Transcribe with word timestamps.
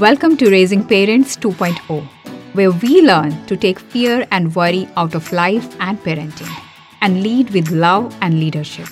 Welcome 0.00 0.36
to 0.38 0.50
Raising 0.50 0.84
Parents 0.84 1.36
2.0, 1.36 2.02
where 2.54 2.72
we 2.72 3.00
learn 3.00 3.46
to 3.46 3.56
take 3.56 3.78
fear 3.78 4.26
and 4.32 4.52
worry 4.52 4.88
out 4.96 5.14
of 5.14 5.32
life 5.32 5.76
and 5.78 5.96
parenting 6.00 6.50
and 7.00 7.22
lead 7.22 7.50
with 7.50 7.70
love 7.70 8.12
and 8.20 8.40
leadership. 8.40 8.88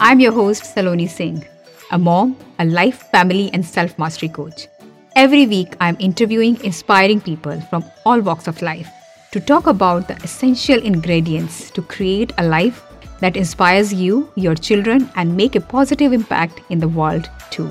I'm 0.00 0.20
your 0.20 0.32
host, 0.32 0.62
Saloni 0.74 1.06
Singh, 1.06 1.44
a 1.90 1.98
mom, 1.98 2.34
a 2.60 2.64
life, 2.64 3.10
family, 3.10 3.50
and 3.52 3.62
self 3.62 3.98
mastery 3.98 4.30
coach. 4.30 4.68
Every 5.16 5.46
week, 5.46 5.76
I'm 5.80 5.98
interviewing 6.00 6.58
inspiring 6.64 7.20
people 7.20 7.60
from 7.68 7.84
all 8.06 8.20
walks 8.20 8.48
of 8.48 8.62
life 8.62 8.88
to 9.32 9.40
talk 9.40 9.66
about 9.66 10.08
the 10.08 10.16
essential 10.22 10.82
ingredients 10.82 11.70
to 11.72 11.82
create 11.82 12.32
a 12.38 12.48
life 12.48 12.82
that 13.20 13.36
inspires 13.36 13.92
you, 13.92 14.32
your 14.34 14.54
children, 14.54 15.10
and 15.14 15.36
make 15.36 15.56
a 15.56 15.60
positive 15.60 16.14
impact 16.14 16.62
in 16.70 16.78
the 16.78 16.88
world 16.88 17.28
too. 17.50 17.70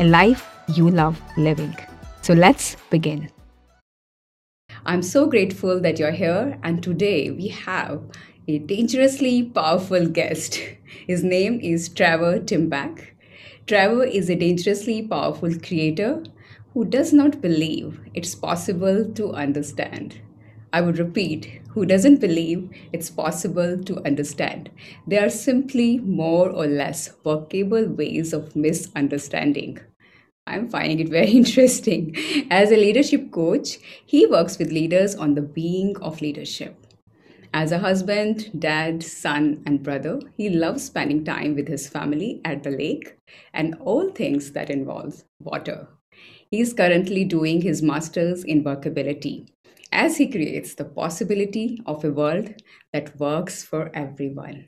A 0.00 0.04
life 0.04 0.44
you 0.74 0.90
love 0.90 1.20
living. 1.36 1.76
So 2.26 2.34
let's 2.34 2.74
begin. 2.90 3.30
I'm 4.84 5.00
so 5.00 5.26
grateful 5.28 5.78
that 5.82 6.00
you're 6.00 6.10
here, 6.10 6.58
and 6.64 6.82
today 6.82 7.30
we 7.30 7.46
have 7.46 8.02
a 8.48 8.58
dangerously 8.58 9.44
powerful 9.44 10.08
guest. 10.08 10.60
His 11.06 11.22
name 11.22 11.60
is 11.60 11.88
Trevor 11.88 12.40
Timbach. 12.40 13.12
Trevor 13.68 14.02
is 14.02 14.28
a 14.28 14.34
dangerously 14.34 15.06
powerful 15.06 15.56
creator 15.60 16.24
who 16.74 16.84
does 16.84 17.12
not 17.12 17.40
believe 17.40 18.00
it's 18.12 18.34
possible 18.34 19.04
to 19.12 19.32
understand. 19.32 20.20
I 20.72 20.80
would 20.80 20.98
repeat, 20.98 21.60
who 21.70 21.86
doesn't 21.86 22.20
believe 22.20 22.68
it's 22.92 23.08
possible 23.08 23.80
to 23.84 24.04
understand. 24.04 24.68
There 25.06 25.24
are 25.24 25.30
simply 25.30 25.98
more 25.98 26.50
or 26.50 26.66
less 26.66 27.12
workable 27.22 27.86
ways 27.86 28.32
of 28.32 28.56
misunderstanding. 28.56 29.78
I'm 30.46 30.68
finding 30.68 31.00
it 31.00 31.08
very 31.08 31.30
interesting. 31.42 32.14
As 32.50 32.70
a 32.70 32.76
leadership 32.76 33.30
coach, 33.32 33.78
he 34.06 34.26
works 34.26 34.58
with 34.58 34.70
leaders 34.70 35.14
on 35.14 35.34
the 35.34 35.42
being 35.42 35.96
of 35.98 36.20
leadership. 36.20 36.86
As 37.52 37.72
a 37.72 37.78
husband, 37.78 38.50
dad, 38.58 39.02
son, 39.02 39.62
and 39.66 39.82
brother, 39.82 40.20
he 40.36 40.50
loves 40.50 40.84
spending 40.84 41.24
time 41.24 41.54
with 41.54 41.68
his 41.68 41.88
family 41.88 42.40
at 42.44 42.62
the 42.62 42.70
lake 42.70 43.16
and 43.54 43.74
all 43.80 44.10
things 44.10 44.52
that 44.52 44.70
involve 44.70 45.24
water. 45.40 45.88
He 46.50 46.60
is 46.60 46.74
currently 46.74 47.24
doing 47.24 47.62
his 47.62 47.82
master's 47.82 48.44
in 48.44 48.62
workability 48.62 49.48
as 49.90 50.18
he 50.18 50.30
creates 50.30 50.74
the 50.74 50.84
possibility 50.84 51.80
of 51.86 52.04
a 52.04 52.10
world 52.10 52.54
that 52.92 53.18
works 53.18 53.64
for 53.64 53.90
everyone. 53.94 54.66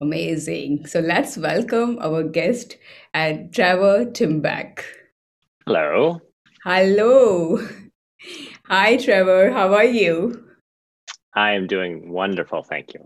Amazing. 0.00 0.86
So 0.86 1.00
let's 1.00 1.36
welcome 1.36 1.98
our 2.00 2.22
guest 2.22 2.76
and 3.12 3.52
Trevor 3.52 4.06
Timbach. 4.06 4.80
Hello. 5.68 6.18
Hello. 6.64 7.60
Hi, 8.68 8.96
Trevor. 8.96 9.50
How 9.50 9.74
are 9.74 9.84
you? 9.84 10.48
I 11.34 11.52
am 11.52 11.66
doing 11.66 12.10
wonderful. 12.10 12.62
Thank 12.62 12.94
you. 12.94 13.00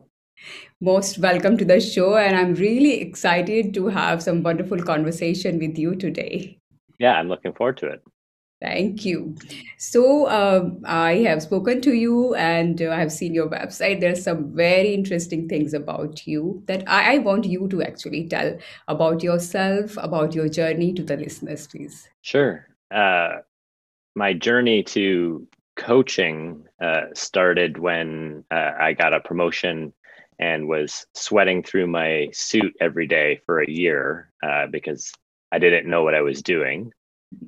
Most 0.81 1.19
welcome 1.19 1.57
to 1.57 1.65
the 1.65 1.81
show. 1.81 2.17
And 2.17 2.37
I'm 2.37 2.55
really 2.55 3.01
excited 3.01 3.75
to 3.75 3.89
have 3.89 4.23
some 4.23 4.45
wonderful 4.45 4.81
conversation 4.81 5.59
with 5.59 5.77
you 5.77 5.97
today. 5.97 6.61
Yeah, 7.01 7.15
I'm 7.15 7.29
looking 7.29 7.53
forward 7.53 7.79
to 7.79 7.89
it. 7.89 8.01
Thank 8.63 9.05
you. 9.05 9.35
So, 9.77 10.31
um, 10.31 10.83
I 10.85 11.17
have 11.27 11.43
spoken 11.43 11.81
to 11.81 11.93
you 11.93 12.37
and 12.37 12.81
uh, 12.81 12.91
I 12.91 13.01
have 13.01 13.11
seen 13.11 13.35
your 13.35 13.49
website. 13.49 13.99
There's 13.99 14.23
some 14.23 14.55
very 14.55 14.95
interesting 14.95 15.49
things 15.49 15.75
about 15.75 16.29
you 16.29 16.63
that 16.67 16.89
I, 16.89 17.15
I 17.15 17.19
want 17.19 17.45
you 17.45 17.67
to 17.67 17.83
actually 17.83 18.29
tell 18.29 18.57
about 18.87 19.21
yourself, 19.21 19.97
about 19.97 20.33
your 20.37 20.49
journey 20.49 20.93
to 20.95 21.03
the 21.03 21.17
listeners, 21.17 21.67
please. 21.67 22.09
Sure. 22.21 22.69
Uh, 22.95 23.39
my 24.15 24.33
journey 24.33 24.85
to 24.85 25.45
coaching 25.75 26.65
uh, 26.81 27.07
started 27.15 27.79
when 27.79 28.45
uh, 28.53 28.71
I 28.79 28.93
got 28.93 29.13
a 29.13 29.19
promotion 29.19 29.93
and 30.39 30.69
was 30.69 31.05
sweating 31.15 31.65
through 31.65 31.89
my 31.89 32.29
suit 32.33 32.77
every 32.81 33.09
day 33.09 33.41
for 33.45 33.61
a 33.61 33.69
year 33.69 34.31
uh, 34.41 34.69
because 34.69 35.13
I 35.51 35.59
didn't 35.59 35.91
know 35.91 36.05
what 36.05 36.15
I 36.15 36.21
was 36.21 36.43
doing 36.43 36.93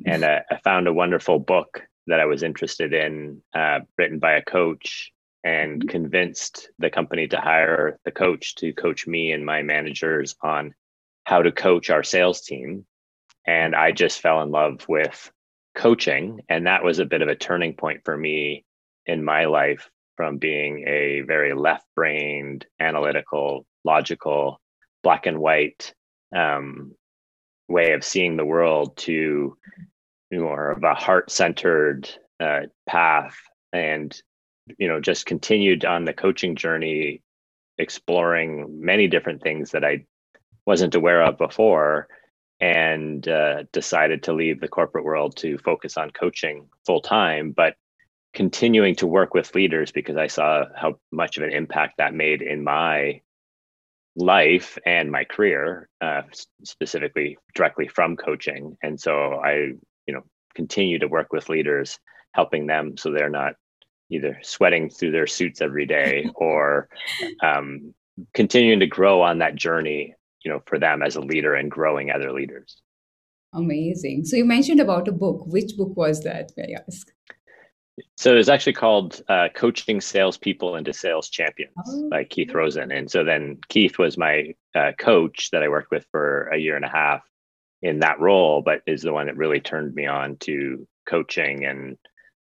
and 0.07 0.25
I, 0.25 0.43
I, 0.51 0.59
found 0.59 0.87
a 0.87 0.93
wonderful 0.93 1.39
book 1.39 1.83
that 2.07 2.21
I 2.21 2.27
was 2.27 2.43
interested 2.43 2.93
in, 2.93 3.43
uh, 3.55 3.81
written 3.97 4.19
by 4.19 4.33
a 4.35 4.43
coach, 4.43 5.13
and 5.45 5.81
mm-hmm. 5.81 5.89
convinced 5.89 6.71
the 6.79 6.91
company 6.91 7.29
to 7.29 7.41
hire 7.41 7.99
the 8.05 8.11
coach 8.11 8.55
to 8.57 8.73
coach 8.73 9.07
me 9.07 9.33
and 9.33 9.45
my 9.45 9.63
managers 9.63 10.35
on 10.43 10.75
how 11.25 11.43
to 11.43 11.53
coach 11.53 11.91
our 11.91 12.03
sales 12.03 12.41
team. 12.43 12.87
And 13.47 13.75
I 13.75 13.93
just 13.93 14.21
fell 14.21 14.43
in 14.43 14.51
love 14.51 14.87
with 14.89 15.31
coaching, 15.75 16.41
and 16.49 16.67
that 16.67 16.85
was 16.85 16.99
a 16.99 17.05
bit 17.05 17.23
of 17.23 17.29
a 17.29 17.37
turning 17.37 17.75
point 17.75 18.03
for 18.05 18.17
me 18.17 18.65
in 19.07 19.25
my 19.25 19.45
life 19.45 19.91
from 20.17 20.39
being 20.39 20.87
a 20.87 21.23
very 21.23 21.55
left-brained, 21.55 22.65
analytical, 22.81 23.67
logical, 23.85 24.61
black 25.03 25.27
and 25.27 25.39
white 25.39 25.93
um, 26.35 26.93
way 27.69 27.93
of 27.93 28.05
seeing 28.05 28.37
the 28.37 28.45
world 28.45 28.97
to 28.97 29.57
more 30.33 30.71
of 30.71 30.83
a 30.83 30.95
heart 30.95 31.31
centered 31.31 32.09
uh, 32.41 32.63
path 32.87 33.37
and 33.73 34.21
you 34.79 34.89
know 34.89 35.01
just 35.01 35.27
continued 35.27 35.85
on 35.85 36.05
the 36.05 36.13
coaching 36.13 36.57
journey 36.57 37.23
exploring 37.79 38.81
many 38.81 39.07
different 39.07 39.43
things 39.43 39.71
that 39.71 39.85
i 39.85 40.05
wasn't 40.67 40.95
aware 40.95 41.23
of 41.23 41.39
before 41.39 42.09
and 42.61 43.29
uh, 43.29 43.65
decided 43.73 44.23
to 44.23 44.33
leave 44.33 44.61
the 44.61 44.69
corporate 44.69 45.05
world 45.05 45.37
to 45.37 45.59
focus 45.59 45.97
on 45.97 46.11
coaching 46.11 46.67
full 46.87 47.01
time 47.01 47.53
but 47.53 47.75
continuing 48.33 48.95
to 48.95 49.07
work 49.07 49.35
with 49.35 49.55
leaders 49.55 49.93
because 49.93 50.17
i 50.17 50.27
saw 50.27 50.65
how 50.77 50.99
much 51.13 51.37
of 51.37 51.43
an 51.43 51.53
impact 51.53 51.95
that 51.99 52.15
made 52.15 52.43
in 52.43 52.65
my 52.65 53.21
life 54.17 54.79
and 54.87 55.11
my 55.11 55.25
career, 55.25 55.89
uh, 56.01 56.23
specifically 56.63 57.37
directly 57.55 57.89
from 57.89 58.17
coaching. 58.17 58.77
And 58.83 59.01
so 59.01 59.41
I, 59.45 59.73
you 60.07 60.15
know, 60.15 60.23
continue 60.55 60.99
to 61.01 61.09
work 61.09 61.33
with 61.33 61.49
leaders, 61.49 61.99
helping 62.33 62.67
them 62.67 62.97
so 62.97 63.11
they're 63.11 63.29
not 63.29 63.55
either 64.11 64.39
sweating 64.43 64.91
through 64.91 65.11
their 65.11 65.27
suits 65.27 65.61
every 65.61 65.87
day 65.87 66.29
or 66.35 66.89
um, 67.43 67.95
continuing 68.33 68.81
to 68.81 68.87
grow 68.87 69.23
on 69.23 69.39
that 69.39 69.57
journey, 69.57 70.15
you 70.45 70.51
know, 70.51 70.63
for 70.67 70.79
them 70.79 71.03
as 71.03 71.17
a 71.17 71.21
leader 71.21 71.55
and 71.55 71.71
growing 71.71 72.11
other 72.11 72.33
leaders. 72.33 72.81
Amazing. 73.53 74.25
So 74.25 74.37
you 74.37 74.45
mentioned 74.45 74.81
about 74.81 75.09
a 75.09 75.13
book. 75.13 75.47
Which 75.47 75.77
book 75.77 75.97
was 75.97 76.23
that, 76.25 76.51
may 76.57 76.75
I 76.75 76.81
ask? 76.87 77.09
So 78.17 78.37
it's 78.37 78.49
actually 78.49 78.73
called 78.73 79.23
uh, 79.29 79.49
Coaching 79.55 80.01
Salespeople 80.01 80.77
into 80.77 80.93
Sales 80.93 81.29
Champions 81.29 81.75
oh, 81.87 82.09
by 82.11 82.25
Keith 82.25 82.53
Rosen. 82.53 82.91
And 82.91 83.11
so 83.11 83.23
then 83.25 83.59
Keith 83.69 83.99
was 83.99 84.19
my 84.19 84.55
uh, 84.75 84.93
coach 84.99 85.51
that 85.53 85.63
I 85.63 85.69
worked 85.69 85.91
with 85.91 86.07
for 86.11 86.49
a 86.49 86.57
year 86.57 86.77
and 86.77 86.85
a 86.85 86.89
half 86.89 87.23
in 87.83 88.01
that 88.01 88.19
role, 88.19 88.63
but 88.63 88.83
is 88.87 89.03
the 89.03 89.13
one 89.13 89.27
that 89.27 89.37
really 89.37 89.61
turned 89.61 89.95
me 89.95 90.07
on 90.07 90.37
to 90.39 90.87
coaching 91.07 91.65
and 91.65 91.97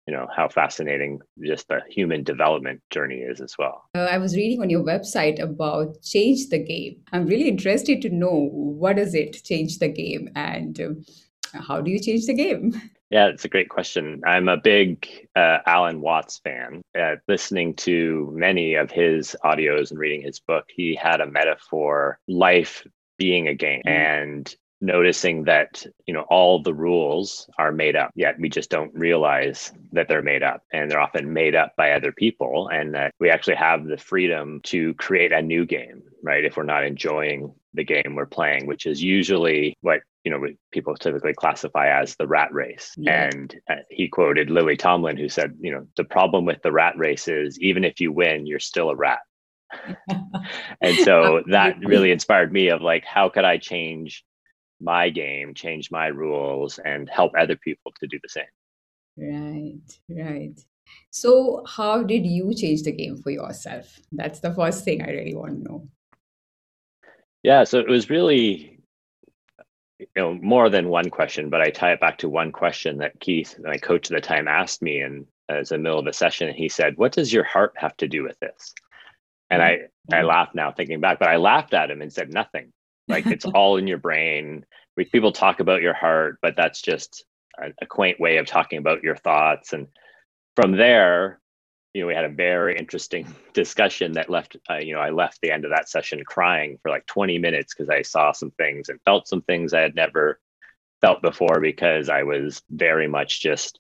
you 0.07 0.13
know 0.13 0.27
how 0.35 0.49
fascinating 0.49 1.19
just 1.41 1.67
the 1.69 1.79
human 1.89 2.23
development 2.23 2.81
journey 2.89 3.19
is 3.19 3.39
as 3.39 3.55
well. 3.57 3.89
Uh, 3.95 3.99
I 3.99 4.17
was 4.17 4.35
reading 4.35 4.61
on 4.61 4.69
your 4.69 4.83
website 4.83 5.41
about 5.41 6.01
change 6.01 6.49
the 6.49 6.59
game. 6.59 6.97
I'm 7.13 7.25
really 7.25 7.47
interested 7.47 8.01
to 8.01 8.09
know 8.09 8.49
what 8.51 8.99
is 8.99 9.15
it 9.15 9.43
change 9.45 9.79
the 9.79 9.87
game 9.87 10.29
and 10.35 10.79
um, 10.81 11.05
how 11.53 11.81
do 11.81 11.91
you 11.91 11.99
change 11.99 12.25
the 12.25 12.33
game? 12.33 12.79
Yeah, 13.09 13.27
it's 13.27 13.45
a 13.45 13.47
great 13.47 13.69
question. 13.69 14.23
I'm 14.25 14.49
a 14.49 14.57
big 14.57 15.07
uh, 15.35 15.59
Alan 15.67 16.01
Watts 16.01 16.39
fan. 16.39 16.81
Uh, 16.99 17.17
listening 17.27 17.75
to 17.75 18.33
many 18.33 18.73
of 18.73 18.89
his 18.89 19.35
audios 19.45 19.91
and 19.91 19.99
reading 19.99 20.23
his 20.23 20.39
book, 20.39 20.65
he 20.75 20.95
had 20.95 21.21
a 21.21 21.27
metaphor 21.27 22.17
life 22.27 22.87
being 23.19 23.47
a 23.49 23.53
game. 23.53 23.83
Mm-hmm. 23.85 23.87
And 23.87 24.55
noticing 24.83 25.45
that 25.45 25.85
you 26.05 26.13
know 26.13 26.25
all 26.29 26.61
the 26.61 26.73
rules 26.73 27.49
are 27.57 27.71
made 27.71 27.95
up 27.95 28.11
yet 28.15 28.35
we 28.37 28.49
just 28.49 28.69
don't 28.69 28.93
realize 28.93 29.71
that 29.93 30.09
they're 30.09 30.21
made 30.21 30.43
up 30.43 30.61
and 30.73 30.91
they're 30.91 30.99
often 30.99 31.31
made 31.31 31.55
up 31.55 31.73
by 31.77 31.93
other 31.93 32.11
people 32.11 32.67
and 32.67 32.93
that 32.93 33.13
we 33.17 33.29
actually 33.29 33.55
have 33.55 33.85
the 33.85 33.97
freedom 33.97 34.59
to 34.61 34.93
create 34.95 35.31
a 35.31 35.41
new 35.41 35.65
game 35.65 36.03
right 36.21 36.43
if 36.43 36.57
we're 36.57 36.63
not 36.63 36.83
enjoying 36.83 37.49
the 37.73 37.83
game 37.83 38.13
we're 38.13 38.25
playing 38.25 38.67
which 38.67 38.85
is 38.85 39.01
usually 39.01 39.73
what 39.79 40.01
you 40.23 40.31
know 40.31 40.45
people 40.71 40.95
typically 40.95 41.33
classify 41.33 41.87
as 42.01 42.15
the 42.15 42.27
rat 42.27 42.53
race 42.53 42.93
yeah. 42.97 43.29
and 43.29 43.55
uh, 43.69 43.75
he 43.89 44.07
quoted 44.07 44.49
lily 44.49 44.77
tomlin 44.77 45.17
who 45.17 45.27
said 45.27 45.53
you 45.59 45.71
know 45.71 45.85
the 45.97 46.03
problem 46.03 46.45
with 46.45 46.61
the 46.63 46.71
rat 46.71 46.97
race 46.97 47.27
is 47.27 47.59
even 47.59 47.83
if 47.83 47.99
you 47.99 48.11
win 48.11 48.45
you're 48.45 48.59
still 48.59 48.89
a 48.89 48.95
rat 48.95 49.19
and 50.81 50.97
so 50.99 51.41
that 51.47 51.75
really 51.83 52.11
inspired 52.11 52.53
me 52.53 52.69
of 52.69 52.81
like 52.81 53.03
how 53.05 53.27
could 53.27 53.43
i 53.43 53.57
change 53.57 54.23
my 54.83 55.09
game, 55.09 55.53
change 55.53 55.89
my 55.89 56.07
rules, 56.07 56.79
and 56.79 57.09
help 57.09 57.31
other 57.39 57.55
people 57.55 57.91
to 57.99 58.07
do 58.07 58.19
the 58.21 58.29
same. 58.29 58.53
Right, 59.17 59.99
right. 60.09 60.59
So, 61.09 61.63
how 61.65 62.03
did 62.03 62.25
you 62.25 62.53
change 62.53 62.83
the 62.83 62.91
game 62.91 63.17
for 63.17 63.31
yourself? 63.31 63.99
That's 64.11 64.39
the 64.41 64.53
first 64.53 64.83
thing 64.83 65.01
I 65.01 65.11
really 65.11 65.35
want 65.35 65.63
to 65.63 65.71
know. 65.71 65.87
Yeah, 67.41 67.63
so 67.63 67.79
it 67.79 67.87
was 67.87 68.09
really 68.09 68.72
you 70.15 70.21
know 70.21 70.33
more 70.35 70.69
than 70.69 70.89
one 70.89 71.09
question, 71.09 71.49
but 71.49 71.61
I 71.61 71.69
tie 71.69 71.93
it 71.93 71.99
back 71.99 72.17
to 72.19 72.29
one 72.29 72.51
question 72.51 72.97
that 72.99 73.19
Keith, 73.19 73.57
my 73.61 73.77
coach 73.77 74.11
at 74.11 74.15
the 74.15 74.21
time, 74.21 74.47
asked 74.47 74.81
me, 74.81 74.99
and 75.01 75.25
as 75.49 75.69
the 75.69 75.77
middle 75.77 75.99
of 75.99 76.07
a 76.07 76.13
session, 76.13 76.47
and 76.47 76.57
he 76.57 76.69
said, 76.69 76.97
"What 76.97 77.11
does 77.11 77.33
your 77.33 77.43
heart 77.43 77.73
have 77.75 77.95
to 77.97 78.07
do 78.07 78.23
with 78.23 78.39
this?" 78.39 78.73
And 79.49 79.61
I 79.61 79.79
I 80.11 80.15
mm-hmm. 80.15 80.27
laughed 80.27 80.55
now 80.55 80.71
thinking 80.71 80.99
back, 80.99 81.19
but 81.19 81.29
I 81.29 81.37
laughed 81.37 81.73
at 81.73 81.91
him 81.91 82.01
and 82.01 82.11
said 82.11 82.33
nothing. 82.33 82.71
Like 83.07 83.25
it's 83.25 83.45
all 83.53 83.77
in 83.77 83.87
your 83.87 83.97
brain. 83.97 84.65
We, 84.95 85.05
people 85.05 85.31
talk 85.31 85.59
about 85.59 85.81
your 85.81 85.93
heart, 85.93 86.37
but 86.41 86.55
that's 86.55 86.81
just 86.81 87.25
a, 87.59 87.71
a 87.81 87.85
quaint 87.85 88.19
way 88.19 88.37
of 88.37 88.45
talking 88.45 88.77
about 88.79 89.03
your 89.03 89.15
thoughts. 89.15 89.73
And 89.73 89.87
from 90.55 90.73
there, 90.73 91.39
you 91.93 92.01
know, 92.01 92.07
we 92.07 92.15
had 92.15 92.25
a 92.25 92.29
very 92.29 92.77
interesting 92.77 93.33
discussion 93.53 94.13
that 94.13 94.29
left, 94.29 94.57
uh, 94.69 94.77
you 94.77 94.93
know, 94.93 94.99
I 94.99 95.11
left 95.11 95.39
the 95.41 95.51
end 95.51 95.65
of 95.65 95.71
that 95.71 95.89
session 95.89 96.23
crying 96.25 96.79
for 96.81 96.89
like 96.89 97.05
20 97.05 97.37
minutes 97.37 97.73
because 97.73 97.89
I 97.89 98.01
saw 98.01 98.31
some 98.31 98.51
things 98.51 98.89
and 98.89 98.99
felt 99.05 99.27
some 99.27 99.41
things 99.41 99.73
I 99.73 99.81
had 99.81 99.95
never 99.95 100.39
felt 101.01 101.21
before 101.21 101.59
because 101.59 102.09
I 102.09 102.23
was 102.23 102.61
very 102.69 103.07
much 103.07 103.41
just 103.41 103.79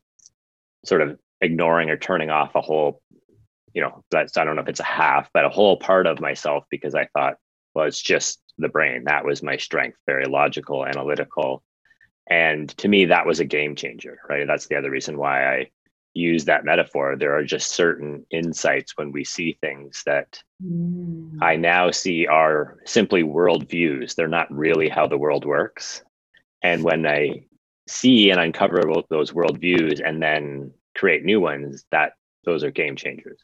sort 0.85 1.01
of 1.01 1.17
ignoring 1.41 1.89
or 1.89 1.97
turning 1.97 2.29
off 2.29 2.55
a 2.55 2.61
whole, 2.61 3.01
you 3.73 3.81
know, 3.81 4.03
that's, 4.11 4.37
I 4.37 4.43
don't 4.43 4.55
know 4.55 4.61
if 4.61 4.69
it's 4.69 4.79
a 4.79 4.83
half, 4.83 5.29
but 5.33 5.45
a 5.45 5.49
whole 5.49 5.77
part 5.77 6.05
of 6.05 6.19
myself 6.19 6.65
because 6.69 6.95
I 6.95 7.07
thought, 7.13 7.35
well, 7.73 7.85
it's 7.85 8.01
just 8.01 8.39
the 8.57 8.69
brain. 8.69 9.05
That 9.05 9.25
was 9.25 9.41
my 9.41 9.57
strength, 9.57 9.97
very 10.05 10.25
logical, 10.25 10.85
analytical. 10.85 11.63
And 12.27 12.69
to 12.77 12.87
me, 12.87 13.05
that 13.05 13.25
was 13.25 13.39
a 13.39 13.45
game 13.45 13.75
changer, 13.75 14.19
right? 14.29 14.45
That's 14.45 14.67
the 14.67 14.75
other 14.77 14.91
reason 14.91 15.17
why 15.17 15.47
I 15.47 15.71
use 16.13 16.45
that 16.45 16.65
metaphor. 16.65 17.15
There 17.15 17.35
are 17.35 17.43
just 17.43 17.71
certain 17.71 18.25
insights 18.31 18.93
when 18.95 19.11
we 19.11 19.23
see 19.23 19.57
things 19.61 20.03
that 20.05 20.41
mm. 20.63 21.37
I 21.41 21.55
now 21.55 21.91
see 21.91 22.27
are 22.27 22.77
simply 22.85 23.23
worldviews. 23.23 24.15
They're 24.15 24.27
not 24.27 24.51
really 24.51 24.89
how 24.89 25.07
the 25.07 25.17
world 25.17 25.45
works. 25.45 26.03
And 26.61 26.83
when 26.83 27.05
I 27.05 27.45
see 27.87 28.29
and 28.29 28.39
uncover 28.39 28.81
those 29.09 29.31
worldviews 29.31 30.01
and 30.05 30.21
then 30.21 30.71
create 30.95 31.23
new 31.25 31.41
ones, 31.41 31.85
that 31.91 32.13
those 32.45 32.63
are 32.63 32.71
game 32.71 32.95
changers. 32.95 33.39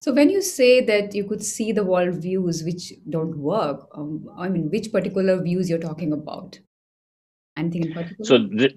So 0.00 0.12
when 0.12 0.30
you 0.30 0.42
say 0.42 0.84
that 0.84 1.14
you 1.14 1.24
could 1.24 1.42
see 1.42 1.72
the 1.72 1.84
world 1.84 2.16
views 2.16 2.62
which 2.62 2.92
don't 3.08 3.36
work, 3.38 3.88
um, 3.94 4.28
I 4.36 4.48
mean, 4.48 4.70
which 4.70 4.92
particular 4.92 5.42
views 5.42 5.68
you're 5.68 5.78
talking 5.78 6.12
about? 6.12 6.58
Anything 7.56 7.86
in 7.86 7.92
particular? 7.92 8.24
So 8.24 8.46
th- 8.46 8.76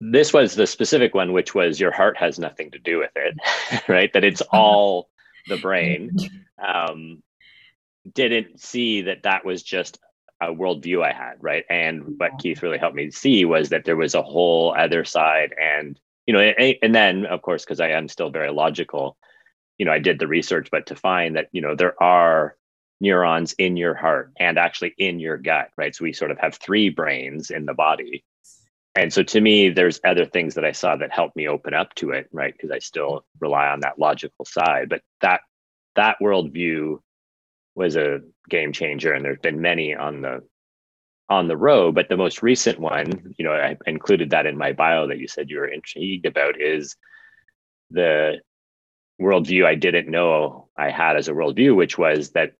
this 0.00 0.32
was 0.32 0.54
the 0.54 0.66
specific 0.66 1.14
one, 1.14 1.32
which 1.32 1.54
was 1.54 1.78
your 1.78 1.92
heart 1.92 2.16
has 2.16 2.38
nothing 2.38 2.70
to 2.70 2.78
do 2.78 2.98
with 2.98 3.10
it, 3.16 3.36
right? 3.88 4.12
That 4.12 4.24
it's 4.24 4.42
all 4.52 5.08
the 5.48 5.58
brain. 5.58 6.16
Um, 6.62 7.22
didn't 8.12 8.60
see 8.60 9.00
that 9.00 9.22
that 9.22 9.46
was 9.46 9.62
just 9.62 9.98
a 10.42 10.48
worldview 10.48 11.02
I 11.02 11.14
had, 11.14 11.36
right? 11.40 11.64
And 11.70 12.18
what 12.18 12.38
Keith 12.38 12.62
really 12.62 12.76
helped 12.76 12.96
me 12.96 13.10
see 13.10 13.46
was 13.46 13.70
that 13.70 13.86
there 13.86 13.96
was 13.96 14.14
a 14.14 14.22
whole 14.22 14.74
other 14.76 15.06
side, 15.06 15.54
and 15.58 15.98
you 16.26 16.34
know, 16.34 16.40
and, 16.40 16.76
and 16.82 16.94
then 16.94 17.24
of 17.24 17.40
course, 17.40 17.64
because 17.64 17.80
I 17.80 17.92
am 17.92 18.08
still 18.08 18.28
very 18.28 18.52
logical, 18.52 19.16
you 19.80 19.86
know, 19.86 19.92
I 19.92 19.98
did 19.98 20.18
the 20.18 20.26
research, 20.28 20.68
but 20.70 20.84
to 20.88 20.94
find 20.94 21.36
that, 21.36 21.48
you 21.52 21.62
know, 21.62 21.74
there 21.74 22.00
are 22.02 22.56
neurons 23.00 23.54
in 23.54 23.78
your 23.78 23.94
heart 23.94 24.30
and 24.38 24.58
actually 24.58 24.94
in 24.98 25.18
your 25.18 25.38
gut, 25.38 25.70
right? 25.78 25.96
So 25.96 26.04
we 26.04 26.12
sort 26.12 26.30
of 26.30 26.38
have 26.38 26.56
three 26.56 26.90
brains 26.90 27.50
in 27.50 27.64
the 27.64 27.72
body. 27.72 28.22
And 28.96 29.12
so 29.12 29.22
to 29.22 29.40
me, 29.40 29.70
there's 29.70 30.00
other 30.04 30.26
things 30.26 30.54
that 30.54 30.64
I 30.64 30.72
saw 30.72 30.96
that 30.96 31.12
helped 31.12 31.36
me 31.36 31.46
open 31.46 31.74
up 31.74 31.94
to 31.96 32.10
it, 32.10 32.28
right? 32.32 32.52
Because 32.52 32.70
I 32.70 32.80
still 32.80 33.24
rely 33.40 33.68
on 33.68 33.80
that 33.80 33.98
logical 33.98 34.44
side. 34.44 34.88
But 34.88 35.02
that 35.20 35.42
that 35.96 36.16
worldview 36.20 36.98
was 37.74 37.96
a 37.96 38.20
game 38.48 38.72
changer, 38.72 39.12
and 39.12 39.24
there's 39.24 39.38
been 39.38 39.60
many 39.60 39.94
on 39.94 40.22
the 40.22 40.42
on 41.28 41.46
the 41.46 41.56
road. 41.56 41.94
But 41.94 42.08
the 42.08 42.16
most 42.16 42.42
recent 42.42 42.80
one, 42.80 43.34
you 43.38 43.44
know, 43.44 43.52
I 43.52 43.76
included 43.86 44.30
that 44.30 44.46
in 44.46 44.58
my 44.58 44.72
bio 44.72 45.06
that 45.06 45.18
you 45.18 45.28
said 45.28 45.48
you 45.48 45.58
were 45.58 45.68
intrigued 45.68 46.26
about 46.26 46.60
is 46.60 46.96
the 47.90 48.40
worldview 49.20 49.64
I 49.64 49.76
didn't 49.76 50.08
know 50.08 50.68
I 50.76 50.90
had 50.90 51.16
as 51.16 51.28
a 51.28 51.32
worldview, 51.32 51.76
which 51.76 51.96
was 51.96 52.30
that 52.30 52.52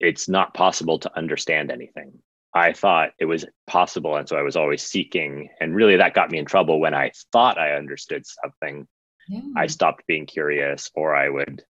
it's 0.00 0.28
not 0.28 0.54
possible 0.54 0.98
to 1.00 1.16
understand 1.16 1.70
anything. 1.70 2.20
I 2.54 2.72
thought 2.72 3.10
it 3.18 3.24
was 3.24 3.44
possible. 3.66 4.16
And 4.16 4.28
so 4.28 4.36
I 4.36 4.42
was 4.42 4.56
always 4.56 4.82
seeking. 4.82 5.48
And 5.60 5.74
really, 5.74 5.96
that 5.96 6.14
got 6.14 6.30
me 6.30 6.38
in 6.38 6.44
trouble 6.44 6.78
when 6.80 6.94
I 6.94 7.10
thought 7.32 7.58
I 7.58 7.72
understood 7.72 8.24
something. 8.26 8.86
Yeah. 9.28 9.40
I 9.56 9.66
stopped 9.66 10.06
being 10.06 10.26
curious, 10.26 10.90
or 10.94 11.14
I 11.14 11.28
would 11.28 11.64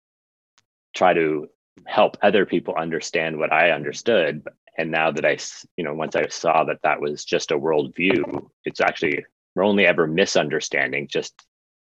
try 0.94 1.14
to 1.14 1.49
help 1.87 2.17
other 2.23 2.44
people 2.46 2.75
understand 2.75 3.38
what 3.38 3.52
I 3.52 3.70
understood. 3.70 4.43
And 4.76 4.90
now 4.90 5.11
that 5.12 5.25
I, 5.25 5.38
you 5.76 5.84
know, 5.84 5.94
once 5.94 6.17
I 6.17 6.26
saw 6.29 6.64
that 6.64 6.82
that 6.82 7.00
was 7.00 7.25
just 7.25 7.50
a 7.50 7.58
worldview, 7.58 8.46
it's 8.64 8.81
actually, 8.81 9.25
we're 9.55 9.64
only 9.64 9.87
ever 9.87 10.06
misunderstanding 10.06 11.08
just 11.08 11.35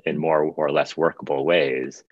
in 0.05 0.17
more 0.17 0.43
or 0.43 0.71
less 0.71 0.95
workable 0.95 1.43
ways 1.43 2.03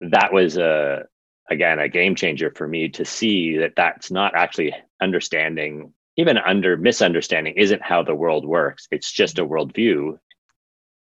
that 0.00 0.32
was 0.32 0.56
a 0.56 1.04
again 1.50 1.78
a 1.78 1.88
game 1.88 2.14
changer 2.14 2.50
for 2.50 2.66
me 2.66 2.88
to 2.88 3.04
see 3.04 3.58
that 3.58 3.74
that's 3.76 4.10
not 4.10 4.34
actually 4.34 4.74
understanding 5.00 5.92
even 6.16 6.38
under 6.38 6.76
misunderstanding 6.76 7.54
isn't 7.56 7.82
how 7.82 8.02
the 8.02 8.14
world 8.14 8.44
works. 8.44 8.86
It's 8.90 9.10
just 9.10 9.38
a 9.38 9.46
worldview. 9.46 10.16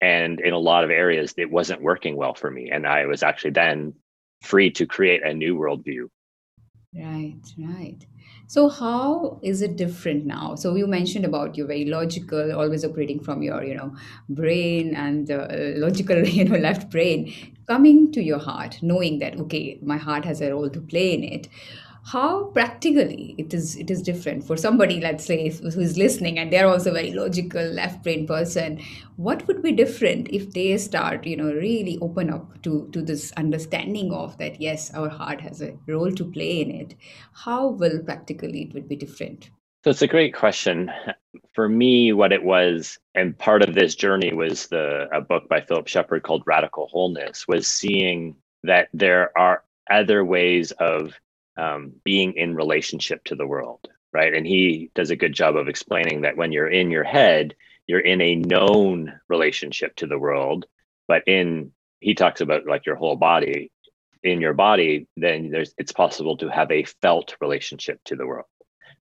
And 0.02 0.40
in 0.40 0.52
a 0.52 0.58
lot 0.58 0.84
of 0.84 0.90
areas 0.90 1.34
it 1.36 1.50
wasn't 1.50 1.82
working 1.82 2.16
well 2.16 2.34
for 2.34 2.50
me. 2.50 2.70
And 2.70 2.86
i 2.86 3.06
was 3.06 3.22
actually 3.22 3.52
then 3.52 3.94
free 4.42 4.70
to 4.72 4.86
create 4.86 5.24
a 5.24 5.34
new 5.34 5.56
worldview. 5.56 6.08
Right 6.94 7.40
right 7.58 8.04
so 8.50 8.68
how 8.68 9.38
is 9.44 9.62
it 9.62 9.76
different 9.76 10.26
now? 10.26 10.56
So 10.56 10.74
you 10.74 10.88
mentioned 10.88 11.24
about 11.24 11.56
you're 11.56 11.68
very 11.68 11.84
logical, 11.84 12.50
always 12.58 12.84
operating 12.84 13.20
from 13.20 13.44
your 13.44 13.62
you 13.62 13.76
know 13.76 13.94
brain 14.28 14.92
and 14.92 15.30
uh, 15.30 15.46
logical 15.76 16.26
you 16.38 16.44
know 16.46 16.58
left 16.58 16.90
brain, 16.90 17.32
coming 17.68 18.10
to 18.10 18.20
your 18.20 18.40
heart, 18.40 18.78
knowing 18.82 19.20
that 19.20 19.36
okay, 19.36 19.78
my 19.82 19.98
heart 19.98 20.24
has 20.24 20.40
a 20.40 20.50
role 20.50 20.68
to 20.68 20.80
play 20.80 21.14
in 21.14 21.22
it 21.22 21.46
how 22.04 22.44
practically 22.44 23.34
it 23.38 23.52
is 23.52 23.76
it 23.76 23.90
is 23.90 24.02
different 24.02 24.44
for 24.44 24.56
somebody 24.56 25.00
let's 25.00 25.24
say 25.24 25.50
who 25.50 25.80
is 25.80 25.98
listening 25.98 26.38
and 26.38 26.52
they're 26.52 26.66
also 26.66 26.90
a 26.90 26.94
very 26.94 27.12
logical 27.12 27.62
left 27.62 28.02
brain 28.02 28.26
person. 28.26 28.80
What 29.16 29.46
would 29.46 29.62
be 29.62 29.72
different 29.72 30.28
if 30.30 30.52
they 30.52 30.76
start 30.78 31.26
you 31.26 31.36
know 31.36 31.52
really 31.52 31.98
open 32.00 32.30
up 32.30 32.62
to 32.62 32.88
to 32.92 33.02
this 33.02 33.32
understanding 33.36 34.12
of 34.12 34.36
that 34.38 34.60
yes 34.60 34.92
our 34.94 35.08
heart 35.08 35.40
has 35.42 35.60
a 35.60 35.76
role 35.86 36.12
to 36.12 36.24
play 36.24 36.62
in 36.62 36.70
it? 36.70 36.94
How 37.32 37.68
will 37.68 38.02
practically 38.02 38.62
it 38.62 38.74
would 38.74 38.88
be 38.88 38.96
different? 38.96 39.50
So 39.84 39.90
it's 39.90 40.02
a 40.02 40.06
great 40.06 40.34
question. 40.34 40.90
For 41.54 41.68
me 41.68 42.12
what 42.12 42.32
it 42.32 42.44
was 42.44 42.98
and 43.14 43.38
part 43.38 43.62
of 43.62 43.74
this 43.74 43.94
journey 43.94 44.32
was 44.32 44.68
the 44.68 45.08
a 45.12 45.20
book 45.20 45.48
by 45.48 45.60
philip 45.60 45.88
shepherd 45.88 46.22
called 46.22 46.42
radical 46.46 46.86
wholeness 46.88 47.46
was 47.46 47.66
seeing 47.66 48.36
that 48.62 48.88
there 48.92 49.36
are 49.38 49.64
other 49.90 50.24
ways 50.24 50.70
of 50.72 51.18
um, 51.60 51.80
being 52.04 52.30
in 52.42 52.54
relationship 52.62 53.20
to 53.24 53.36
the 53.36 53.50
world, 53.54 53.82
right? 54.12 54.32
And 54.36 54.46
he 54.46 54.90
does 54.94 55.10
a 55.10 55.20
good 55.22 55.34
job 55.40 55.56
of 55.56 55.68
explaining 55.68 56.22
that 56.22 56.36
when 56.36 56.52
you're 56.52 56.74
in 56.80 56.90
your 56.90 57.04
head, 57.18 57.54
you're 57.86 58.08
in 58.12 58.20
a 58.20 58.40
known 58.54 58.96
relationship 59.28 59.90
to 59.96 60.06
the 60.06 60.18
world, 60.26 60.66
but 61.06 61.22
in 61.26 61.72
he 62.06 62.14
talks 62.14 62.40
about 62.40 62.66
like 62.72 62.86
your 62.86 62.96
whole 62.96 63.16
body. 63.16 63.70
In 64.22 64.40
your 64.40 64.54
body, 64.54 65.06
then 65.16 65.50
there's 65.52 65.72
it's 65.80 65.92
possible 65.92 66.36
to 66.38 66.48
have 66.48 66.70
a 66.70 66.84
felt 67.02 67.36
relationship 67.40 67.98
to 68.04 68.16
the 68.16 68.26
world, 68.26 68.52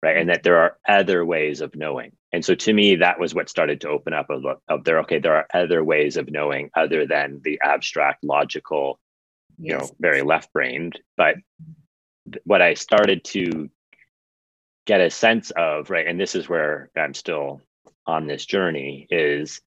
right? 0.04 0.16
And 0.16 0.28
that 0.30 0.42
there 0.44 0.58
are 0.58 0.78
other 1.00 1.20
ways 1.24 1.60
of 1.60 1.74
knowing. 1.74 2.12
And 2.34 2.44
so 2.44 2.54
to 2.54 2.72
me, 2.72 2.96
that 2.96 3.18
was 3.18 3.34
what 3.34 3.48
started 3.48 3.80
to 3.80 3.88
open 3.88 4.12
up 4.12 4.30
of, 4.30 4.44
of 4.68 4.84
there. 4.84 5.00
Okay, 5.00 5.18
there 5.18 5.36
are 5.40 5.48
other 5.62 5.82
ways 5.82 6.16
of 6.16 6.30
knowing 6.30 6.70
other 6.82 7.06
than 7.14 7.40
the 7.42 7.58
abstract, 7.62 8.22
logical, 8.22 9.00
you 9.58 9.74
yes. 9.74 9.80
know, 9.80 9.96
very 9.98 10.22
left-brained, 10.22 10.94
but 11.16 11.34
what 12.44 12.62
I 12.62 12.74
started 12.74 13.24
to 13.24 13.70
get 14.86 15.00
a 15.00 15.10
sense 15.10 15.50
of, 15.52 15.90
right, 15.90 16.06
and 16.06 16.18
this 16.18 16.34
is 16.34 16.48
where 16.48 16.90
I'm 16.96 17.14
still 17.14 17.60
on 18.06 18.26
this 18.26 18.46
journey, 18.46 19.06
is 19.10 19.60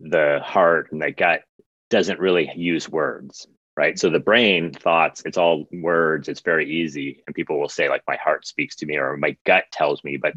the 0.00 0.40
heart 0.42 0.90
and 0.92 1.00
the 1.00 1.12
gut 1.12 1.42
doesn't 1.90 2.18
really 2.18 2.50
use 2.56 2.88
words, 2.88 3.46
right? 3.76 3.98
So 3.98 4.08
the 4.08 4.18
brain 4.18 4.72
thoughts, 4.72 5.22
it's 5.26 5.36
all 5.36 5.66
words, 5.72 6.28
it's 6.28 6.40
very 6.40 6.70
easy. 6.70 7.22
And 7.26 7.36
people 7.36 7.60
will 7.60 7.68
say, 7.68 7.88
like, 7.88 8.02
my 8.08 8.16
heart 8.16 8.46
speaks 8.46 8.76
to 8.76 8.86
me 8.86 8.96
or 8.96 9.16
my 9.16 9.36
gut 9.44 9.64
tells 9.72 10.02
me, 10.02 10.16
but 10.16 10.32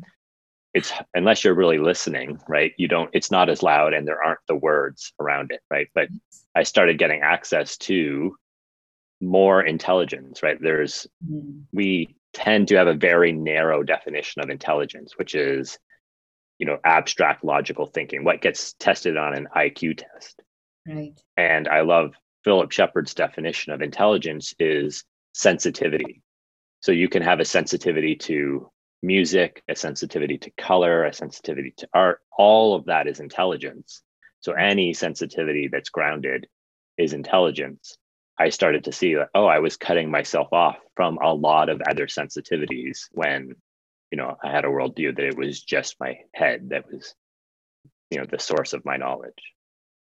it's 0.73 0.91
unless 1.13 1.45
you're 1.45 1.53
really 1.53 1.79
listening, 1.79 2.37
right? 2.49 2.73
You 2.77 2.89
don't, 2.89 3.09
it's 3.13 3.31
not 3.31 3.49
as 3.49 3.63
loud 3.63 3.93
and 3.93 4.05
there 4.05 4.21
aren't 4.21 4.45
the 4.49 4.57
words 4.57 5.13
around 5.21 5.51
it, 5.51 5.61
right? 5.71 5.87
But 5.95 6.09
I 6.53 6.63
started 6.63 6.97
getting 6.97 7.21
access 7.21 7.77
to 7.77 8.35
more 9.21 9.61
intelligence, 9.63 10.43
right? 10.43 10.57
There's, 10.61 11.07
mm. 11.27 11.63
we 11.71 12.15
tend 12.33 12.67
to 12.67 12.75
have 12.75 12.87
a 12.87 12.93
very 12.93 13.31
narrow 13.31 13.83
definition 13.83 14.41
of 14.41 14.49
intelligence, 14.49 15.13
which 15.17 15.35
is, 15.35 15.79
you 16.59 16.65
know, 16.65 16.77
abstract 16.83 17.43
logical 17.43 17.85
thinking, 17.85 18.23
what 18.23 18.41
gets 18.41 18.73
tested 18.73 19.17
on 19.17 19.35
an 19.35 19.47
IQ 19.55 19.97
test. 19.97 20.41
Right. 20.87 21.19
And 21.37 21.67
I 21.67 21.81
love 21.81 22.13
Philip 22.43 22.71
Shepherd's 22.71 23.13
definition 23.13 23.73
of 23.73 23.81
intelligence 23.81 24.53
is 24.59 25.03
sensitivity. 25.33 26.21
So 26.81 26.91
you 26.91 27.09
can 27.09 27.23
have 27.23 27.39
a 27.39 27.45
sensitivity 27.45 28.15
to 28.15 28.69
music, 29.01 29.63
a 29.67 29.75
sensitivity 29.75 30.37
to 30.37 30.51
color, 30.51 31.05
a 31.05 31.13
sensitivity 31.13 31.73
to 31.77 31.87
art. 31.93 32.19
All 32.37 32.75
of 32.75 32.85
that 32.85 33.07
is 33.07 33.19
intelligence. 33.19 34.01
So 34.41 34.53
any 34.53 34.93
sensitivity 34.93 35.69
that's 35.71 35.89
grounded 35.89 36.47
is 36.97 37.13
intelligence. 37.13 37.97
I 38.37 38.49
started 38.49 38.83
to 38.85 38.91
see 38.91 39.15
that, 39.15 39.29
oh, 39.33 39.45
I 39.45 39.59
was 39.59 39.77
cutting 39.77 40.11
myself 40.11 40.51
off 40.51 40.77
from 40.95 41.17
a 41.21 41.33
lot 41.33 41.69
of 41.69 41.81
other 41.89 42.07
sensitivities 42.07 43.07
when, 43.11 43.55
you 44.11 44.17
know, 44.17 44.35
I 44.43 44.51
had 44.51 44.65
a 44.65 44.69
worldview 44.69 45.15
that 45.15 45.25
it 45.25 45.37
was 45.37 45.61
just 45.61 45.99
my 45.99 46.17
head 46.33 46.69
that 46.69 46.85
was, 46.91 47.15
you 48.11 48.19
know, 48.19 48.25
the 48.29 48.39
source 48.39 48.73
of 48.73 48.83
my 48.85 48.97
knowledge. 48.97 49.41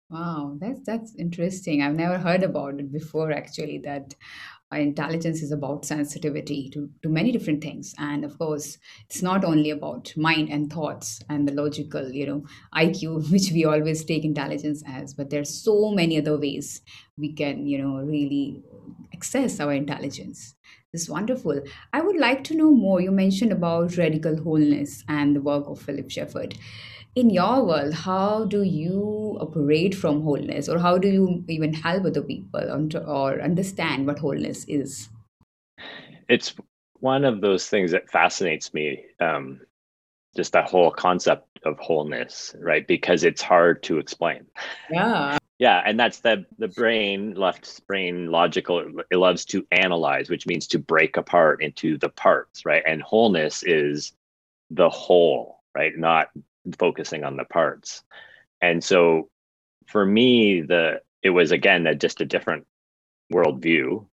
Wow, 0.10 0.58
that's 0.60 0.82
that's 0.86 1.16
interesting. 1.16 1.82
I've 1.82 1.96
never 1.96 2.18
heard 2.18 2.44
about 2.44 2.80
it 2.80 2.92
before 2.92 3.32
actually 3.32 3.78
that 3.80 4.16
intelligence 4.78 5.42
is 5.42 5.52
about 5.52 5.84
sensitivity 5.86 6.70
to, 6.70 6.90
to 7.02 7.10
many 7.10 7.32
different 7.32 7.64
things. 7.64 7.94
And 7.98 8.24
of 8.24 8.38
course 8.38 8.78
it's 9.06 9.22
not 9.24 9.44
only 9.44 9.70
about 9.72 10.14
mind 10.16 10.50
and 10.50 10.72
thoughts 10.72 11.20
and 11.30 11.48
the 11.48 11.54
logical 11.54 12.12
you 12.12 12.28
know 12.28 12.46
iq 12.76 13.32
which 13.32 13.52
we 13.52 13.66
always 13.66 14.06
take 14.06 14.24
intelligence 14.24 14.84
as. 14.86 15.14
But 15.14 15.30
there's 15.30 15.64
so 15.64 15.92
many 15.92 16.18
other 16.18 16.38
ways 16.38 16.82
we 17.18 17.34
can 17.34 17.66
you 17.66 17.78
know 17.82 17.98
really 17.98 18.62
access 19.14 19.60
our 19.60 19.74
intelligence. 19.74 20.56
This 20.92 21.04
is 21.04 21.10
wonderful. 21.10 21.62
I 21.94 22.02
would 22.02 22.18
like 22.18 22.44
to 22.46 22.56
know 22.56 22.72
more. 22.72 23.00
You 23.00 23.12
mentioned 23.12 23.52
about 23.52 23.96
radical 23.98 24.42
wholeness 24.42 25.04
and 25.08 25.36
the 25.36 25.42
work 25.42 25.66
of 25.68 25.80
philip 25.82 26.10
shepherd 26.10 26.58
in 27.16 27.30
your 27.30 27.64
world, 27.64 27.94
how 27.94 28.46
do 28.46 28.64
you 28.64 29.38
operate 29.42 29.96
from 29.96 30.22
wholeness, 30.22 30.70
or 30.70 30.80
how 30.80 30.98
do 30.98 31.08
you 31.08 31.44
even 31.48 31.74
help 31.74 32.06
other 32.06 32.22
people 32.22 32.62
or 33.08 33.42
understand 33.42 34.08
what 34.08 34.20
wholeness 34.20 34.66
is? 34.68 35.10
It's 36.28 36.54
one 37.00 37.26
of 37.26 37.42
those 37.42 37.68
things 37.68 37.92
that 37.92 38.10
fascinates 38.10 38.74
me. 38.74 39.06
Um, 39.20 39.62
just 40.36 40.54
that 40.54 40.70
whole 40.70 40.92
concept 40.92 41.60
of 41.66 41.80
wholeness, 41.80 42.56
right? 42.60 42.86
Because 42.88 43.24
it's 43.24 43.42
hard 43.42 43.82
to 43.84 43.98
explain. 43.98 44.46
Yeah. 44.92 45.38
Yeah, 45.58 45.82
and 45.86 46.00
that's 46.00 46.20
the 46.20 46.46
the 46.58 46.70
brain, 46.70 47.34
left 47.34 47.86
brain 47.86 48.32
logical. 48.32 48.86
It 49.12 49.18
loves 49.18 49.44
to 49.46 49.68
analyze, 49.72 50.30
which 50.30 50.48
means 50.48 50.68
to 50.68 50.80
break 50.80 51.18
apart 51.18 51.62
into 51.62 51.98
the 51.98 52.08
parts, 52.08 52.66
right? 52.66 52.82
And 52.88 53.02
wholeness 53.02 53.64
is 53.64 54.14
the 54.70 54.90
whole, 54.90 55.62
right? 55.76 55.92
Not 55.98 56.30
focusing 56.78 57.24
on 57.24 57.38
the 57.38 57.46
parts. 57.46 58.04
And 58.62 58.84
so 58.84 59.30
for 59.88 60.06
me, 60.06 60.62
the 60.62 61.02
it 61.22 61.32
was 61.32 61.52
again 61.52 61.88
a, 61.88 61.96
just 61.96 62.22
a 62.22 62.26
different 62.26 62.66
worldview. 63.34 64.06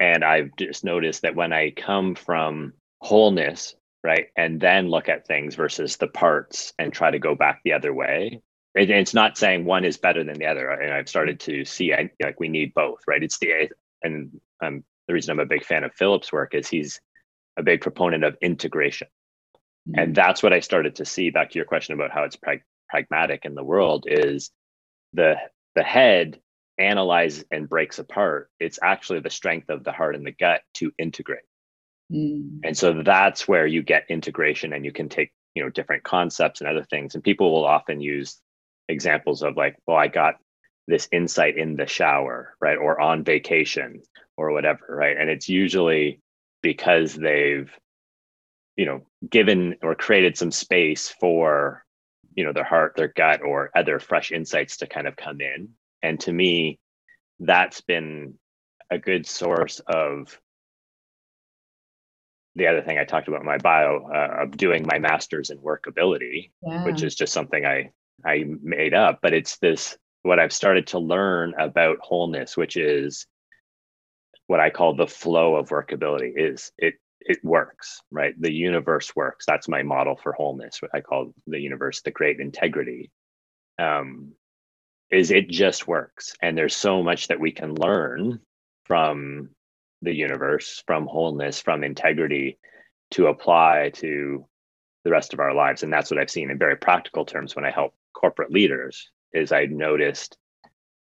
And 0.00 0.24
I've 0.24 0.50
just 0.56 0.84
noticed 0.84 1.22
that 1.22 1.34
when 1.34 1.52
I 1.52 1.70
come 1.70 2.14
from 2.14 2.72
wholeness, 3.00 3.74
right, 4.04 4.28
and 4.36 4.60
then 4.60 4.88
look 4.88 5.08
at 5.08 5.26
things 5.26 5.56
versus 5.56 5.96
the 5.96 6.06
parts 6.06 6.72
and 6.78 6.92
try 6.92 7.10
to 7.10 7.18
go 7.18 7.34
back 7.34 7.60
the 7.64 7.72
other 7.72 7.92
way, 7.92 8.40
it, 8.74 8.90
it's 8.90 9.14
not 9.14 9.36
saying 9.36 9.64
one 9.64 9.84
is 9.84 9.96
better 9.96 10.22
than 10.22 10.38
the 10.38 10.46
other. 10.46 10.70
And 10.70 10.92
I've 10.92 11.08
started 11.08 11.40
to 11.40 11.64
see 11.64 11.92
I, 11.92 12.10
like 12.22 12.38
we 12.38 12.48
need 12.48 12.74
both, 12.74 13.00
right? 13.06 13.22
It's 13.22 13.38
the 13.38 13.70
and 14.02 14.40
um, 14.62 14.84
the 15.08 15.14
reason 15.14 15.32
I'm 15.32 15.40
a 15.40 15.46
big 15.46 15.64
fan 15.64 15.84
of 15.84 15.92
Philip's 15.94 16.32
work 16.32 16.54
is 16.54 16.68
he's 16.68 17.00
a 17.56 17.62
big 17.62 17.80
proponent 17.80 18.22
of 18.22 18.36
integration 18.40 19.08
and 19.94 20.14
that's 20.14 20.42
what 20.42 20.52
i 20.52 20.60
started 20.60 20.96
to 20.96 21.04
see 21.04 21.30
back 21.30 21.50
to 21.50 21.58
your 21.58 21.64
question 21.64 21.94
about 21.94 22.10
how 22.10 22.24
it's 22.24 22.36
prag- 22.36 22.62
pragmatic 22.88 23.44
in 23.44 23.54
the 23.54 23.64
world 23.64 24.04
is 24.06 24.50
the 25.12 25.36
the 25.74 25.82
head 25.82 26.40
analyze 26.78 27.44
and 27.50 27.68
breaks 27.68 27.98
apart. 27.98 28.50
It's 28.60 28.78
actually 28.82 29.20
the 29.20 29.30
strength 29.30 29.68
of 29.68 29.84
the 29.84 29.92
heart 29.92 30.14
and 30.14 30.26
the 30.26 30.32
gut 30.32 30.62
to 30.74 30.92
integrate. 30.98 31.42
Mm. 32.10 32.60
and 32.64 32.74
so 32.74 33.02
that's 33.02 33.46
where 33.46 33.66
you 33.66 33.82
get 33.82 34.06
integration 34.08 34.72
and 34.72 34.82
you 34.82 34.92
can 34.92 35.10
take 35.10 35.30
you 35.54 35.62
know 35.62 35.68
different 35.68 36.04
concepts 36.04 36.62
and 36.62 36.70
other 36.70 36.84
things. 36.84 37.14
And 37.14 37.22
people 37.22 37.52
will 37.52 37.66
often 37.66 38.00
use 38.00 38.40
examples 38.88 39.42
of 39.42 39.58
like 39.58 39.76
well 39.86 39.98
i 39.98 40.08
got 40.08 40.36
this 40.86 41.06
insight 41.12 41.58
in 41.58 41.76
the 41.76 41.86
shower 41.86 42.56
right 42.62 42.78
or 42.78 42.98
on 42.98 43.24
vacation 43.24 44.00
or 44.38 44.52
whatever 44.52 44.86
right? 44.88 45.18
And 45.18 45.28
it's 45.28 45.50
usually 45.50 46.22
because 46.62 47.12
they've 47.14 47.70
you 48.78 48.86
know 48.86 49.02
given 49.28 49.76
or 49.82 49.94
created 49.94 50.38
some 50.38 50.52
space 50.52 51.14
for 51.20 51.84
you 52.34 52.44
know 52.44 52.52
their 52.52 52.64
heart 52.64 52.94
their 52.96 53.12
gut 53.14 53.42
or 53.42 53.70
other 53.76 53.98
fresh 53.98 54.30
insights 54.30 54.78
to 54.78 54.86
kind 54.86 55.06
of 55.06 55.16
come 55.16 55.40
in 55.42 55.68
and 56.02 56.18
to 56.20 56.32
me 56.32 56.78
that's 57.40 57.80
been 57.82 58.34
a 58.90 58.98
good 58.98 59.26
source 59.26 59.80
of 59.88 60.40
the 62.54 62.68
other 62.68 62.80
thing 62.80 62.98
i 62.98 63.04
talked 63.04 63.26
about 63.28 63.40
in 63.40 63.46
my 63.46 63.58
bio 63.58 64.08
uh, 64.14 64.42
of 64.44 64.56
doing 64.56 64.86
my 64.90 64.98
masters 64.98 65.50
in 65.50 65.58
workability 65.58 66.50
yeah. 66.62 66.84
which 66.84 67.02
is 67.02 67.16
just 67.16 67.32
something 67.32 67.66
i 67.66 67.90
i 68.24 68.44
made 68.62 68.94
up 68.94 69.18
but 69.20 69.34
it's 69.34 69.58
this 69.58 69.98
what 70.22 70.38
i've 70.38 70.52
started 70.52 70.86
to 70.86 71.00
learn 71.00 71.52
about 71.58 71.98
wholeness 72.00 72.56
which 72.56 72.76
is 72.76 73.26
what 74.46 74.60
i 74.60 74.70
call 74.70 74.94
the 74.94 75.06
flow 75.06 75.56
of 75.56 75.68
workability 75.68 76.32
is 76.36 76.70
it 76.78 76.94
it 77.28 77.44
works, 77.44 78.00
right? 78.10 78.34
The 78.40 78.52
universe 78.52 79.14
works. 79.14 79.44
That's 79.46 79.68
my 79.68 79.82
model 79.82 80.16
for 80.16 80.32
wholeness. 80.32 80.80
What 80.80 80.90
I 80.94 81.02
call 81.02 81.34
the 81.46 81.60
universe 81.60 82.00
the 82.00 82.10
great 82.10 82.40
integrity. 82.40 83.10
Um, 83.78 84.32
is 85.10 85.30
it 85.30 85.48
just 85.48 85.86
works, 85.86 86.34
and 86.42 86.56
there's 86.56 86.76
so 86.76 87.02
much 87.02 87.28
that 87.28 87.40
we 87.40 87.52
can 87.52 87.74
learn 87.74 88.40
from 88.84 89.50
the 90.02 90.14
universe, 90.14 90.82
from 90.86 91.06
wholeness, 91.06 91.60
from 91.60 91.84
integrity, 91.84 92.58
to 93.12 93.26
apply 93.26 93.90
to 93.94 94.46
the 95.04 95.10
rest 95.10 95.32
of 95.32 95.40
our 95.40 95.54
lives. 95.54 95.82
And 95.82 95.92
that's 95.92 96.10
what 96.10 96.18
I've 96.18 96.30
seen 96.30 96.50
in 96.50 96.58
very 96.58 96.76
practical 96.76 97.24
terms 97.24 97.54
when 97.54 97.64
I 97.64 97.70
help 97.70 97.94
corporate 98.14 98.50
leaders. 98.50 99.10
Is 99.32 99.52
I 99.52 99.66
noticed 99.66 100.36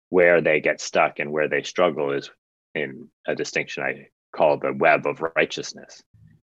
where 0.10 0.42
they 0.42 0.60
get 0.60 0.82
stuck 0.82 1.20
and 1.20 1.32
where 1.32 1.48
they 1.48 1.62
struggle 1.62 2.12
is 2.12 2.30
in 2.74 3.10
a 3.28 3.36
distinction 3.36 3.84
I 3.84 4.08
call 4.36 4.58
the 4.58 4.74
web 4.74 5.06
of 5.08 5.22
righteousness 5.36 6.04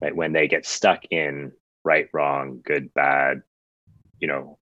right? 0.02 0.16
When 0.16 0.34
they 0.34 0.48
get 0.48 0.66
stuck 0.66 1.04
in 1.12 1.52
right 1.84 2.08
wrong 2.14 2.62
good 2.64 2.94
bad 2.94 3.42
you 4.20 4.28
know 4.28 4.58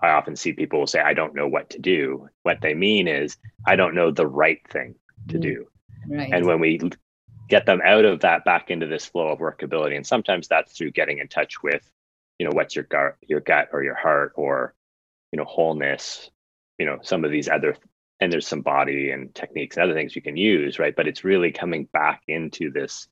i 0.00 0.08
often 0.08 0.34
see 0.36 0.52
people 0.52 0.86
say 0.86 1.00
i 1.00 1.12
don't 1.12 1.34
know 1.34 1.46
what 1.46 1.70
to 1.70 1.78
do. 1.78 2.28
What 2.42 2.60
they 2.62 2.74
mean 2.74 3.08
is 3.08 3.36
i 3.66 3.76
don't 3.76 3.94
know 3.94 4.10
the 4.10 4.26
right 4.26 4.60
thing 4.70 4.94
to 5.28 5.38
mm, 5.38 5.42
do. 5.42 5.66
right. 6.08 6.32
and 6.32 6.46
when 6.46 6.60
we 6.60 6.80
get 7.48 7.66
them 7.66 7.80
out 7.84 8.04
of 8.04 8.20
that 8.20 8.44
back 8.44 8.70
into 8.70 8.86
this 8.86 9.06
flow 9.06 9.28
of 9.28 9.38
workability 9.38 9.96
and 9.96 10.06
sometimes 10.06 10.48
that's 10.48 10.72
through 10.72 10.90
getting 10.92 11.18
in 11.18 11.28
touch 11.28 11.62
with 11.62 11.88
you 12.38 12.46
know 12.46 12.52
what's 12.54 12.74
your 12.74 12.84
gut 12.84 13.16
your 13.22 13.40
gut 13.40 13.68
or 13.72 13.82
your 13.82 13.94
heart 13.94 14.32
or 14.34 14.74
you 15.32 15.36
know 15.36 15.44
wholeness 15.44 16.30
you 16.78 16.86
know 16.86 16.98
some 17.02 17.24
of 17.24 17.30
these 17.30 17.48
other 17.48 17.76
and 18.20 18.32
there's 18.32 18.46
some 18.46 18.62
body 18.62 19.10
and 19.10 19.34
techniques 19.34 19.76
and 19.76 19.84
other 19.84 19.94
things 19.94 20.16
you 20.16 20.22
can 20.22 20.36
use 20.36 20.78
right 20.78 20.94
but 20.96 21.06
it's 21.06 21.24
really 21.24 21.52
coming 21.52 21.88
back 21.92 22.22
into 22.28 22.70
this 22.70 23.08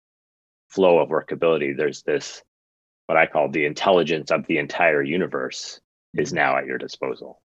flow 0.74 0.98
of 0.98 1.08
workability, 1.08 1.76
there's 1.76 2.02
this 2.02 2.42
what 3.06 3.18
I 3.18 3.26
call 3.26 3.50
the 3.50 3.66
intelligence 3.66 4.30
of 4.30 4.46
the 4.46 4.58
entire 4.58 5.02
universe 5.02 5.80
is 6.14 6.32
now 6.32 6.56
at 6.56 6.64
your 6.64 6.78
disposal. 6.78 7.40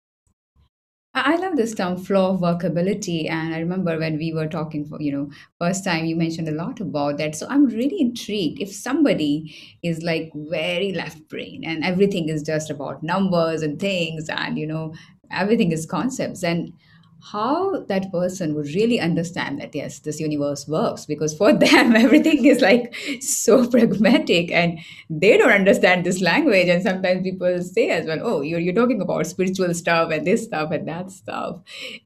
I 1.13 1.35
love 1.35 1.57
this 1.57 1.75
term 1.75 1.97
flow 1.97 2.33
of 2.33 2.39
workability. 2.39 3.29
And 3.29 3.53
I 3.53 3.59
remember 3.59 3.97
when 3.99 4.17
we 4.17 4.31
were 4.31 4.47
talking 4.47 4.85
for, 4.85 5.01
you 5.01 5.11
know, 5.11 5.29
first 5.59 5.83
time 5.83 6.05
you 6.05 6.15
mentioned 6.15 6.47
a 6.47 6.53
lot 6.53 6.79
about 6.79 7.17
that. 7.17 7.35
So 7.35 7.47
I'm 7.49 7.65
really 7.65 7.99
intrigued. 7.99 8.61
If 8.61 8.73
somebody 8.73 9.53
is 9.83 10.01
like 10.01 10.31
very 10.33 10.93
left 10.93 11.27
brain 11.27 11.63
and 11.65 11.83
everything 11.83 12.29
is 12.29 12.43
just 12.43 12.69
about 12.69 13.03
numbers 13.03 13.63
and 13.63 13.79
things 13.79 14.29
and, 14.29 14.57
you 14.57 14.67
know, 14.67 14.93
everything 15.29 15.71
is 15.71 15.85
concepts, 15.85 16.43
and 16.43 16.71
how 17.21 17.81
that 17.85 18.11
person 18.11 18.55
would 18.55 18.67
really 18.67 18.99
understand 18.99 19.59
that 19.61 19.75
yes 19.75 19.99
this 19.99 20.19
universe 20.19 20.67
works 20.67 21.05
because 21.05 21.35
for 21.35 21.51
them 21.65 21.95
everything 21.95 22.45
is 22.45 22.61
like 22.61 22.93
so 23.21 23.67
pragmatic 23.67 24.51
and 24.51 24.79
they 25.09 25.37
don't 25.37 25.51
understand 25.51 26.05
this 26.05 26.21
language. 26.21 26.67
And 26.67 26.81
sometimes 26.81 27.23
people 27.23 27.61
say 27.61 27.89
as 27.89 28.05
well 28.05 28.19
oh 28.21 28.41
you're, 28.41 28.59
you're 28.59 28.73
talking 28.73 29.01
about 29.01 29.27
spiritual 29.27 29.73
stuff 29.73 30.11
and 30.11 30.25
this 30.25 30.45
stuff 30.45 30.71
and 30.71 30.87
that 30.87 31.11
stuff. 31.11 31.61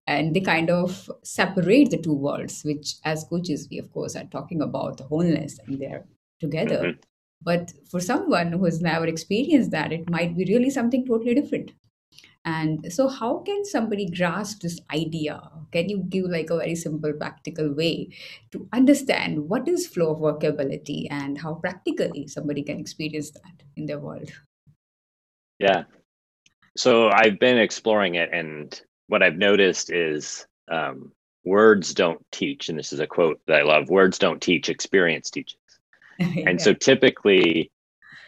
And 0.08 0.36
they 0.36 0.42
kind 0.42 0.70
of 0.70 1.10
separate 1.24 1.92
the 1.92 1.98
two 1.98 2.14
worlds 2.14 2.64
which 2.64 2.96
as 3.04 3.24
coaches 3.24 3.68
we 3.70 3.80
of 3.80 3.92
course 3.92 4.16
are 4.16 4.26
talking 4.26 4.62
about 4.62 4.98
the 4.98 5.04
wholeness 5.04 5.60
and 5.68 5.80
they're 5.80 6.06
together. 6.40 6.80
Mm-hmm. 6.80 7.00
but 7.42 7.72
for 7.90 8.00
someone 8.00 8.52
who 8.52 8.66
has 8.66 8.82
never 8.82 9.06
experienced 9.06 9.72
that 9.72 9.94
it 9.94 10.10
might 10.10 10.36
be 10.36 10.46
really 10.46 10.70
something 10.70 11.06
totally 11.06 11.36
different 11.36 11.72
and 12.46 12.92
so, 12.92 13.08
how 13.08 13.38
can 13.40 13.64
somebody 13.64 14.10
grasp 14.10 14.62
this 14.62 14.80
idea? 14.94 15.42
Can 15.72 15.88
you 15.88 16.00
give 16.00 16.26
like 16.26 16.50
a 16.50 16.58
very 16.58 16.76
simple, 16.76 17.14
practical 17.14 17.74
way 17.74 18.10
to 18.52 18.68
understand 18.74 19.48
what 19.48 19.68
is 19.68 19.88
flow 19.88 20.12
of 20.12 20.20
workability 20.20 21.08
and 21.10 21.38
how 21.38 21.56
practically 21.56 22.28
somebody 22.28 22.62
can 22.62 22.80
experience 22.80 23.32
that 23.32 23.64
in 23.78 23.86
their 23.86 24.00
world? 24.00 24.30
Yeah. 25.60 25.84
So, 26.76 27.10
I've 27.12 27.40
been 27.40 27.58
exploring 27.58 28.16
it, 28.16 28.30
and 28.34 28.80
what 29.08 29.24
I've 29.24 29.38
noticed 29.38 29.90
is 29.90 30.46
um, 30.70 31.14
words 31.46 31.94
don't 31.94 32.26
teach. 32.32 32.68
And 32.68 32.78
this 32.78 32.92
is 32.92 33.00
a 33.00 33.08
quote 33.08 33.40
that 33.48 33.60
I 33.60 33.64
love 33.64 33.90
words 33.90 34.18
don't 34.18 34.42
teach, 34.42 34.70
experience 34.70 35.30
teaches. 35.30 35.60
And 36.20 36.62
so, 36.62 36.74
typically, 36.74 37.72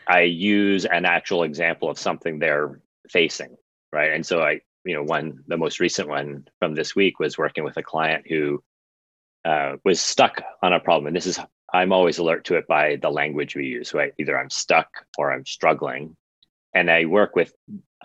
I 0.08 0.22
use 0.22 0.86
an 0.86 1.06
actual 1.06 1.44
example 1.44 1.90
of 1.90 2.00
something 2.00 2.40
they're 2.40 2.80
facing, 3.10 3.58
right? 3.96 4.14
And 4.14 4.26
so 4.26 4.42
I, 4.42 4.60
you 4.84 4.94
know, 4.94 5.04
one 5.04 5.44
the 5.48 5.58
most 5.58 5.80
recent 5.80 6.10
one 6.10 6.46
from 6.60 6.76
this 6.76 6.96
week 6.96 7.20
was 7.20 7.38
working 7.38 7.64
with 7.64 7.78
a 7.78 7.84
client 7.84 8.26
who 8.28 8.64
uh, 9.46 9.78
was 9.84 10.02
stuck 10.02 10.42
on 10.62 10.74
a 10.74 10.80
problem, 10.80 11.08
and 11.08 11.16
this 11.16 11.26
is 11.26 11.40
I'm 11.74 11.94
always 11.94 12.20
alert 12.20 12.46
to 12.46 12.56
it 12.56 12.68
by 12.68 12.98
the 13.02 13.10
language 13.10 13.56
we 13.56 13.66
use, 13.66 13.94
right? 13.94 14.14
Either 14.20 14.40
I'm 14.40 14.50
stuck 14.50 14.90
or 15.18 15.32
I'm 15.32 15.46
struggling, 15.46 16.16
and 16.74 16.92
I 16.92 17.06
work 17.06 17.36
with 17.36 17.54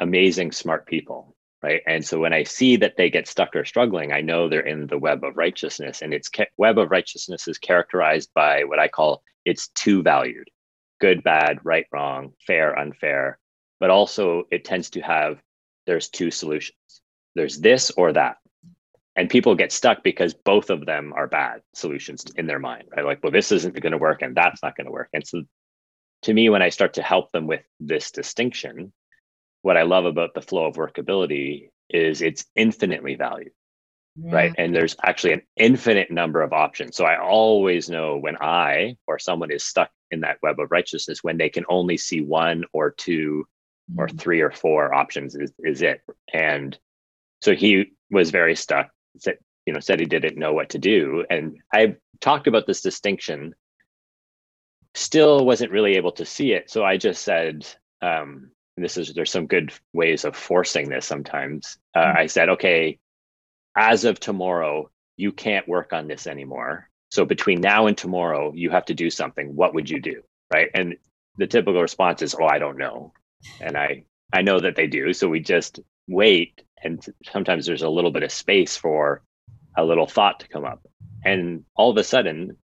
amazing 0.01 0.53
smart 0.53 0.87
people, 0.87 1.37
right? 1.63 1.83
And 1.87 2.05
so 2.05 2.19
when 2.21 2.33
I 2.33 2.45
see 2.45 2.77
that 2.77 2.97
they 2.97 3.11
get 3.11 3.29
stuck 3.29 3.55
or 3.57 3.65
struggling, 3.65 4.13
I 4.13 4.23
know 4.23 4.49
they're 4.49 4.61
in 4.61 4.87
the 4.87 4.99
web 4.99 5.25
of 5.25 5.37
righteousness, 5.37 6.03
and 6.03 6.15
its 6.15 6.31
web 6.57 6.79
of 6.79 6.91
righteousness 6.91 7.49
is 7.49 7.59
characterized 7.59 8.31
by 8.35 8.65
what 8.65 8.79
I 8.79 8.89
call 8.89 9.23
it's 9.45 9.69
two 9.69 10.03
valued 10.03 10.49
good, 11.01 11.23
bad, 11.23 11.59
right, 11.65 11.87
wrong, 11.93 12.33
fair, 12.47 12.79
unfair. 12.79 13.39
But 13.81 13.91
also, 13.91 14.45
it 14.51 14.65
tends 14.65 14.91
to 14.91 15.01
have 15.01 15.39
there's 15.91 16.09
two 16.09 16.31
solutions 16.31 16.77
there's 17.35 17.59
this 17.59 17.91
or 17.93 18.13
that. 18.13 18.37
And 19.17 19.29
people 19.29 19.55
get 19.55 19.73
stuck 19.73 20.03
because 20.03 20.35
both 20.35 20.71
of 20.71 20.87
them 20.87 21.13
are 21.15 21.27
bad 21.27 21.63
solutions 21.75 22.25
in 22.37 22.47
their 22.47 22.59
mind, 22.59 22.85
right? 22.95 23.05
Like, 23.05 23.23
well, 23.23 23.33
this 23.33 23.53
isn't 23.53 23.79
going 23.81 23.93
to 23.93 23.99
work 23.99 24.23
and 24.23 24.37
that's 24.37 24.63
not 24.63 24.77
going 24.77 24.87
to 24.87 24.93
work. 24.93 25.09
And 25.13 25.27
so, 25.27 25.43
to 26.23 26.35
me, 26.35 26.49
when 26.49 26.63
I 26.63 26.69
start 26.69 26.95
to 26.95 27.03
help 27.03 27.33
them 27.33 27.47
with 27.47 27.63
this 27.81 28.11
distinction, 28.11 28.93
what 29.63 29.77
I 29.77 29.83
love 29.83 30.05
about 30.05 30.35
the 30.35 30.43
flow 30.43 30.67
of 30.67 30.77
workability 30.77 31.71
is 31.89 32.23
it's 32.23 32.47
infinitely 32.55 33.17
valued 33.17 33.53
yeah. 34.17 34.35
right 34.35 34.55
and 34.59 34.75
there's 34.75 34.97
actually 35.05 35.33
an 35.33 35.43
infinite 35.57 36.11
number 36.11 36.43
of 36.43 36.53
options 36.53 36.97
so 36.97 37.05
i 37.05 37.19
always 37.19 37.89
know 37.89 38.17
when 38.17 38.37
i 38.41 38.97
or 39.07 39.19
someone 39.19 39.51
is 39.51 39.65
stuck 39.65 39.91
in 40.11 40.21
that 40.21 40.39
web 40.43 40.59
of 40.61 40.71
righteousness 40.71 41.23
when 41.23 41.37
they 41.37 41.49
can 41.49 41.65
only 41.69 41.97
see 41.97 42.21
one 42.21 42.65
or 42.73 42.91
2 42.91 43.11
mm-hmm. 43.13 43.41
Or 43.97 44.09
three 44.09 44.41
or 44.41 44.51
four 44.51 44.95
options 44.95 45.35
is, 45.35 45.53
is 45.61 45.83
it 45.83 46.01
and 46.33 46.79
so 47.43 47.55
he 47.55 47.93
was 48.11 48.31
very 48.31 48.55
stuck 48.55 48.91
said 49.19 49.39
you 49.67 49.73
know 49.73 49.81
said 49.81 50.01
he 50.01 50.07
didn't 50.07 50.39
know 50.39 50.53
what 50.53 50.71
to 50.71 50.79
do 50.79 51.25
and 51.31 51.59
i 51.73 51.95
talked 52.21 52.47
about 52.47 52.67
this 52.67 52.81
distinction 52.81 53.55
still 54.95 55.45
wasn't 55.45 55.71
really 55.71 55.95
able 55.97 56.13
to 56.13 56.25
see 56.25 56.53
it 56.53 56.71
so 56.71 56.85
i 56.85 56.97
just 56.97 57.23
said 57.23 57.67
um, 58.03 58.51
this 58.77 58.97
is 58.97 59.13
there's 59.13 59.31
some 59.31 59.47
good 59.47 59.73
ways 59.93 60.25
of 60.25 60.35
forcing 60.35 60.89
this 60.89 61.07
sometimes 61.07 61.79
uh, 61.95 62.01
mm-hmm. 62.01 62.19
i 62.19 62.27
said 62.27 62.49
okay 62.49 62.99
as 63.77 64.05
of 64.05 64.21
tomorrow, 64.21 64.91
you 65.17 65.33
can't 65.33 65.69
work 65.69 65.93
on 65.93 66.09
this 66.09 66.27
anymore. 66.27 66.89
So 67.11 67.25
between 67.25 67.61
now 67.61 67.87
and 67.87 67.97
tomorrow, 67.97 68.53
you 68.55 68.71
have 68.71 68.85
to 68.87 68.95
do 68.95 69.11
something. 69.11 69.55
What 69.55 69.75
would 69.75 69.89
you 69.91 70.01
do? 70.01 70.23
Right. 70.53 70.71
And 70.75 70.97
the 71.37 71.47
typical 71.47 71.81
response 71.81 72.23
is, 72.23 72.35
oh, 72.39 72.47
I 72.47 72.59
don't 72.59 72.79
know. 72.79 73.13
And 73.61 73.77
I, 73.77 74.05
I 74.33 74.43
know 74.43 74.61
that 74.61 74.77
they 74.77 74.87
do. 74.87 75.13
So 75.13 75.29
we 75.29 75.41
just 75.41 75.81
wait. 76.09 76.63
And 76.83 77.05
sometimes 77.31 77.67
there's 77.67 77.83
a 77.83 77.89
little 77.89 78.11
bit 78.11 78.23
of 78.23 78.33
space 78.33 78.77
for 78.77 79.23
a 79.77 79.85
little 79.85 80.07
thought 80.07 80.41
to 80.41 80.49
come 80.49 80.65
up. 80.65 80.87
And 81.25 81.65
all 81.75 81.91
of 81.91 81.97
a 81.97 82.05
sudden, 82.05 82.57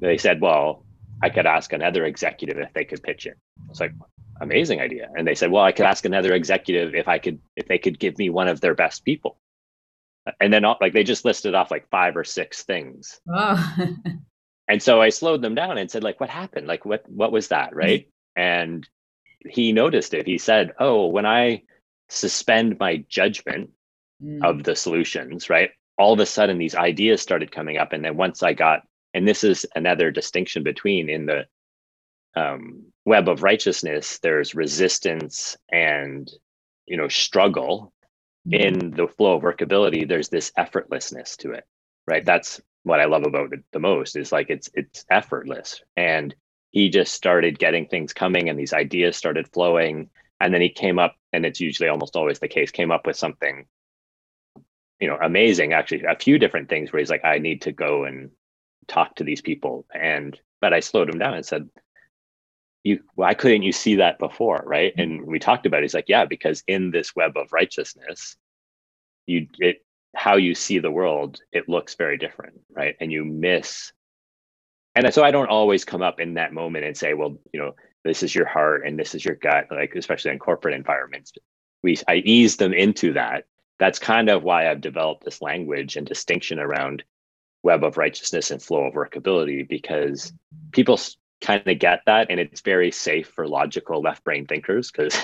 they 0.00 0.18
said, 0.18 0.40
well, 0.40 0.84
I 1.22 1.30
could 1.30 1.46
ask 1.46 1.72
another 1.72 2.04
executive 2.04 2.58
if 2.58 2.72
they 2.74 2.84
could 2.84 3.02
pitch 3.02 3.26
it. 3.26 3.38
It's 3.70 3.80
like, 3.80 3.92
amazing 4.40 4.80
idea. 4.80 5.08
And 5.16 5.26
they 5.26 5.34
said, 5.34 5.50
well, 5.50 5.64
I 5.64 5.72
could 5.72 5.86
ask 5.86 6.04
another 6.04 6.34
executive 6.34 6.94
if 6.94 7.08
I 7.08 7.18
could, 7.18 7.40
if 7.56 7.66
they 7.68 7.78
could 7.78 7.98
give 7.98 8.18
me 8.18 8.28
one 8.28 8.48
of 8.48 8.60
their 8.60 8.74
best 8.74 9.04
people 9.04 9.38
and 10.40 10.52
then 10.52 10.64
like 10.80 10.92
they 10.92 11.04
just 11.04 11.24
listed 11.24 11.54
off 11.54 11.70
like 11.70 11.88
five 11.90 12.16
or 12.16 12.24
six 12.24 12.62
things 12.64 13.20
oh. 13.32 13.76
and 14.68 14.82
so 14.82 15.00
i 15.00 15.08
slowed 15.08 15.42
them 15.42 15.54
down 15.54 15.78
and 15.78 15.90
said 15.90 16.02
like 16.02 16.20
what 16.20 16.30
happened 16.30 16.66
like 16.66 16.84
what 16.84 17.08
what 17.08 17.32
was 17.32 17.48
that 17.48 17.74
right 17.74 18.06
mm-hmm. 18.06 18.42
and 18.42 18.88
he 19.40 19.72
noticed 19.72 20.14
it 20.14 20.26
he 20.26 20.38
said 20.38 20.72
oh 20.78 21.06
when 21.06 21.26
i 21.26 21.62
suspend 22.08 22.78
my 22.78 23.04
judgment 23.08 23.70
mm. 24.22 24.42
of 24.42 24.62
the 24.64 24.76
solutions 24.76 25.50
right 25.50 25.70
all 25.98 26.12
of 26.12 26.20
a 26.20 26.26
sudden 26.26 26.58
these 26.58 26.74
ideas 26.74 27.20
started 27.20 27.50
coming 27.50 27.76
up 27.76 27.92
and 27.92 28.04
then 28.04 28.16
once 28.16 28.42
i 28.42 28.52
got 28.52 28.82
and 29.14 29.26
this 29.26 29.44
is 29.44 29.66
another 29.74 30.10
distinction 30.10 30.62
between 30.62 31.08
in 31.08 31.26
the 31.26 31.46
um, 32.36 32.84
web 33.06 33.28
of 33.28 33.42
righteousness 33.42 34.18
there's 34.22 34.54
resistance 34.54 35.56
and 35.72 36.30
you 36.86 36.96
know 36.96 37.08
struggle 37.08 37.92
in 38.50 38.74
mm-hmm. 38.74 38.96
the 38.96 39.08
flow 39.08 39.36
of 39.36 39.42
workability 39.42 40.06
there's 40.06 40.28
this 40.28 40.52
effortlessness 40.58 41.36
to 41.36 41.52
it 41.52 41.64
right 42.06 42.24
that's 42.24 42.60
what 42.84 43.00
i 43.00 43.06
love 43.06 43.24
about 43.26 43.52
it 43.52 43.60
the 43.72 43.80
most 43.80 44.16
is 44.16 44.32
like 44.32 44.50
it's 44.50 44.68
it's 44.74 45.04
effortless 45.10 45.82
and 45.96 46.34
he 46.76 46.90
just 46.90 47.14
started 47.14 47.58
getting 47.58 47.86
things 47.86 48.12
coming 48.12 48.50
and 48.50 48.58
these 48.58 48.74
ideas 48.74 49.16
started 49.16 49.48
flowing. 49.48 50.10
And 50.42 50.52
then 50.52 50.60
he 50.60 50.68
came 50.68 50.98
up 50.98 51.16
and 51.32 51.46
it's 51.46 51.58
usually 51.58 51.88
almost 51.88 52.16
always 52.16 52.38
the 52.38 52.48
case 52.48 52.70
came 52.70 52.90
up 52.90 53.06
with 53.06 53.16
something 53.16 53.64
you 55.00 55.08
know 55.08 55.16
amazing 55.22 55.72
actually 55.72 56.02
a 56.04 56.16
few 56.16 56.38
different 56.38 56.68
things 56.68 56.92
where 56.92 57.00
he's 57.00 57.10
like 57.10 57.24
i 57.24 57.38
need 57.38 57.62
to 57.62 57.72
go 57.72 58.04
and 58.04 58.30
talk 58.88 59.14
to 59.16 59.24
these 59.24 59.40
people. 59.40 59.86
And 59.94 60.38
but 60.60 60.74
i 60.74 60.80
slowed 60.80 61.08
him 61.08 61.18
down 61.18 61.32
and 61.32 61.46
said 61.46 61.70
you 62.84 63.00
why 63.14 63.32
couldn't 63.32 63.62
you 63.62 63.72
see 63.72 63.96
that 63.96 64.18
before? 64.18 64.62
Right? 64.66 64.92
And 64.98 65.26
we 65.26 65.38
talked 65.38 65.64
about 65.64 65.78
it. 65.78 65.84
He's 65.84 65.94
like 65.94 66.10
yeah 66.10 66.26
because 66.26 66.62
in 66.66 66.90
this 66.90 67.16
web 67.16 67.38
of 67.38 67.52
righteousness 67.52 68.36
you 69.24 69.48
it 69.58 69.78
how 70.14 70.36
you 70.36 70.54
see 70.54 70.78
the 70.78 70.90
world 70.90 71.40
it 71.52 71.70
looks 71.70 71.94
very 71.94 72.18
different. 72.18 72.60
Right? 72.70 72.96
And 73.00 73.10
you 73.10 73.24
miss 73.24 73.92
and 74.96 75.14
so 75.14 75.22
i 75.22 75.30
don't 75.30 75.50
always 75.50 75.84
come 75.84 76.02
up 76.02 76.18
in 76.18 76.34
that 76.34 76.52
moment 76.52 76.84
and 76.84 76.96
say 76.96 77.14
well 77.14 77.36
you 77.52 77.60
know 77.60 77.72
this 78.06 78.22
is 78.22 78.34
your 78.34 78.46
heart 78.46 78.86
and 78.86 78.98
this 78.98 79.14
is 79.14 79.24
your 79.24 79.34
gut 79.34 79.66
like 79.70 79.94
especially 79.96 80.30
in 80.30 80.38
corporate 80.38 80.74
environments. 80.74 81.32
We 81.82 81.98
i 82.08 82.16
ease 82.16 82.56
them 82.56 82.72
into 82.72 83.12
that. 83.14 83.44
That's 83.78 83.98
kind 83.98 84.30
of 84.30 84.42
why 84.42 84.70
i've 84.70 84.80
developed 84.80 85.24
this 85.24 85.42
language 85.42 85.96
and 85.96 86.06
distinction 86.06 86.58
around 86.58 87.02
web 87.62 87.84
of 87.84 87.96
righteousness 87.96 88.50
and 88.50 88.62
flow 88.62 88.84
of 88.84 88.94
workability 88.94 89.68
because 89.68 90.32
people 90.72 90.98
kind 91.40 91.66
of 91.66 91.78
get 91.78 92.00
that 92.06 92.28
and 92.30 92.40
it's 92.40 92.60
very 92.60 92.90
safe 92.90 93.28
for 93.28 93.46
logical 93.46 94.00
left 94.00 94.24
brain 94.24 94.46
thinkers 94.46 94.90
because 94.90 95.14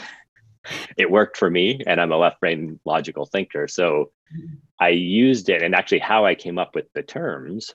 it 0.97 1.11
worked 1.11 1.37
for 1.37 1.49
me 1.49 1.81
and 1.87 2.01
i'm 2.01 2.13
a 2.13 2.17
left 2.17 2.41
brain 2.41 2.79
logical 2.85 3.27
thinker. 3.27 3.69
So 3.69 4.11
mm-hmm. 4.37 4.55
i 4.81 4.89
used 4.89 5.49
it 5.49 5.63
and 5.63 5.75
actually 5.75 6.01
how 6.01 6.27
i 6.27 6.35
came 6.35 6.59
up 6.59 6.75
with 6.75 6.93
the 6.95 7.03
terms 7.03 7.75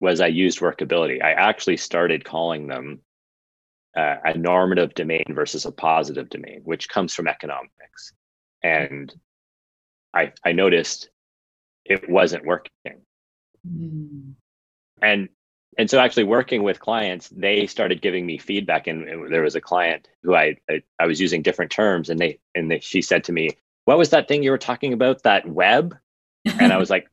was 0.00 0.20
i 0.20 0.26
used 0.26 0.60
workability. 0.60 1.22
I 1.22 1.32
actually 1.32 1.76
started 1.76 2.24
calling 2.24 2.66
them 2.66 3.00
uh, 3.96 4.16
a 4.24 4.38
normative 4.38 4.94
domain 4.94 5.24
versus 5.30 5.64
a 5.64 5.72
positive 5.72 6.28
domain 6.28 6.60
which 6.64 6.88
comes 6.88 7.14
from 7.14 7.28
economics. 7.28 8.12
And 8.62 9.12
i 10.14 10.32
i 10.44 10.52
noticed 10.52 11.10
it 11.84 12.08
wasn't 12.08 12.44
working. 12.44 12.72
Mm. 13.66 14.34
and 15.02 15.28
and 15.76 15.90
so 15.90 15.98
actually 15.98 16.24
working 16.24 16.62
with 16.62 16.78
clients 16.78 17.28
they 17.28 17.66
started 17.66 18.00
giving 18.00 18.24
me 18.24 18.38
feedback 18.38 18.86
and 18.86 19.32
there 19.32 19.42
was 19.42 19.56
a 19.56 19.60
client 19.60 20.08
who 20.22 20.34
I, 20.34 20.56
I 20.70 20.82
i, 21.00 21.06
was 21.06 21.20
using 21.20 21.42
different 21.42 21.72
terms 21.72 22.08
and 22.08 22.20
they 22.20 22.38
and 22.54 22.70
they, 22.70 22.78
she 22.78 23.02
said 23.02 23.24
to 23.24 23.32
me 23.32 23.50
what 23.84 23.98
was 23.98 24.10
that 24.10 24.28
thing 24.28 24.42
you 24.42 24.52
were 24.52 24.58
talking 24.58 24.92
about 24.92 25.24
that 25.24 25.46
web? 25.46 25.96
And 26.44 26.72
i 26.72 26.76
was 26.76 26.88
like 26.88 27.08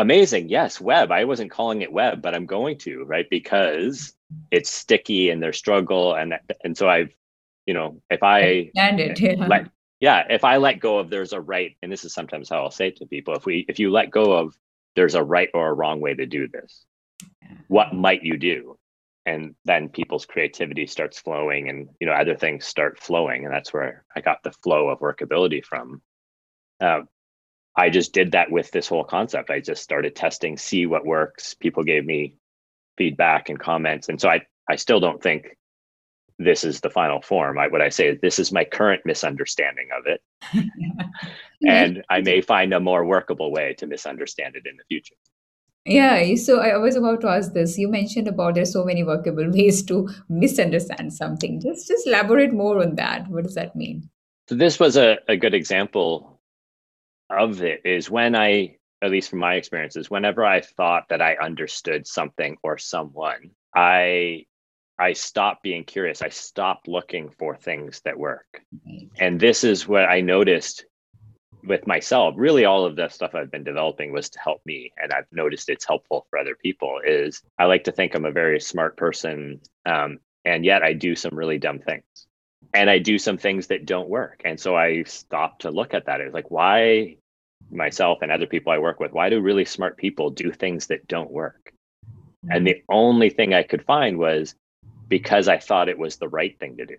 amazing. 0.00 0.48
Yes 0.48 0.80
web. 0.80 1.10
I 1.12 1.24
wasn't 1.24 1.50
calling 1.50 1.82
it 1.82 1.92
web 1.92 2.22
but 2.22 2.34
i'm 2.34 2.46
going 2.46 2.78
to 2.78 3.04
right? 3.04 3.26
Because 3.30 4.14
it's 4.50 4.70
sticky 4.70 5.30
and 5.30 5.42
their 5.42 5.52
struggle 5.52 6.14
and 6.14 6.34
and 6.62 6.76
so 6.76 6.88
i've 6.88 7.12
you 7.66 7.74
know 7.74 8.00
if 8.10 8.22
i 8.22 8.70
it, 8.74 9.20
yeah. 9.20 9.46
let, 9.48 9.68
yeah 9.98 10.24
if 10.30 10.44
i 10.44 10.56
let 10.56 10.78
go 10.78 10.98
of 10.98 11.10
there's 11.10 11.32
a 11.32 11.40
right 11.40 11.76
and 11.82 11.90
this 11.90 12.04
is 12.04 12.14
sometimes 12.14 12.48
how 12.48 12.62
i'll 12.62 12.70
say 12.70 12.88
it 12.88 12.96
to 12.96 13.06
people 13.06 13.34
if 13.34 13.44
we 13.44 13.66
if 13.68 13.80
you 13.80 13.90
let 13.90 14.08
go 14.08 14.30
of 14.32 14.56
there's 14.94 15.16
a 15.16 15.22
right 15.22 15.48
or 15.52 15.68
a 15.68 15.72
wrong 15.72 16.00
way 16.00 16.14
to 16.14 16.26
do 16.26 16.46
this 16.46 16.86
what 17.68 17.94
might 17.94 18.22
you 18.22 18.36
do? 18.36 18.76
And 19.26 19.54
then 19.64 19.90
people's 19.90 20.26
creativity 20.26 20.86
starts 20.86 21.20
flowing 21.20 21.68
and 21.68 21.88
you 22.00 22.06
know 22.06 22.12
other 22.12 22.36
things 22.36 22.64
start 22.64 22.98
flowing 22.98 23.44
and 23.44 23.54
that's 23.54 23.72
where 23.72 24.04
i 24.16 24.20
got 24.20 24.42
the 24.42 24.52
flow 24.64 24.88
of 24.88 25.00
workability 25.00 25.64
from. 25.64 26.00
Uh, 26.80 27.02
i 27.80 27.90
just 27.90 28.12
did 28.12 28.32
that 28.32 28.50
with 28.50 28.70
this 28.70 28.88
whole 28.88 29.04
concept 29.04 29.50
i 29.50 29.60
just 29.60 29.82
started 29.82 30.14
testing 30.14 30.56
see 30.56 30.86
what 30.86 31.06
works 31.06 31.54
people 31.54 31.82
gave 31.82 32.04
me 32.04 32.36
feedback 32.96 33.48
and 33.48 33.58
comments 33.58 34.08
and 34.08 34.20
so 34.20 34.28
i 34.28 34.40
i 34.68 34.76
still 34.76 35.00
don't 35.00 35.22
think 35.22 35.56
this 36.38 36.64
is 36.64 36.80
the 36.80 36.90
final 36.90 37.20
form 37.20 37.58
I, 37.58 37.68
what 37.68 37.82
i 37.82 37.88
say 37.88 38.08
is 38.08 38.18
this 38.20 38.38
is 38.38 38.52
my 38.52 38.64
current 38.64 39.02
misunderstanding 39.04 39.88
of 39.98 40.06
it 40.06 40.20
and 41.66 42.02
i 42.10 42.20
may 42.20 42.40
find 42.40 42.72
a 42.72 42.80
more 42.80 43.04
workable 43.04 43.50
way 43.50 43.74
to 43.78 43.86
misunderstand 43.86 44.56
it 44.56 44.66
in 44.66 44.76
the 44.76 44.84
future 44.88 45.16
yeah, 45.86 46.34
so 46.34 46.60
I 46.60 46.76
was 46.76 46.94
about 46.94 47.22
to 47.22 47.28
ask 47.28 47.54
this. 47.54 47.78
You 47.78 47.88
mentioned 47.88 48.28
about 48.28 48.54
there's 48.54 48.72
so 48.72 48.84
many 48.84 49.02
workable 49.02 49.50
ways 49.56 49.82
to 49.84 50.08
misunderstand 50.28 51.14
something. 51.14 51.58
Just 51.58 51.88
just 51.88 52.06
elaborate 52.06 52.52
more 52.52 52.82
on 52.82 52.96
that. 52.96 53.28
What 53.28 53.44
does 53.44 53.54
that 53.54 53.74
mean? 53.74 54.08
So 54.48 54.56
this 54.56 54.78
was 54.78 54.96
a, 54.96 55.18
a 55.26 55.36
good 55.36 55.54
example 55.54 56.39
of 57.30 57.62
it 57.62 57.82
is 57.84 58.10
when 58.10 58.34
I, 58.34 58.76
at 59.02 59.10
least 59.10 59.30
from 59.30 59.38
my 59.38 59.54
experiences, 59.54 60.10
whenever 60.10 60.44
I 60.44 60.60
thought 60.60 61.04
that 61.08 61.22
I 61.22 61.36
understood 61.36 62.06
something 62.06 62.56
or 62.62 62.78
someone, 62.78 63.50
I 63.74 64.46
I 65.00 65.14
stopped 65.14 65.62
being 65.62 65.84
curious. 65.84 66.20
I 66.20 66.28
stopped 66.28 66.86
looking 66.86 67.30
for 67.30 67.56
things 67.56 68.02
that 68.04 68.18
work. 68.18 68.60
And 69.18 69.40
this 69.40 69.64
is 69.64 69.88
what 69.88 70.04
I 70.04 70.20
noticed 70.20 70.84
with 71.64 71.86
myself. 71.86 72.34
Really, 72.36 72.66
all 72.66 72.84
of 72.84 72.96
the 72.96 73.08
stuff 73.08 73.34
I've 73.34 73.50
been 73.50 73.64
developing 73.64 74.12
was 74.12 74.28
to 74.30 74.38
help 74.38 74.60
me. 74.66 74.92
And 75.02 75.10
I've 75.10 75.24
noticed 75.32 75.70
it's 75.70 75.86
helpful 75.86 76.26
for 76.28 76.38
other 76.38 76.54
people. 76.54 77.00
Is 77.02 77.42
I 77.58 77.64
like 77.64 77.84
to 77.84 77.92
think 77.92 78.14
I'm 78.14 78.26
a 78.26 78.30
very 78.30 78.60
smart 78.60 78.98
person. 78.98 79.62
Um, 79.86 80.18
and 80.44 80.66
yet 80.66 80.82
I 80.82 80.92
do 80.92 81.16
some 81.16 81.34
really 81.34 81.58
dumb 81.58 81.78
things. 81.78 82.04
And 82.74 82.90
I 82.90 82.98
do 82.98 83.18
some 83.18 83.38
things 83.38 83.68
that 83.68 83.86
don't 83.86 84.08
work. 84.08 84.42
And 84.44 84.60
so 84.60 84.76
I 84.76 85.04
stopped 85.04 85.62
to 85.62 85.70
look 85.70 85.94
at 85.94 86.06
that. 86.06 86.20
It's 86.20 86.34
like, 86.34 86.50
why 86.50 87.16
myself 87.70 88.18
and 88.22 88.32
other 88.32 88.46
people 88.46 88.72
I 88.72 88.78
work 88.78 89.00
with, 89.00 89.12
why 89.12 89.28
do 89.28 89.40
really 89.40 89.64
smart 89.64 89.96
people 89.96 90.30
do 90.30 90.52
things 90.52 90.88
that 90.88 91.06
don't 91.06 91.30
work? 91.30 91.72
And 92.48 92.66
the 92.66 92.74
mm. 92.74 92.82
only 92.88 93.30
thing 93.30 93.52
I 93.52 93.62
could 93.62 93.84
find 93.84 94.18
was 94.18 94.54
because 95.08 95.48
I 95.48 95.58
thought 95.58 95.88
it 95.88 95.98
was 95.98 96.16
the 96.16 96.28
right 96.28 96.58
thing 96.58 96.78
to 96.78 96.86
do. 96.86 96.96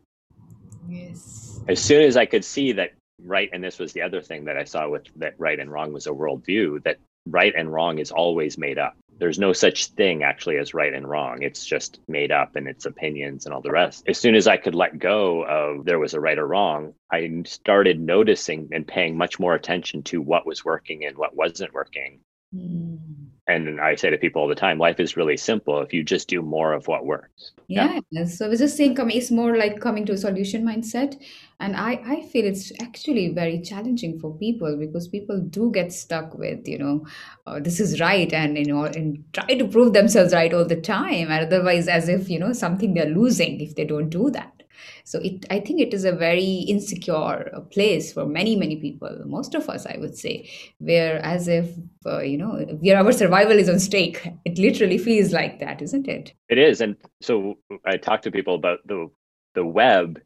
Yes. 0.87 1.59
As 1.67 1.81
soon 1.81 2.03
as 2.03 2.17
I 2.17 2.25
could 2.25 2.45
see 2.45 2.73
that 2.73 2.93
right, 3.23 3.49
and 3.51 3.63
this 3.63 3.79
was 3.79 3.93
the 3.93 4.01
other 4.01 4.21
thing 4.21 4.45
that 4.45 4.57
I 4.57 4.65
saw 4.65 4.89
with 4.89 5.05
that 5.15 5.35
right 5.37 5.59
and 5.59 5.71
wrong 5.71 5.93
was 5.93 6.07
a 6.07 6.11
worldview, 6.11 6.83
that 6.83 6.97
right 7.25 7.53
and 7.55 7.71
wrong 7.71 7.99
is 7.99 8.11
always 8.11 8.57
made 8.57 8.77
up. 8.77 8.95
There's 9.17 9.37
no 9.37 9.53
such 9.53 9.87
thing 9.87 10.23
actually 10.23 10.57
as 10.57 10.73
right 10.73 10.93
and 10.93 11.07
wrong. 11.07 11.43
It's 11.43 11.63
just 11.63 11.99
made 12.07 12.31
up 12.31 12.55
and 12.55 12.67
its 12.67 12.85
opinions 12.85 13.45
and 13.45 13.53
all 13.53 13.61
the 13.61 13.71
rest. 13.71 14.03
As 14.07 14.17
soon 14.17 14.33
as 14.33 14.47
I 14.47 14.57
could 14.57 14.73
let 14.73 14.97
go 14.97 15.43
of 15.45 15.85
there 15.85 15.99
was 15.99 16.15
a 16.15 16.19
right 16.19 16.39
or 16.39 16.47
wrong, 16.47 16.93
I 17.11 17.43
started 17.45 17.99
noticing 17.99 18.69
and 18.71 18.87
paying 18.87 19.15
much 19.15 19.39
more 19.39 19.53
attention 19.53 20.01
to 20.03 20.21
what 20.21 20.47
was 20.47 20.65
working 20.65 21.05
and 21.05 21.17
what 21.17 21.35
wasn't 21.35 21.73
working. 21.73 22.21
Mm 22.55 23.30
and 23.51 23.79
I 23.79 23.95
say 23.95 24.09
to 24.09 24.17
people 24.17 24.41
all 24.41 24.47
the 24.47 24.55
time, 24.55 24.77
life 24.77 24.99
is 24.99 25.15
really 25.15 25.37
simple 25.37 25.81
if 25.81 25.93
you 25.93 26.03
just 26.03 26.27
do 26.27 26.41
more 26.41 26.73
of 26.73 26.87
what 26.87 27.05
works. 27.05 27.51
Yeah. 27.67 27.99
yeah. 28.09 28.25
So 28.25 28.45
I 28.45 28.49
was 28.49 28.59
just 28.59 28.75
saying, 28.77 28.95
coming, 28.95 29.17
it's 29.17 29.31
more 29.31 29.57
like 29.57 29.79
coming 29.79 30.05
to 30.05 30.13
a 30.13 30.17
solution 30.17 30.63
mindset. 30.63 31.21
And 31.59 31.75
I, 31.75 32.01
I 32.05 32.27
feel 32.27 32.45
it's 32.45 32.71
actually 32.81 33.29
very 33.29 33.61
challenging 33.61 34.19
for 34.19 34.35
people 34.35 34.77
because 34.77 35.07
people 35.07 35.39
do 35.39 35.71
get 35.71 35.93
stuck 35.93 36.33
with, 36.37 36.67
you 36.67 36.79
know, 36.79 37.05
uh, 37.45 37.59
this 37.59 37.79
is 37.79 37.99
right 37.99 38.31
and, 38.33 38.57
you 38.57 38.65
know, 38.65 38.85
and 38.85 39.23
try 39.33 39.45
to 39.45 39.67
prove 39.67 39.93
themselves 39.93 40.33
right 40.33 40.53
all 40.53 40.65
the 40.65 40.81
time. 40.81 41.29
And 41.31 41.45
otherwise, 41.45 41.87
as 41.87 42.09
if, 42.09 42.29
you 42.29 42.39
know, 42.39 42.53
something 42.53 42.93
they're 42.93 43.05
losing 43.05 43.61
if 43.61 43.75
they 43.75 43.85
don't 43.85 44.09
do 44.09 44.29
that 44.31 44.60
so 45.03 45.19
it 45.19 45.45
i 45.49 45.59
think 45.59 45.79
it 45.79 45.93
is 45.93 46.05
a 46.05 46.11
very 46.11 46.65
insecure 46.67 47.49
uh, 47.53 47.59
place 47.59 48.11
for 48.13 48.25
many 48.25 48.55
many 48.55 48.75
people 48.75 49.09
most 49.25 49.55
of 49.55 49.69
us 49.69 49.85
i 49.85 49.97
would 49.99 50.17
say 50.17 50.49
where 50.79 51.23
as 51.25 51.47
if 51.47 51.69
uh, 52.05 52.21
you 52.21 52.37
know 52.37 52.65
where 52.81 52.97
our 52.97 53.11
survival 53.11 53.57
is 53.57 53.69
on 53.69 53.79
stake 53.79 54.27
it 54.45 54.57
literally 54.57 54.97
feels 54.97 55.31
like 55.31 55.59
that 55.59 55.81
isn't 55.81 56.07
it 56.07 56.33
it 56.49 56.57
is 56.57 56.81
and 56.81 56.95
so 57.21 57.57
i 57.85 57.97
talk 57.97 58.21
to 58.21 58.31
people 58.31 58.55
about 58.55 58.79
the 58.85 59.09
the 59.53 59.65
web 59.65 60.19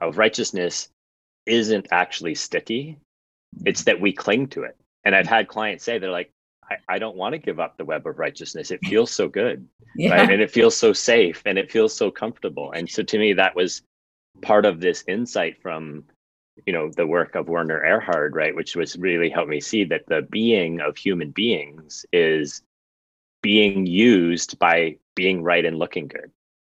of 0.00 0.18
righteousness 0.18 0.88
isn't 1.46 1.86
actually 1.90 2.34
sticky 2.34 2.98
it's 3.66 3.84
that 3.84 4.00
we 4.00 4.12
cling 4.12 4.46
to 4.46 4.62
it 4.62 4.76
and 5.04 5.14
i've 5.14 5.26
had 5.26 5.48
clients 5.48 5.84
say 5.84 5.98
they're 5.98 6.10
like 6.10 6.32
I, 6.70 6.76
I 6.88 6.98
don't 6.98 7.16
want 7.16 7.32
to 7.32 7.38
give 7.38 7.60
up 7.60 7.76
the 7.76 7.84
web 7.84 8.06
of 8.06 8.18
righteousness. 8.18 8.70
It 8.70 8.84
feels 8.84 9.10
so 9.10 9.28
good, 9.28 9.66
yeah. 9.96 10.12
right? 10.12 10.30
And 10.30 10.40
it 10.40 10.50
feels 10.50 10.76
so 10.76 10.92
safe, 10.92 11.42
and 11.44 11.58
it 11.58 11.70
feels 11.70 11.94
so 11.94 12.10
comfortable. 12.10 12.72
And 12.72 12.88
so, 12.88 13.02
to 13.02 13.18
me, 13.18 13.32
that 13.34 13.56
was 13.56 13.82
part 14.42 14.64
of 14.64 14.80
this 14.80 15.04
insight 15.08 15.60
from 15.62 16.04
you 16.66 16.72
know 16.72 16.90
the 16.90 17.06
work 17.06 17.34
of 17.34 17.48
werner 17.48 17.80
erhard 17.80 18.34
right 18.34 18.54
which 18.54 18.76
was 18.76 18.96
really 18.96 19.30
helped 19.30 19.48
me 19.48 19.60
see 19.60 19.84
that 19.84 20.06
the 20.08 20.22
being 20.30 20.80
of 20.80 20.96
human 20.96 21.30
beings 21.30 22.04
is 22.12 22.62
being 23.42 23.86
used 23.86 24.58
by 24.58 24.96
being 25.14 25.42
right 25.42 25.64
and 25.64 25.78
looking 25.78 26.08
good. 26.08 26.30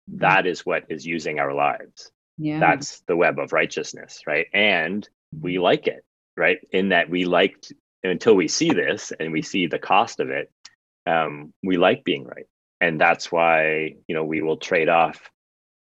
Mm-hmm. 0.09 0.19
that 0.19 0.47
is 0.47 0.65
what 0.65 0.85
is 0.89 1.05
using 1.05 1.39
our 1.39 1.53
lives. 1.53 2.11
Yeah. 2.37 2.59
That's 2.59 3.01
the 3.01 3.15
web 3.15 3.39
of 3.39 3.53
righteousness 3.53 4.21
right? 4.27 4.47
And 4.53 5.07
we 5.39 5.55
mm-hmm. 5.55 5.63
like 5.63 5.87
it 5.87 6.03
right? 6.37 6.59
In 6.71 6.89
that 6.89 7.09
we 7.09 7.25
liked 7.25 7.73
until 8.03 8.35
we 8.35 8.47
see 8.47 8.71
this 8.71 9.11
and 9.19 9.31
we 9.31 9.41
see 9.41 9.67
the 9.67 9.79
cost 9.79 10.19
of 10.19 10.29
it 10.29 10.51
um, 11.07 11.53
we 11.63 11.77
like 11.77 12.03
being 12.03 12.25
right. 12.25 12.45
And 12.79 12.99
that's 12.99 13.31
why 13.31 13.95
you 14.07 14.15
know 14.15 14.23
we 14.23 14.41
will 14.41 14.57
trade 14.57 14.89
off 14.89 15.29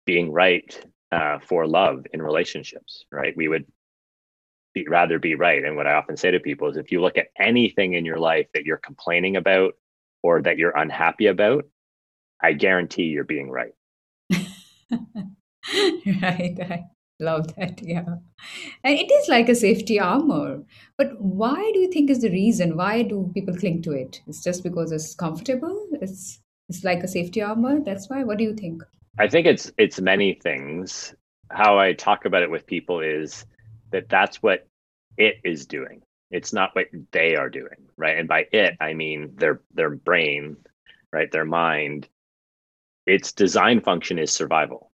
being 0.05 0.31
right 0.31 0.85
uh, 1.11 1.39
for 1.39 1.67
love 1.67 2.05
in 2.13 2.21
relationships, 2.21 3.05
right? 3.11 3.35
We 3.35 3.47
would 3.47 3.65
be, 4.73 4.85
rather 4.87 5.19
be 5.19 5.35
right. 5.35 5.63
And 5.63 5.75
what 5.75 5.87
I 5.87 5.93
often 5.93 6.17
say 6.17 6.31
to 6.31 6.39
people 6.39 6.69
is 6.69 6.77
if 6.77 6.91
you 6.91 7.01
look 7.01 7.17
at 7.17 7.27
anything 7.39 7.93
in 7.93 8.05
your 8.05 8.19
life 8.19 8.47
that 8.53 8.65
you're 8.65 8.77
complaining 8.77 9.35
about 9.35 9.73
or 10.21 10.41
that 10.41 10.57
you're 10.57 10.77
unhappy 10.77 11.27
about, 11.27 11.65
I 12.41 12.53
guarantee 12.53 13.03
you're 13.03 13.23
being 13.23 13.49
right. 13.49 13.73
right. 16.21 16.57
I 16.61 16.83
love 17.19 17.55
that. 17.55 17.81
Yeah. 17.81 18.15
And 18.83 18.97
it 18.97 19.11
is 19.11 19.27
like 19.27 19.49
a 19.49 19.55
safety 19.55 19.99
armor. 19.99 20.63
But 20.97 21.19
why 21.19 21.71
do 21.73 21.79
you 21.79 21.91
think 21.91 22.09
is 22.09 22.21
the 22.21 22.29
reason? 22.29 22.77
Why 22.77 23.01
do 23.01 23.31
people 23.33 23.55
cling 23.55 23.81
to 23.83 23.91
it? 23.91 24.21
It's 24.27 24.43
just 24.43 24.63
because 24.63 24.91
it's 24.91 25.15
comfortable? 25.15 25.87
It's 26.01 26.39
it's 26.69 26.83
like 26.83 27.03
a 27.03 27.07
safety 27.07 27.41
armor. 27.41 27.79
That's 27.83 28.09
why. 28.09 28.23
What 28.23 28.37
do 28.37 28.43
you 28.43 28.53
think? 28.53 28.83
I 29.19 29.27
think 29.27 29.45
it's 29.45 29.71
it's 29.77 29.99
many 29.99 30.33
things. 30.33 31.13
How 31.51 31.77
I 31.77 31.93
talk 31.93 32.25
about 32.25 32.41
it 32.41 32.49
with 32.49 32.65
people 32.65 33.01
is 33.01 33.45
that 33.91 34.07
that's 34.07 34.41
what 34.41 34.67
it 35.17 35.35
is 35.43 35.65
doing. 35.65 36.01
It's 36.31 36.53
not 36.53 36.73
what 36.73 36.87
they 37.11 37.35
are 37.35 37.49
doing, 37.49 37.89
right? 37.97 38.17
And 38.17 38.27
by 38.27 38.47
it, 38.51 38.77
I 38.79 38.93
mean 38.93 39.35
their 39.35 39.61
their 39.73 39.89
brain, 39.89 40.57
right? 41.11 41.31
Their 41.31 41.45
mind. 41.45 42.07
Its 43.05 43.33
design 43.33 43.81
function 43.81 44.19
is 44.19 44.31
survival, 44.31 44.91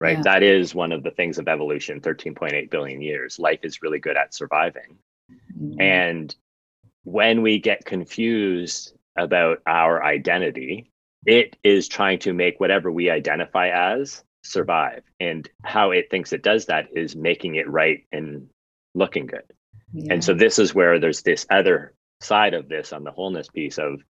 right? 0.00 0.16
Yeah. 0.16 0.22
That 0.22 0.42
is 0.42 0.74
one 0.74 0.90
of 0.90 1.02
the 1.02 1.10
things 1.12 1.38
of 1.38 1.46
evolution. 1.46 2.00
Thirteen 2.00 2.34
point 2.34 2.54
eight 2.54 2.70
billion 2.70 3.00
years. 3.00 3.38
Life 3.38 3.60
is 3.62 3.82
really 3.82 4.00
good 4.00 4.16
at 4.16 4.34
surviving, 4.34 4.98
mm-hmm. 5.56 5.80
and 5.80 6.34
when 7.04 7.42
we 7.42 7.60
get 7.60 7.84
confused 7.84 8.92
about 9.16 9.62
our 9.66 10.02
identity 10.02 10.90
it 11.26 11.56
is 11.62 11.88
trying 11.88 12.18
to 12.20 12.32
make 12.32 12.60
whatever 12.60 12.90
we 12.90 13.10
identify 13.10 13.68
as 13.68 14.22
survive. 14.42 15.02
And 15.20 15.48
how 15.64 15.90
it 15.90 16.10
thinks 16.10 16.32
it 16.32 16.42
does 16.42 16.66
that 16.66 16.88
is 16.94 17.16
making 17.16 17.56
it 17.56 17.68
right 17.68 18.04
and 18.12 18.48
looking 18.94 19.26
good. 19.26 19.42
Yeah. 19.92 20.14
And 20.14 20.24
so 20.24 20.34
this 20.34 20.58
is 20.58 20.74
where 20.74 20.98
there's 20.98 21.22
this 21.22 21.46
other 21.50 21.94
side 22.20 22.54
of 22.54 22.68
this 22.68 22.92
on 22.92 23.04
the 23.04 23.10
wholeness 23.10 23.48
piece 23.48 23.78
of 23.78 24.00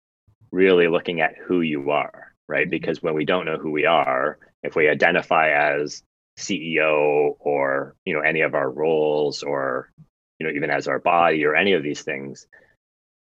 really 0.50 0.88
looking 0.88 1.20
at 1.20 1.34
who 1.36 1.60
you 1.60 1.90
are, 1.90 2.34
right? 2.48 2.64
Mm-hmm. 2.64 2.70
Because 2.70 3.02
when 3.02 3.14
we 3.14 3.24
don't 3.24 3.46
know 3.46 3.58
who 3.58 3.70
we 3.70 3.86
are, 3.86 4.38
if 4.62 4.74
we 4.74 4.88
identify 4.88 5.50
as 5.50 6.02
CEO 6.38 7.36
or, 7.38 7.96
you 8.04 8.14
know, 8.14 8.20
any 8.20 8.40
of 8.42 8.54
our 8.54 8.70
roles 8.70 9.42
or, 9.42 9.92
you 10.38 10.46
know, 10.46 10.52
even 10.52 10.70
as 10.70 10.88
our 10.88 10.98
body 10.98 11.44
or 11.44 11.54
any 11.54 11.72
of 11.72 11.82
these 11.82 12.02
things, 12.02 12.46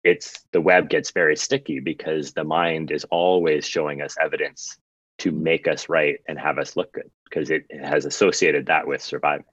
it's 0.05 0.45
the 0.53 0.61
web 0.61 0.89
gets 0.91 1.11
very 1.11 1.37
sticky 1.37 1.81
because 1.81 2.33
the 2.33 2.45
mind 2.45 2.91
is 2.91 3.05
always 3.11 3.67
showing 3.67 4.03
us 4.03 4.17
evidence 4.21 4.79
to 5.19 5.33
make 5.33 5.67
us 5.67 5.89
right 5.89 6.19
and 6.29 6.39
have 6.39 6.59
us 6.59 6.77
look 6.77 6.93
good 6.93 7.11
because 7.25 7.51
it 7.51 7.65
has 7.83 8.05
associated 8.05 8.67
that 8.67 8.87
with 8.87 9.03
surviving. 9.03 9.47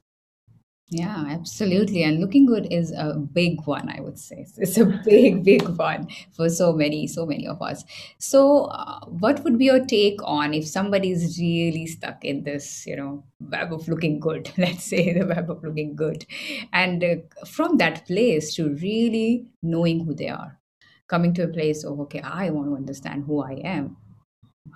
Yeah, 0.93 1.23
absolutely. 1.30 2.04
And 2.04 2.19
looking 2.19 2.45
good 2.45 2.67
is 2.69 2.91
a 2.91 3.13
big 3.13 3.65
one, 3.65 3.88
I 3.89 4.01
would 4.01 4.19
say. 4.19 4.45
It's 4.58 4.77
a 4.77 4.86
big, 4.86 5.41
big 5.41 5.65
one 5.69 6.10
for 6.34 6.49
so 6.49 6.73
many, 6.73 7.08
so 7.08 7.25
many 7.25 7.47
of 7.47 7.62
us. 7.62 7.86
So, 8.17 8.65
uh, 8.65 8.99
what 9.06 9.41
would 9.45 9.58
be 9.58 9.65
your 9.65 9.86
take 9.86 10.19
on 10.25 10.54
if 10.54 10.67
somebody 10.67 11.12
is 11.12 11.39
really 11.39 11.88
stuck 11.88 12.25
in 12.25 12.43
this, 12.43 12.86
you 12.86 12.97
know, 12.97 13.23
web 13.39 13.71
of 13.71 13.88
looking 13.88 14.19
good, 14.19 14.51
let's 14.58 14.84
say 14.84 15.13
the 15.13 15.25
web 15.25 15.49
of 15.49 15.63
looking 15.63 15.95
good, 15.95 16.25
and 16.73 17.01
uh, 17.01 17.15
from 17.45 17.77
that 17.77 18.06
place 18.06 18.54
to 18.56 18.75
really 18.82 19.45
knowing 19.63 20.04
who 20.06 20.13
they 20.13 20.27
are, 20.27 20.60
coming 21.08 21.34
to 21.36 21.43
a 21.43 21.47
place 21.47 21.86
of, 21.86 22.01
okay, 22.01 22.19
I 22.19 22.49
want 22.49 22.67
to 22.67 22.75
understand 22.75 23.23
who 23.23 23.41
I 23.41 23.62
am. 23.63 23.95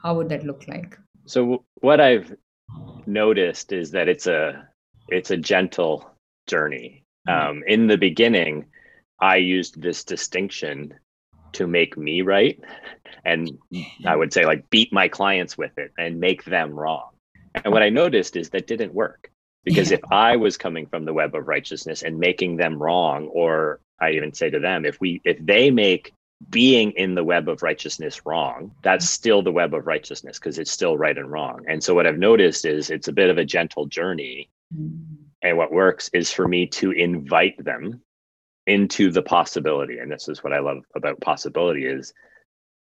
How 0.02 0.16
would 0.16 0.30
that 0.30 0.46
look 0.46 0.66
like? 0.70 0.98
So, 1.26 1.66
what 1.82 2.00
I've 2.00 2.34
noticed 3.06 3.74
is 3.74 3.92
that 3.92 4.08
it's 4.08 4.28
a 4.28 4.70
it's 5.10 5.32
a 5.32 5.38
gentle 5.38 6.10
journey. 6.48 7.04
Mm-hmm. 7.28 7.50
Um, 7.50 7.64
in 7.68 7.88
the 7.88 7.98
beginning, 7.98 8.66
I 9.20 9.38
used 9.38 9.82
this 9.82 10.04
distinction 10.04 10.94
to 11.54 11.68
make 11.68 11.98
me 11.98 12.22
right, 12.22 12.60
and 13.24 13.58
I 14.06 14.16
would 14.16 14.34
say 14.34 14.46
like 14.46 14.70
beat 14.70 14.92
my 14.92 15.08
clients 15.08 15.58
with 15.58 15.78
it 15.78 15.92
and 15.98 16.20
make 16.20 16.44
them 16.44 16.72
wrong. 16.72 17.10
And 17.64 17.72
what 17.72 17.84
I 17.84 17.90
noticed 17.90 18.36
is 18.36 18.50
that 18.50 18.68
didn't 18.68 18.94
work 18.94 19.32
because 19.64 19.92
yeah. 19.92 19.98
if 19.98 20.12
I 20.12 20.36
was 20.36 20.58
coming 20.58 20.86
from 20.86 21.06
the 21.06 21.14
web 21.14 21.34
of 21.36 21.48
righteousness 21.48 22.04
and 22.04 22.20
making 22.20 22.58
them 22.58 22.82
wrong, 22.82 23.28
or 23.28 23.80
I 24.00 24.12
even 24.12 24.34
say 24.34 24.50
to 24.50 24.60
them, 24.60 24.86
if 24.86 25.00
we 25.00 25.22
if 25.24 25.38
they 25.44 25.72
make 25.72 26.14
being 26.50 26.92
in 26.92 27.16
the 27.16 27.24
web 27.24 27.48
of 27.48 27.64
righteousness 27.64 28.26
wrong, 28.26 28.72
that's 28.82 29.10
still 29.10 29.42
the 29.42 29.52
web 29.52 29.74
of 29.74 29.88
righteousness 29.88 30.38
because 30.38 30.60
it's 30.60 30.72
still 30.72 30.98
right 30.98 31.18
and 31.18 31.32
wrong. 31.32 31.64
And 31.68 31.84
so 31.84 31.96
what 31.96 32.06
I've 32.06 32.18
noticed 32.18 32.66
is 32.66 32.90
it's 32.90 33.08
a 33.08 33.14
bit 33.14 33.30
of 33.30 33.38
a 33.38 33.46
gentle 33.46 33.86
journey 33.86 34.50
and 34.72 35.58
what 35.58 35.72
works 35.72 36.10
is 36.14 36.32
for 36.32 36.48
me 36.48 36.68
to 36.68 36.92
invite 36.92 37.64
them 37.64 38.02
into 38.68 39.12
the 39.12 39.22
possibility. 39.22 40.00
And 40.00 40.12
this 40.12 40.28
is 40.28 40.44
what 40.44 40.54
I 40.54 40.60
love 40.60 40.84
about 40.96 41.22
possibility 41.22 41.86
is 41.86 42.14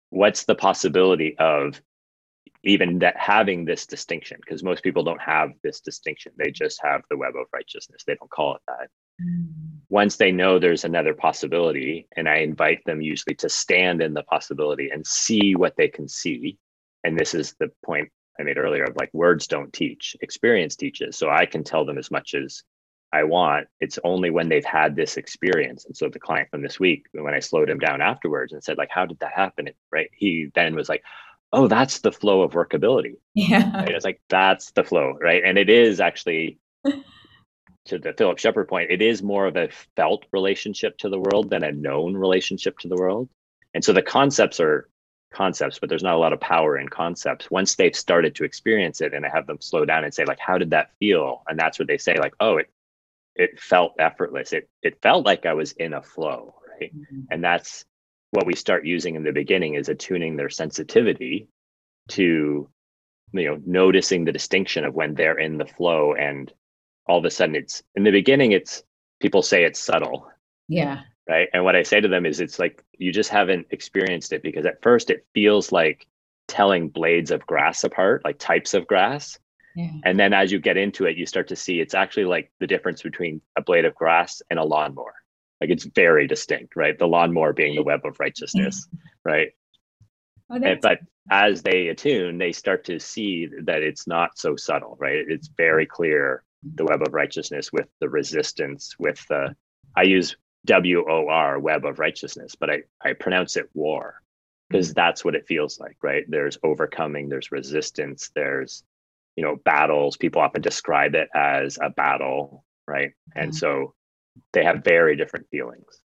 what's 0.10 0.44
the 0.44 0.56
possibility 0.56 1.38
of 1.38 1.82
even 2.64 3.00
that 3.00 3.18
having 3.18 3.66
this 3.66 3.86
distinction 3.86 4.38
because 4.40 4.64
most 4.64 4.84
people 4.84 5.04
don't 5.04 5.22
have 5.22 5.50
this 5.64 5.80
distinction 5.80 6.32
they 6.38 6.52
just 6.52 6.80
have 6.84 7.02
the 7.10 7.18
web 7.18 7.34
of 7.36 7.48
righteousness 7.54 8.04
they 8.06 8.16
don't 8.16 8.30
call 8.30 8.56
it 8.56 8.62
that 8.68 8.88
mm. 9.24 9.48
once 9.90 10.18
they 10.18 10.32
know 10.32 10.60
there's 10.60 10.84
another 10.84 11.14
possibility 11.14 12.08
and 12.16 12.30
i 12.30 12.38
invite 12.38 12.80
them 12.86 13.02
usually 13.02 13.36
to 13.36 13.50
stand 13.50 14.02
in 14.02 14.14
the 14.14 14.24
possibility 14.24 14.90
and 14.92 15.06
see 15.06 15.56
what 15.56 15.74
they 15.78 15.88
can 15.88 16.08
see 16.08 16.58
and 17.04 17.18
this 17.18 17.34
is 17.34 17.56
the 17.60 17.72
point 17.84 18.10
i 18.40 18.44
made 18.44 18.58
earlier 18.58 18.84
of 18.84 18.96
like 18.96 19.14
words 19.14 19.48
don't 19.48 19.74
teach 19.74 20.16
experience 20.22 20.76
teaches 20.76 21.18
so 21.18 21.30
i 21.30 21.46
can 21.46 21.64
tell 21.64 21.86
them 21.86 21.98
as 21.98 22.12
much 22.12 22.34
as 22.34 22.64
i 23.14 23.24
want 23.24 23.68
it's 23.80 24.00
only 24.04 24.30
when 24.30 24.50
they've 24.50 24.66
had 24.66 24.96
this 24.96 25.18
experience 25.18 25.86
and 25.86 25.96
so 25.96 26.10
the 26.10 26.20
client 26.20 26.50
from 26.50 26.62
this 26.62 26.80
week 26.80 27.06
when 27.14 27.34
i 27.34 27.40
slowed 27.40 27.70
him 27.70 27.80
down 27.80 28.02
afterwards 28.02 28.54
and 28.54 28.64
said 28.64 28.78
like 28.78 28.90
how 28.92 29.06
did 29.06 29.20
that 29.20 29.34
happen 29.34 29.70
right 29.92 30.10
he 30.14 30.50
then 30.56 30.76
was 30.76 30.90
like 30.90 31.04
oh, 31.54 31.68
that's 31.68 32.00
the 32.00 32.12
flow 32.12 32.42
of 32.42 32.52
workability. 32.52 33.16
Yeah. 33.34 33.72
Right? 33.76 33.90
It's 33.90 34.06
like, 34.06 34.22
that's 34.30 34.72
the 34.72 34.84
flow, 34.84 35.18
right? 35.22 35.44
And 35.44 35.58
it 35.58 35.70
is 35.70 36.00
actually, 36.00 36.60
to 36.86 38.00
the 38.00 38.14
Philip 38.18 38.40
Shepherd 38.40 38.68
point, 38.68 38.92
it 38.92 39.02
is 39.02 39.22
more 39.22 39.48
of 39.48 39.58
a 39.58 39.70
felt 39.96 40.26
relationship 40.32 40.98
to 41.00 41.10
the 41.10 41.20
world 41.20 41.50
than 41.50 41.64
a 41.64 41.72
known 41.72 42.16
relationship 42.16 42.78
to 42.80 42.88
the 42.88 42.96
world. 42.96 43.30
And 43.74 43.84
so 43.84 43.94
the 43.94 44.02
concepts 44.02 44.60
are 44.60 44.90
concepts, 45.32 45.80
but 45.80 45.90
there's 45.90 46.04
not 46.04 46.16
a 46.16 46.20
lot 46.20 46.34
of 46.34 46.40
power 46.40 46.78
in 46.78 46.90
concepts. 46.90 47.50
Once 47.50 47.76
they've 47.76 47.96
started 47.96 48.36
to 48.36 48.44
experience 48.44 49.02
it 49.02 49.14
and 49.14 49.26
I 49.26 49.30
have 49.30 49.48
them 49.48 49.62
slow 49.62 49.86
down 49.86 50.04
and 50.04 50.14
say, 50.14 50.26
like, 50.26 50.40
how 50.40 50.58
did 50.58 50.72
that 50.72 50.92
feel? 51.00 51.44
And 51.48 51.58
that's 51.58 51.80
what 51.80 51.88
they 51.88 51.98
say, 51.98 52.18
like, 52.18 52.34
oh, 52.40 52.58
it 52.58 52.70
it 53.36 53.60
felt 53.60 53.96
effortless. 53.98 54.54
It 54.54 54.70
it 54.82 55.02
felt 55.02 55.26
like 55.26 55.46
I 55.46 55.54
was 55.54 55.72
in 55.74 55.94
a 55.94 56.02
flow, 56.02 56.56
right? 56.80 56.96
Mm-hmm. 56.96 57.22
And 57.32 57.44
that's 57.44 57.86
what 58.32 58.46
we 58.46 58.56
start 58.56 58.86
using 58.86 59.16
in 59.16 59.24
the 59.24 59.32
beginning 59.32 59.76
is 59.76 59.90
attuning 59.90 60.36
their 60.36 60.50
sensitivity 60.50 61.48
to 62.10 62.68
you 63.34 63.46
know 63.46 63.62
noticing 63.66 64.26
the 64.26 64.32
distinction 64.32 64.84
of 64.84 64.94
when 64.94 65.14
they're 65.14 65.40
in 65.40 65.58
the 65.58 65.66
flow 65.66 66.14
and 66.14 66.52
all 67.08 67.20
of 67.20 67.26
a 67.26 67.30
sudden 67.30 67.56
it's 67.56 67.84
in 67.96 68.04
the 68.04 68.12
beginning 68.12 68.52
it's 68.52 68.84
people 69.20 69.42
say 69.42 69.64
it's 69.64 69.80
subtle 69.80 70.28
yeah 70.68 71.02
right 71.30 71.50
and 71.54 71.64
what 71.64 71.76
i 71.76 71.84
say 71.84 72.00
to 72.00 72.08
them 72.08 72.26
is 72.26 72.40
it's 72.40 72.60
like 72.60 72.84
you 72.98 73.12
just 73.12 73.30
haven't 73.30 73.68
experienced 73.72 74.34
it 74.34 74.44
because 74.44 74.66
at 74.66 74.82
first 74.82 75.10
it 75.10 75.26
feels 75.34 75.72
like 75.72 76.08
telling 76.48 76.90
blades 76.90 77.32
of 77.32 77.46
grass 77.46 77.84
apart 77.84 78.24
like 78.26 78.38
types 78.40 78.74
of 78.74 78.88
grass 78.88 79.40
yeah. 79.76 79.92
and 80.04 80.20
then 80.20 80.34
as 80.34 80.52
you 80.52 80.60
get 80.60 80.78
into 80.78 81.06
it 81.06 81.18
you 81.18 81.26
start 81.26 81.48
to 81.48 81.56
see 81.56 81.80
it's 81.80 81.94
actually 81.94 82.26
like 82.26 82.52
the 82.60 82.68
difference 82.68 83.02
between 83.02 83.42
a 83.56 83.62
blade 83.62 83.86
of 83.86 83.96
grass 83.96 84.42
and 84.50 84.60
a 84.60 84.64
lawnmower 84.64 85.14
like 85.62 85.70
it's 85.70 85.86
very 85.86 86.26
distinct, 86.26 86.76
right? 86.76 86.98
The 86.98 87.08
lawnmower 87.08 87.54
being 87.54 87.76
the 87.76 87.84
web 87.84 88.04
of 88.04 88.20
righteousness, 88.20 88.88
right? 89.24 89.52
Oh, 90.50 90.56
and, 90.56 90.82
but 90.82 91.00
as 91.30 91.62
they 91.62 91.90
attune, 91.90 92.40
they 92.40 92.52
start 92.52 92.84
to 92.86 93.00
see 93.00 93.48
that 93.64 93.84
it's 93.84 94.08
not 94.08 94.40
so 94.40 94.56
subtle, 94.56 94.98
right? 95.00 95.24
It's 95.28 95.50
very 95.56 95.86
clear 95.86 96.44
the 96.76 96.86
web 96.86 97.04
of 97.04 97.14
righteousness 97.14 97.72
with 97.72 97.88
the 98.00 98.10
resistance, 98.10 98.96
with 98.98 99.24
the 99.30 99.56
I 99.96 100.04
use 100.04 100.36
W 100.66 101.06
O 101.10 101.28
R 101.28 101.60
web 101.60 101.86
of 101.86 102.00
righteousness, 102.00 102.56
but 102.56 102.70
I, 102.70 102.84
I 103.02 103.14
pronounce 103.14 103.58
it 103.58 103.70
war 103.74 104.16
hmm. 104.70 104.78
because 104.78 104.94
that's 104.94 105.24
what 105.26 105.36
it 105.36 105.48
feels 105.48 105.80
like, 105.80 105.98
right? 106.02 106.26
There's 106.28 106.58
overcoming, 106.64 107.30
there's 107.30 107.52
resistance, 107.52 108.32
there's 108.36 108.84
you 109.36 109.44
know 109.44 109.56
battles. 109.56 110.18
People 110.18 110.42
often 110.42 110.62
describe 110.62 111.16
it 111.16 111.30
as 111.34 111.80
a 111.82 111.90
battle, 111.90 112.66
right? 112.88 113.12
And 113.36 113.52
hmm. 113.52 113.56
so 113.58 113.94
they 114.54 114.64
have 114.64 114.84
very 114.84 115.16
different 115.16 115.50
feelings. 115.50 116.01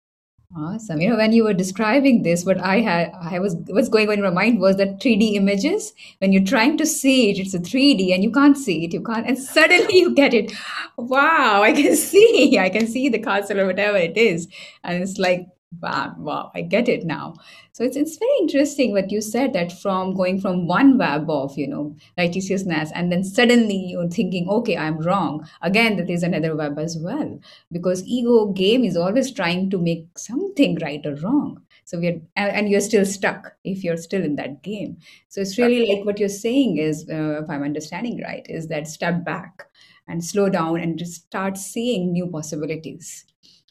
Awesome. 0.54 1.00
You 1.00 1.10
know, 1.10 1.16
when 1.16 1.32
you 1.32 1.44
were 1.44 1.52
describing 1.52 2.22
this, 2.22 2.44
what 2.44 2.58
I 2.60 2.80
had, 2.80 3.10
I 3.20 3.40
was, 3.40 3.56
what's 3.66 3.88
going 3.88 4.08
on 4.08 4.14
in 4.14 4.22
my 4.22 4.30
mind 4.30 4.60
was 4.60 4.76
that 4.76 5.00
3D 5.00 5.34
images. 5.34 5.92
When 6.18 6.32
you're 6.32 6.44
trying 6.44 6.78
to 6.78 6.86
see 6.86 7.30
it, 7.30 7.38
it's 7.38 7.52
a 7.52 7.58
3D 7.58 8.14
and 8.14 8.22
you 8.22 8.30
can't 8.30 8.56
see 8.56 8.84
it. 8.84 8.92
You 8.92 9.02
can't, 9.02 9.26
and 9.26 9.36
suddenly 9.36 9.98
you 9.98 10.14
get 10.14 10.32
it. 10.32 10.52
Wow, 10.96 11.62
I 11.62 11.72
can 11.72 11.96
see, 11.96 12.58
I 12.58 12.70
can 12.70 12.86
see 12.86 13.08
the 13.08 13.18
castle 13.18 13.60
or 13.60 13.66
whatever 13.66 13.98
it 13.98 14.16
is. 14.16 14.46
And 14.84 15.02
it's 15.02 15.18
like, 15.18 15.46
wow, 15.80 16.14
wow, 16.18 16.50
I 16.54 16.62
get 16.62 16.88
it 16.88 17.04
now. 17.04 17.34
So 17.72 17.84
it's, 17.84 17.96
it's 17.96 18.16
very 18.16 18.30
interesting 18.40 18.92
what 18.92 19.10
you 19.10 19.20
said 19.20 19.52
that 19.52 19.72
from 19.72 20.14
going 20.14 20.40
from 20.40 20.66
one 20.66 20.98
web 20.98 21.28
of, 21.28 21.56
you 21.58 21.66
know, 21.66 21.96
righteousness, 22.16 22.90
and 22.94 23.12
then 23.12 23.24
suddenly 23.24 23.76
you're 23.76 24.08
thinking, 24.08 24.48
okay, 24.48 24.76
I'm 24.76 24.98
wrong. 24.98 25.46
Again, 25.62 25.96
that 25.96 26.10
is 26.10 26.22
another 26.22 26.56
web 26.56 26.78
as 26.78 26.96
well. 26.98 27.38
Because 27.70 28.04
ego 28.04 28.46
game 28.46 28.84
is 28.84 28.96
always 28.96 29.32
trying 29.32 29.70
to 29.70 29.78
make 29.78 30.18
something 30.18 30.78
right 30.80 31.04
or 31.04 31.16
wrong. 31.16 31.62
So 31.84 31.98
we're, 31.98 32.20
and 32.36 32.68
you're 32.68 32.80
still 32.80 33.04
stuck 33.04 33.52
if 33.62 33.84
you're 33.84 33.96
still 33.96 34.24
in 34.24 34.34
that 34.36 34.62
game. 34.62 34.96
So 35.28 35.40
it's 35.40 35.56
really 35.56 35.94
like 35.94 36.04
what 36.04 36.18
you're 36.18 36.28
saying 36.28 36.78
is, 36.78 37.08
uh, 37.08 37.42
if 37.42 37.50
I'm 37.50 37.62
understanding 37.62 38.20
right, 38.22 38.44
is 38.48 38.66
that 38.68 38.88
step 38.88 39.24
back 39.24 39.68
and 40.08 40.24
slow 40.24 40.48
down 40.48 40.80
and 40.80 40.98
just 40.98 41.26
start 41.26 41.56
seeing 41.56 42.12
new 42.12 42.26
possibilities 42.26 43.24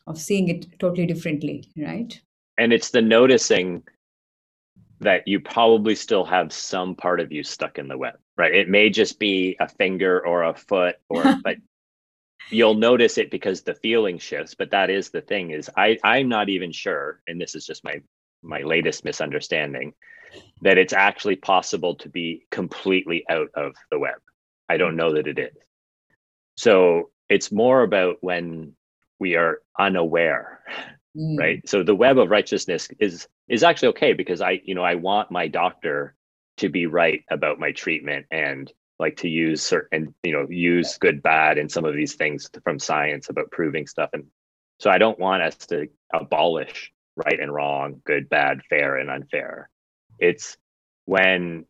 of 0.07 0.19
seeing 0.19 0.49
it 0.49 0.79
totally 0.79 1.05
differently, 1.05 1.69
right? 1.77 2.19
And 2.57 2.71
it's 2.71 2.91
the 2.91 3.01
noticing 3.01 3.83
that 5.01 5.27
you 5.27 5.39
probably 5.39 5.95
still 5.95 6.23
have 6.25 6.53
some 6.53 6.95
part 6.95 7.19
of 7.19 7.31
you 7.31 7.43
stuck 7.43 7.77
in 7.77 7.87
the 7.87 7.97
web, 7.97 8.15
right? 8.37 8.53
It 8.53 8.69
may 8.69 8.89
just 8.89 9.19
be 9.19 9.55
a 9.59 9.67
finger 9.67 10.25
or 10.25 10.43
a 10.43 10.55
foot 10.55 10.95
or 11.09 11.23
but 11.43 11.57
you'll 12.49 12.75
notice 12.75 13.17
it 13.17 13.31
because 13.31 13.61
the 13.61 13.75
feeling 13.75 14.17
shifts, 14.19 14.55
but 14.55 14.71
that 14.71 14.89
is 14.89 15.09
the 15.09 15.21
thing 15.21 15.51
is 15.51 15.69
I 15.75 15.97
I'm 16.03 16.29
not 16.29 16.49
even 16.49 16.71
sure 16.71 17.21
and 17.27 17.41
this 17.41 17.55
is 17.55 17.65
just 17.65 17.83
my 17.83 18.01
my 18.41 18.61
latest 18.61 19.03
misunderstanding 19.03 19.93
that 20.61 20.77
it's 20.77 20.93
actually 20.93 21.35
possible 21.35 21.95
to 21.95 22.09
be 22.09 22.45
completely 22.51 23.25
out 23.29 23.49
of 23.55 23.73
the 23.91 23.99
web. 23.99 24.19
I 24.69 24.77
don't 24.77 24.95
know 24.95 25.13
that 25.13 25.27
it 25.27 25.39
is. 25.39 25.55
So 26.57 27.09
it's 27.29 27.51
more 27.51 27.83
about 27.83 28.17
when 28.21 28.75
we 29.19 29.35
are 29.35 29.59
unaware 29.79 30.61
mm. 31.15 31.37
right? 31.37 31.67
So 31.67 31.83
the 31.83 31.95
web 31.95 32.17
of 32.17 32.29
righteousness 32.29 32.89
is 32.99 33.27
is 33.47 33.63
actually 33.63 33.89
okay 33.89 34.13
because 34.13 34.41
i 34.41 34.59
you 34.63 34.73
know 34.73 34.83
i 34.83 34.95
want 34.95 35.29
my 35.29 35.47
doctor 35.47 36.15
to 36.57 36.69
be 36.69 36.87
right 36.87 37.21
about 37.29 37.59
my 37.59 37.71
treatment 37.71 38.25
and 38.31 38.71
like 38.97 39.17
to 39.17 39.29
use 39.29 39.61
certain 39.61 40.15
you 40.23 40.31
know 40.31 40.47
use 40.49 40.97
good 40.97 41.21
bad 41.21 41.57
and 41.57 41.71
some 41.71 41.85
of 41.85 41.95
these 41.95 42.15
things 42.15 42.49
from 42.63 42.79
science 42.79 43.29
about 43.29 43.51
proving 43.51 43.87
stuff. 43.87 44.09
And 44.13 44.25
so 44.79 44.89
i 44.89 44.97
don't 44.97 45.19
want 45.19 45.43
us 45.43 45.55
to 45.67 45.87
abolish 46.13 46.91
right 47.15 47.39
and 47.39 47.53
wrong 47.53 48.01
good 48.05 48.29
bad 48.29 48.61
fair 48.69 48.97
and 48.97 49.09
unfair. 49.09 49.69
It's 50.19 50.57
when 51.05 51.65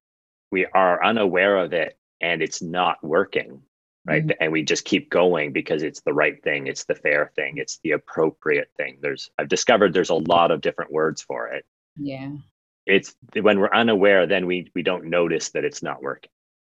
we 0.52 0.66
are 0.66 1.04
unaware 1.04 1.58
of 1.58 1.74
it 1.74 1.98
and 2.22 2.42
it's 2.42 2.62
not 2.62 3.04
working 3.04 3.62
right? 4.06 4.26
Mm-hmm. 4.26 4.44
and 4.44 4.52
we 4.52 4.63
just 4.63 4.86
keep 4.86 5.10
going 5.10 5.52
because 5.52 5.84
it's 5.84 6.02
the 6.02 6.13
right 6.13 6.41
thing 6.44 6.68
it's 6.68 6.86
the 6.86 6.96
fair 6.96 7.32
thing 7.36 7.58
it's 7.58 7.80
the 7.84 7.91
appropriate 7.91 8.70
thing. 8.78 9.00
There's 9.02 9.30
i've 9.38 9.50
discovered 9.50 9.94
there's 9.94 10.10
a 10.10 10.15
lot 10.15 10.52
of 10.52 10.62
different 10.62 10.91
words 10.91 11.22
for 11.22 11.48
it. 11.48 11.65
Yeah. 11.98 12.32
It's 12.86 13.15
when 13.41 13.60
we're 13.60 13.74
unaware 13.74 14.28
then 14.28 14.46
we 14.46 14.72
we 14.76 14.84
don't 14.84 15.06
notice 15.06 15.50
that 15.50 15.65
it's 15.65 15.84
not 15.84 16.02
working. 16.02 16.32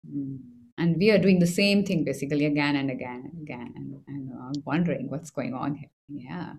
Mm. 0.10 0.40
and 0.78 0.96
we 0.98 1.12
are 1.12 1.18
doing 1.18 1.40
the 1.40 1.48
same 1.48 1.86
thing 1.86 2.04
basically 2.06 2.46
again 2.46 2.76
and 2.76 2.90
again 2.90 3.30
and 3.30 3.42
again 3.42 3.74
and, 3.76 4.02
and 4.08 4.32
uh, 4.32 4.54
wondering 4.66 5.10
what's 5.10 5.30
going 5.30 5.54
on 5.54 5.76
here. 5.76 5.90
Yeah. 6.08 6.54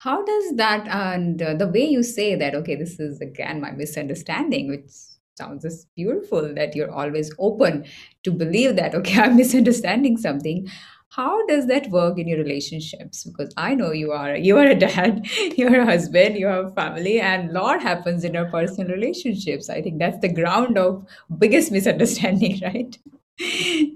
How 0.00 0.24
does 0.24 0.56
that 0.56 0.86
and 0.88 1.40
uh, 1.42 1.54
the 1.54 1.68
way 1.68 1.84
you 1.84 2.02
say 2.02 2.34
that 2.36 2.54
okay 2.54 2.76
this 2.76 3.00
is 3.00 3.20
again 3.20 3.60
my 3.60 3.72
misunderstanding 3.72 4.68
which 4.68 4.90
sounds 5.36 5.62
just 5.62 5.86
beautiful 5.94 6.54
that 6.54 6.74
you're 6.76 6.90
always 6.90 7.30
open 7.38 7.84
to 8.24 8.32
believe 8.32 8.76
that 8.76 8.94
okay 9.00 9.20
i'm 9.20 9.36
misunderstanding 9.36 10.16
something. 10.16 10.66
How 11.14 11.44
does 11.46 11.66
that 11.66 11.90
work 11.90 12.18
in 12.18 12.26
your 12.26 12.38
relationships? 12.38 13.24
Because 13.24 13.52
i 13.56 13.74
know 13.74 13.92
you 13.92 14.12
are 14.12 14.34
you 14.36 14.56
are 14.58 14.66
a 14.66 14.74
dad 14.74 15.26
you're 15.58 15.80
a 15.80 15.84
husband 15.84 16.38
you 16.38 16.46
have 16.46 16.66
a 16.66 16.74
family 16.78 17.20
and 17.20 17.50
a 17.50 17.52
lot 17.52 17.82
happens 17.82 18.24
in 18.24 18.34
our 18.36 18.46
personal 18.50 18.90
relationships. 18.92 19.68
I 19.68 19.82
think 19.82 19.98
that's 19.98 20.18
the 20.20 20.32
ground 20.32 20.78
of 20.78 21.04
biggest 21.38 21.70
misunderstanding 21.78 22.60
right? 22.62 22.98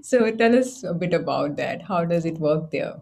So 0.01 0.31
tell 0.31 0.55
us 0.57 0.83
a 0.83 0.93
bit 0.93 1.13
about 1.13 1.57
that. 1.57 1.81
How 1.81 2.05
does 2.05 2.25
it 2.25 2.39
work 2.39 2.71
there 2.71 2.95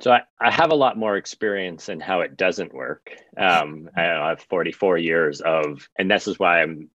so 0.00 0.12
I, 0.12 0.22
I 0.40 0.50
have 0.50 0.72
a 0.72 0.76
lot 0.76 0.98
more 0.98 1.16
experience 1.16 1.88
in 1.88 2.00
how 2.00 2.20
it 2.20 2.36
doesn't 2.36 2.74
work. 2.74 3.14
Um, 3.36 3.88
I, 3.96 4.06
I 4.06 4.28
have 4.30 4.42
44 4.42 4.98
years 4.98 5.40
of, 5.40 5.88
and 5.98 6.10
this 6.10 6.26
is 6.26 6.38
why 6.38 6.62
I'm 6.62 6.90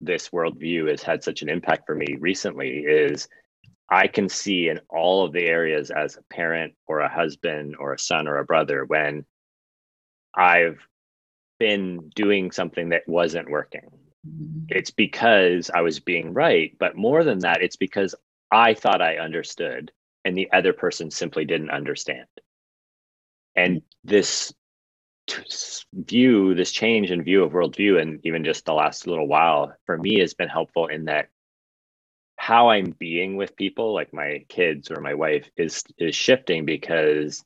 this 0.00 0.30
worldview 0.30 0.90
has 0.90 1.02
had 1.02 1.24
such 1.24 1.42
an 1.42 1.48
impact 1.48 1.86
for 1.86 1.94
me 1.94 2.16
recently. 2.18 2.80
Is 2.80 3.28
I 3.90 4.06
can 4.06 4.28
see 4.28 4.68
in 4.68 4.80
all 4.88 5.24
of 5.24 5.32
the 5.32 5.46
areas 5.46 5.90
as 5.90 6.16
a 6.16 6.34
parent 6.34 6.74
or 6.86 7.00
a 7.00 7.08
husband 7.08 7.76
or 7.78 7.92
a 7.92 7.98
son 7.98 8.28
or 8.28 8.38
a 8.38 8.44
brother 8.44 8.84
when 8.84 9.24
I've 10.34 10.86
been 11.58 12.10
doing 12.14 12.50
something 12.50 12.90
that 12.90 13.06
wasn't 13.06 13.50
working. 13.50 13.90
Mm-hmm. 14.26 14.64
It's 14.68 14.90
because 14.90 15.70
I 15.72 15.82
was 15.82 16.00
being 16.00 16.32
right, 16.32 16.74
but 16.78 16.96
more 16.96 17.24
than 17.24 17.40
that, 17.40 17.62
it's 17.62 17.76
because 17.76 18.14
I 18.50 18.74
thought 18.74 19.02
I 19.02 19.18
understood 19.18 19.92
and 20.24 20.36
the 20.36 20.50
other 20.52 20.72
person 20.72 21.10
simply 21.10 21.44
didn't 21.44 21.70
understand 21.70 22.26
and 23.56 23.76
mm. 23.78 23.82
this 24.04 24.52
view, 25.94 26.54
this 26.54 26.70
change 26.70 27.10
in 27.10 27.22
view 27.22 27.44
of 27.44 27.52
worldview, 27.52 28.00
and 28.00 28.20
even 28.24 28.44
just 28.44 28.64
the 28.64 28.74
last 28.74 29.06
little 29.06 29.26
while 29.26 29.72
for 29.86 29.96
me 29.96 30.20
has 30.20 30.34
been 30.34 30.48
helpful 30.48 30.86
in 30.86 31.06
that 31.06 31.28
how 32.36 32.68
I'm 32.68 32.94
being 32.98 33.36
with 33.36 33.56
people, 33.56 33.94
like 33.94 34.12
my 34.12 34.44
kids 34.48 34.90
or 34.90 35.00
my 35.00 35.14
wife, 35.14 35.48
is 35.56 35.82
is 35.98 36.14
shifting 36.14 36.64
because 36.64 37.42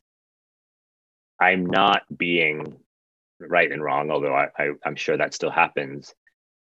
I'm 1.41 1.67
not 1.67 2.03
being 2.17 2.79
right 3.41 3.71
and 3.71 3.83
wrong, 3.83 4.11
although 4.11 4.35
I, 4.35 4.49
I, 4.59 4.71
I'm 4.85 4.97
sure 4.97 5.17
that 5.17 5.35
still 5.35 5.51
happens. 5.51 6.15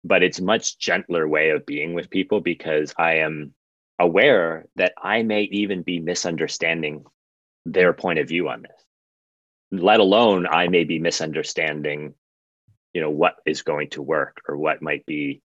But 0.04 0.22
it's 0.22 0.40
much 0.40 0.78
gentler 0.78 1.26
way 1.26 1.50
of 1.50 1.64
being 1.64 1.94
with 1.94 2.10
people 2.10 2.40
because 2.40 2.92
I 2.98 3.14
am 3.18 3.54
aware 3.98 4.66
that 4.76 4.92
I 5.02 5.22
may 5.22 5.42
even 5.42 5.82
be 5.82 5.98
misunderstanding 5.98 7.04
their 7.64 7.92
point 7.92 8.18
of 8.18 8.28
view 8.28 8.48
on 8.48 8.62
this. 8.62 8.84
Let 9.70 10.00
alone 10.00 10.46
I 10.46 10.68
may 10.68 10.84
be 10.84 10.98
misunderstanding, 10.98 12.14
you 12.94 13.00
know, 13.00 13.10
what 13.10 13.36
is 13.44 13.62
going 13.62 13.90
to 13.90 14.02
work 14.02 14.40
or 14.48 14.56
what 14.56 14.82
might 14.82 15.04
be 15.04 15.42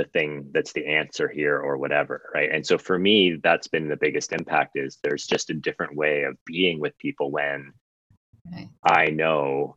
the 0.00 0.04
thing 0.04 0.48
that's 0.52 0.72
the 0.72 0.86
answer 0.86 1.28
here 1.28 1.58
or 1.58 1.76
whatever 1.76 2.22
right 2.34 2.50
and 2.50 2.66
so 2.66 2.78
for 2.78 2.98
me 2.98 3.38
that's 3.42 3.68
been 3.68 3.86
the 3.86 3.96
biggest 3.96 4.32
impact 4.32 4.70
is 4.76 4.98
there's 5.02 5.26
just 5.26 5.50
a 5.50 5.54
different 5.54 5.94
way 5.94 6.22
of 6.22 6.38
being 6.46 6.80
with 6.80 6.96
people 6.96 7.30
when 7.30 7.70
right. 8.50 8.68
i 8.82 9.06
know 9.06 9.76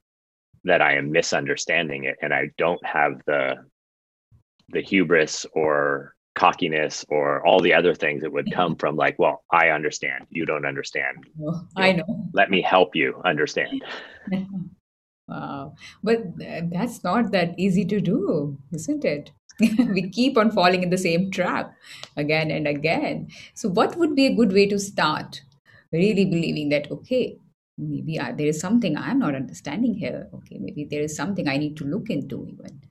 that 0.63 0.81
i 0.81 0.95
am 0.95 1.11
misunderstanding 1.11 2.05
it 2.05 2.15
and 2.21 2.33
i 2.33 2.49
don't 2.57 2.85
have 2.85 3.21
the 3.25 3.55
the 4.69 4.81
hubris 4.81 5.45
or 5.53 6.15
cockiness 6.35 7.05
or 7.09 7.45
all 7.45 7.59
the 7.59 7.73
other 7.73 7.93
things 7.93 8.21
that 8.21 8.31
would 8.31 8.51
come 8.59 8.75
from 8.75 8.95
like 8.95 9.17
well 9.19 9.43
i 9.51 9.69
understand 9.69 10.25
you 10.29 10.45
don't 10.45 10.65
understand 10.65 11.17
well, 11.37 11.67
i 11.75 11.91
know 11.91 12.29
let 12.33 12.49
me 12.49 12.61
help 12.61 12.95
you 12.95 13.21
understand 13.25 13.83
wow 15.27 15.73
but 16.03 16.19
that's 16.71 17.03
not 17.03 17.31
that 17.31 17.53
easy 17.57 17.85
to 17.85 18.01
do 18.01 18.57
isn't 18.73 19.05
it 19.05 19.31
we 19.59 20.09
keep 20.09 20.37
on 20.37 20.51
falling 20.51 20.83
in 20.83 20.89
the 20.89 20.97
same 20.97 21.29
trap 21.31 21.73
again 22.17 22.49
and 22.51 22.67
again. 22.67 23.27
So, 23.53 23.69
what 23.69 23.95
would 23.97 24.15
be 24.15 24.25
a 24.25 24.35
good 24.35 24.51
way 24.51 24.67
to 24.67 24.79
start 24.79 25.41
really 25.91 26.25
believing 26.25 26.69
that, 26.69 26.89
okay, 26.91 27.37
maybe 27.77 28.19
I, 28.19 28.31
there 28.31 28.47
is 28.47 28.59
something 28.59 28.97
I'm 28.97 29.19
not 29.19 29.35
understanding 29.35 29.93
here. 29.93 30.27
Okay, 30.33 30.57
maybe 30.59 30.85
there 30.85 31.01
is 31.01 31.15
something 31.15 31.47
I 31.47 31.57
need 31.57 31.77
to 31.77 31.85
look 31.85 32.09
into 32.09 32.47
even. 32.47 32.81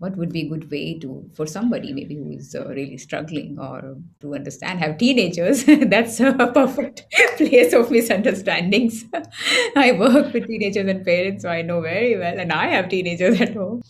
What 0.00 0.16
would 0.16 0.32
be 0.32 0.46
a 0.46 0.48
good 0.48 0.70
way 0.70 0.98
to 1.00 1.30
for 1.34 1.46
somebody 1.46 1.92
maybe 1.92 2.16
who 2.16 2.30
is 2.30 2.54
uh, 2.54 2.66
really 2.68 2.96
struggling 2.96 3.58
or 3.58 3.98
to 4.20 4.34
understand 4.34 4.80
have 4.80 4.96
teenagers? 4.96 5.64
That's 5.94 6.18
a 6.20 6.32
perfect 6.54 7.04
place 7.36 7.72
of 7.74 7.90
misunderstandings. 7.90 9.04
I 9.76 9.92
work 9.92 10.32
with 10.32 10.46
teenagers 10.46 10.88
and 10.88 11.04
parents, 11.04 11.42
so 11.42 11.50
I 11.50 11.62
know 11.62 11.82
very 11.82 12.16
well, 12.18 12.40
and 12.40 12.50
I 12.50 12.68
have 12.68 12.88
teenagers 12.88 13.40
at 13.40 13.54
home. 13.54 13.82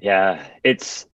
Yeah, 0.00 0.44
it's 0.64 1.06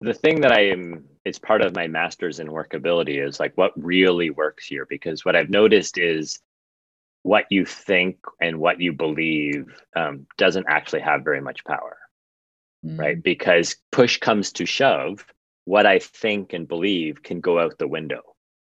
the 0.00 0.14
thing 0.14 0.40
that 0.42 0.52
I 0.52 0.68
am 0.68 1.04
it's 1.24 1.38
part 1.38 1.62
of 1.62 1.74
my 1.74 1.88
master's 1.88 2.38
in 2.38 2.48
workability 2.48 3.26
is 3.26 3.40
like 3.40 3.56
what 3.56 3.72
really 3.76 4.30
works 4.30 4.66
here 4.66 4.86
because 4.88 5.24
what 5.24 5.34
I've 5.34 5.50
noticed 5.50 5.98
is 5.98 6.40
what 7.22 7.46
you 7.48 7.64
think 7.64 8.18
and 8.40 8.60
what 8.60 8.80
you 8.80 8.92
believe 8.92 9.74
um, 9.96 10.26
doesn't 10.36 10.66
actually 10.68 11.00
have 11.00 11.24
very 11.24 11.40
much 11.40 11.64
power, 11.64 11.96
mm. 12.84 12.98
right? 12.98 13.22
Because 13.22 13.76
push 13.92 14.18
comes 14.18 14.52
to 14.52 14.66
shove, 14.66 15.24
what 15.64 15.86
I 15.86 15.98
think 15.98 16.52
and 16.52 16.68
believe 16.68 17.22
can 17.22 17.40
go 17.40 17.58
out 17.58 17.78
the 17.78 17.88
window, 17.88 18.22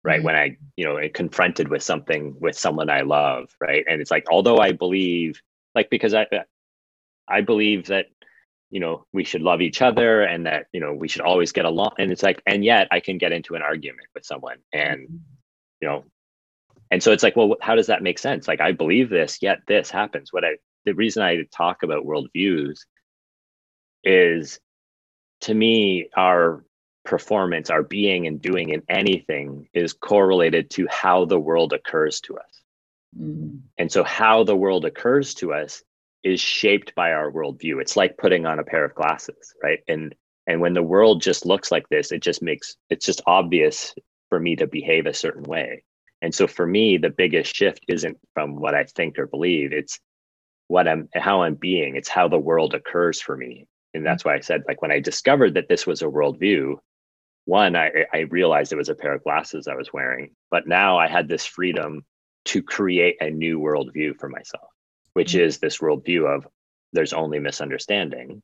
right? 0.02 0.20
Mm. 0.20 0.24
When 0.24 0.34
I, 0.36 0.56
you 0.76 0.84
know, 0.84 0.98
confronted 1.12 1.68
with 1.68 1.82
something 1.82 2.36
with 2.40 2.58
someone 2.58 2.90
I 2.90 3.02
love, 3.02 3.50
right? 3.60 3.84
And 3.88 4.00
it's 4.00 4.10
like, 4.10 4.26
although 4.30 4.58
I 4.58 4.72
believe, 4.72 5.40
like, 5.74 5.90
because 5.90 6.14
I, 6.14 6.26
I 7.28 7.42
believe 7.42 7.86
that 7.88 8.06
you 8.70 8.80
know 8.80 9.06
we 9.12 9.24
should 9.24 9.42
love 9.42 9.60
each 9.60 9.80
other 9.82 10.22
and 10.22 10.46
that 10.46 10.66
you 10.72 10.80
know 10.80 10.92
we 10.92 11.08
should 11.08 11.22
always 11.22 11.52
get 11.52 11.64
along 11.64 11.92
and 11.98 12.12
it's 12.12 12.22
like 12.22 12.42
and 12.46 12.64
yet 12.64 12.88
i 12.90 13.00
can 13.00 13.18
get 13.18 13.32
into 13.32 13.54
an 13.54 13.62
argument 13.62 14.06
with 14.14 14.24
someone 14.24 14.58
and 14.72 15.02
mm-hmm. 15.02 15.16
you 15.80 15.88
know 15.88 16.04
and 16.90 17.02
so 17.02 17.12
it's 17.12 17.22
like 17.22 17.36
well 17.36 17.56
how 17.60 17.74
does 17.74 17.86
that 17.86 18.02
make 18.02 18.18
sense 18.18 18.46
like 18.46 18.60
i 18.60 18.72
believe 18.72 19.08
this 19.08 19.38
yet 19.40 19.60
this 19.66 19.90
happens 19.90 20.32
what 20.32 20.44
i 20.44 20.56
the 20.84 20.92
reason 20.92 21.22
i 21.22 21.42
talk 21.50 21.82
about 21.82 22.04
worldviews 22.04 22.80
is 24.04 24.61
to 25.40 25.54
me 25.54 26.08
our 26.16 26.64
performance 27.04 27.70
our 27.70 27.82
being 27.82 28.26
and 28.26 28.42
doing 28.42 28.70
in 28.70 28.82
anything 28.88 29.66
is 29.72 29.92
correlated 29.92 30.68
to 30.68 30.87
how 30.90 31.24
the 31.24 31.38
world 31.38 31.72
occurs 31.72 32.20
to 32.20 32.37
us 32.37 32.62
mm-hmm. 33.18 33.56
and 33.78 33.90
so 33.90 34.04
how 34.04 34.44
the 34.44 34.56
world 34.56 34.84
occurs 34.84 35.34
to 35.34 35.52
us 35.52 35.82
is 36.24 36.40
shaped 36.40 36.94
by 36.94 37.12
our 37.12 37.30
worldview. 37.30 37.80
It's 37.80 37.96
like 37.96 38.18
putting 38.18 38.46
on 38.46 38.58
a 38.58 38.64
pair 38.64 38.84
of 38.84 38.94
glasses, 38.94 39.54
right? 39.62 39.80
And 39.88 40.14
and 40.46 40.61
when 40.61 40.72
the 40.72 40.82
world 40.82 41.20
just 41.20 41.44
looks 41.44 41.70
like 41.70 41.88
this, 41.88 42.11
it 42.11 42.22
just 42.22 42.42
makes 42.42 42.76
it's 42.90 43.06
just 43.06 43.22
obvious 43.26 43.94
for 44.28 44.40
me 44.40 44.56
to 44.56 44.66
behave 44.66 45.06
a 45.06 45.14
certain 45.14 45.44
way. 45.44 45.84
And 46.20 46.34
so 46.34 46.46
for 46.46 46.66
me, 46.66 46.98
the 46.98 47.11
biggest 47.11 47.54
shift 47.54 47.84
isn't 47.88 48.18
from 48.34 48.56
what 48.56 48.74
I 48.74 48.84
think 48.84 49.18
or 49.18 49.26
believe. 49.26 49.72
It's 49.72 50.00
what 50.66 50.88
I'm 50.88 51.08
how 51.14 51.42
I'm 51.42 51.54
being. 51.54 51.96
It's 51.96 52.08
how 52.08 52.28
the 52.28 52.38
world 52.38 52.74
occurs 52.74 53.20
for 53.20 53.37
me. 53.37 53.66
And 53.98 54.06
that's 54.06 54.24
why 54.24 54.34
I 54.34 54.40
said, 54.40 54.62
like 54.66 54.82
when 54.82 54.92
I 54.92 55.00
discovered 55.00 55.54
that 55.54 55.68
this 55.68 55.87
was 55.87 56.02
a 56.02 56.06
worldview, 56.06 56.76
one, 57.44 57.76
I, 57.76 58.06
I 58.12 58.18
realized 58.20 58.72
it 58.72 58.76
was 58.76 58.88
a 58.88 58.94
pair 58.94 59.14
of 59.14 59.24
glasses 59.24 59.68
I 59.68 59.74
was 59.74 59.92
wearing. 59.92 60.34
But 60.50 60.66
now 60.66 60.98
I 60.98 61.08
had 61.08 61.28
this 61.28 61.46
freedom 61.46 62.04
to 62.46 62.62
create 62.62 63.16
a 63.20 63.30
new 63.30 63.58
worldview 63.61 64.18
for 64.18 64.28
myself 64.28 64.68
which 65.18 65.32
mm-hmm. 65.32 65.46
is 65.46 65.58
this 65.58 65.78
worldview 65.78 66.32
of 66.32 66.46
there's 66.92 67.12
only 67.12 67.40
misunderstanding. 67.40 68.40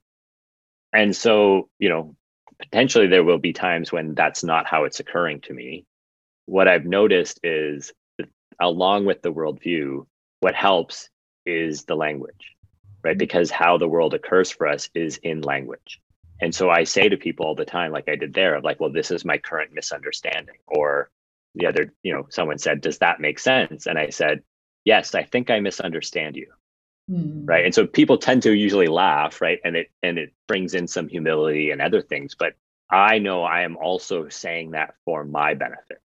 And 0.92 1.14
so, 1.14 1.68
you 1.78 1.88
know, 1.88 2.16
potentially 2.60 3.06
there 3.06 3.22
will 3.22 3.38
be 3.38 3.52
times 3.52 3.92
when 3.92 4.16
that's 4.16 4.42
not 4.42 4.66
how 4.66 4.82
it's 4.82 4.98
occurring 4.98 5.42
to 5.42 5.54
me. 5.54 5.84
What 6.46 6.66
I've 6.66 6.84
noticed 6.84 7.38
is 7.44 7.92
along 8.60 9.06
with 9.06 9.22
the 9.22 9.32
worldview, 9.32 10.04
what 10.40 10.56
helps 10.56 11.08
is 11.46 11.84
the 11.84 11.94
language, 11.94 12.53
right? 13.04 13.18
Because 13.18 13.50
how 13.50 13.76
the 13.76 13.88
world 13.88 14.14
occurs 14.14 14.50
for 14.50 14.66
us 14.66 14.88
is 14.94 15.18
in 15.18 15.42
language. 15.42 16.00
And 16.40 16.54
so 16.54 16.70
I 16.70 16.84
say 16.84 17.08
to 17.08 17.16
people 17.16 17.46
all 17.46 17.54
the 17.54 17.64
time, 17.64 17.92
like 17.92 18.08
I 18.08 18.16
did 18.16 18.34
there, 18.34 18.56
of 18.56 18.64
like, 18.64 18.80
well, 18.80 18.90
this 18.90 19.10
is 19.10 19.24
my 19.24 19.38
current 19.38 19.72
misunderstanding. 19.72 20.56
Or 20.66 21.10
the 21.54 21.66
other, 21.66 21.92
you 22.02 22.12
know, 22.12 22.26
someone 22.30 22.58
said, 22.58 22.80
does 22.80 22.98
that 22.98 23.20
make 23.20 23.38
sense? 23.38 23.86
And 23.86 23.98
I 23.98 24.10
said, 24.10 24.42
yes, 24.84 25.14
I 25.14 25.22
think 25.22 25.50
I 25.50 25.60
misunderstand 25.60 26.36
you. 26.36 26.48
Mm. 27.10 27.42
Right. 27.46 27.66
And 27.66 27.74
so 27.74 27.86
people 27.86 28.16
tend 28.16 28.42
to 28.44 28.54
usually 28.54 28.86
laugh, 28.86 29.42
right? 29.42 29.60
And 29.62 29.76
it 29.76 29.90
and 30.02 30.18
it 30.18 30.32
brings 30.48 30.72
in 30.74 30.86
some 30.86 31.06
humility 31.06 31.70
and 31.70 31.82
other 31.82 32.00
things. 32.00 32.34
But 32.34 32.54
I 32.90 33.18
know 33.18 33.44
I 33.44 33.62
am 33.62 33.76
also 33.76 34.30
saying 34.30 34.70
that 34.70 34.94
for 35.04 35.22
my 35.24 35.52
benefit. 35.52 36.00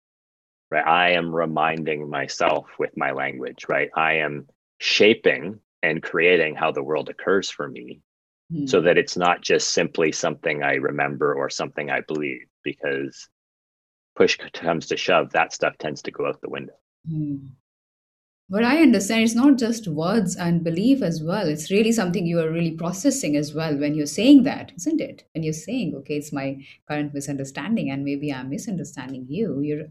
Right. 0.71 0.87
I 0.87 1.11
am 1.11 1.35
reminding 1.35 2.09
myself 2.09 2.67
with 2.79 2.95
my 2.95 3.11
language, 3.11 3.65
right? 3.67 3.89
I 3.93 4.13
am 4.19 4.47
shaping 4.79 5.59
and 5.85 6.03
creating 6.03 6.55
how 6.55 6.71
the 6.71 6.83
world 6.83 7.09
occurs 7.09 7.49
for 7.49 7.67
me 7.67 8.01
mm. 8.51 8.69
so 8.69 8.81
that 8.81 8.97
it's 8.97 9.17
not 9.17 9.41
just 9.41 9.69
simply 9.69 10.11
something 10.11 10.63
I 10.63 10.75
remember 10.75 11.33
or 11.33 11.49
something 11.49 11.89
I 11.89 12.01
believe, 12.01 12.45
because 12.63 13.29
push 14.15 14.37
comes 14.53 14.87
to 14.87 14.97
shove, 14.97 15.31
that 15.31 15.53
stuff 15.53 15.77
tends 15.77 16.01
to 16.03 16.11
go 16.11 16.27
out 16.27 16.41
the 16.41 16.49
window. 16.49 16.73
Mm. 17.09 17.49
What 18.47 18.63
I 18.63 18.83
understand 18.83 19.23
it's 19.23 19.33
not 19.33 19.57
just 19.57 19.87
words 19.87 20.35
and 20.35 20.63
belief 20.63 21.01
as 21.01 21.23
well. 21.23 21.47
It's 21.47 21.71
really 21.71 21.91
something 21.91 22.27
you 22.27 22.39
are 22.39 22.51
really 22.51 22.71
processing 22.71 23.35
as 23.35 23.55
well 23.55 23.75
when 23.75 23.95
you're 23.95 24.05
saying 24.05 24.43
that, 24.43 24.71
isn't 24.77 25.01
it? 25.01 25.23
When 25.33 25.43
you're 25.43 25.53
saying, 25.53 25.95
okay, 25.95 26.17
it's 26.17 26.31
my 26.31 26.63
current 26.87 27.11
misunderstanding 27.11 27.89
and 27.89 28.05
maybe 28.05 28.31
I'm 28.31 28.51
misunderstanding 28.51 29.25
you. 29.27 29.61
You're 29.61 29.87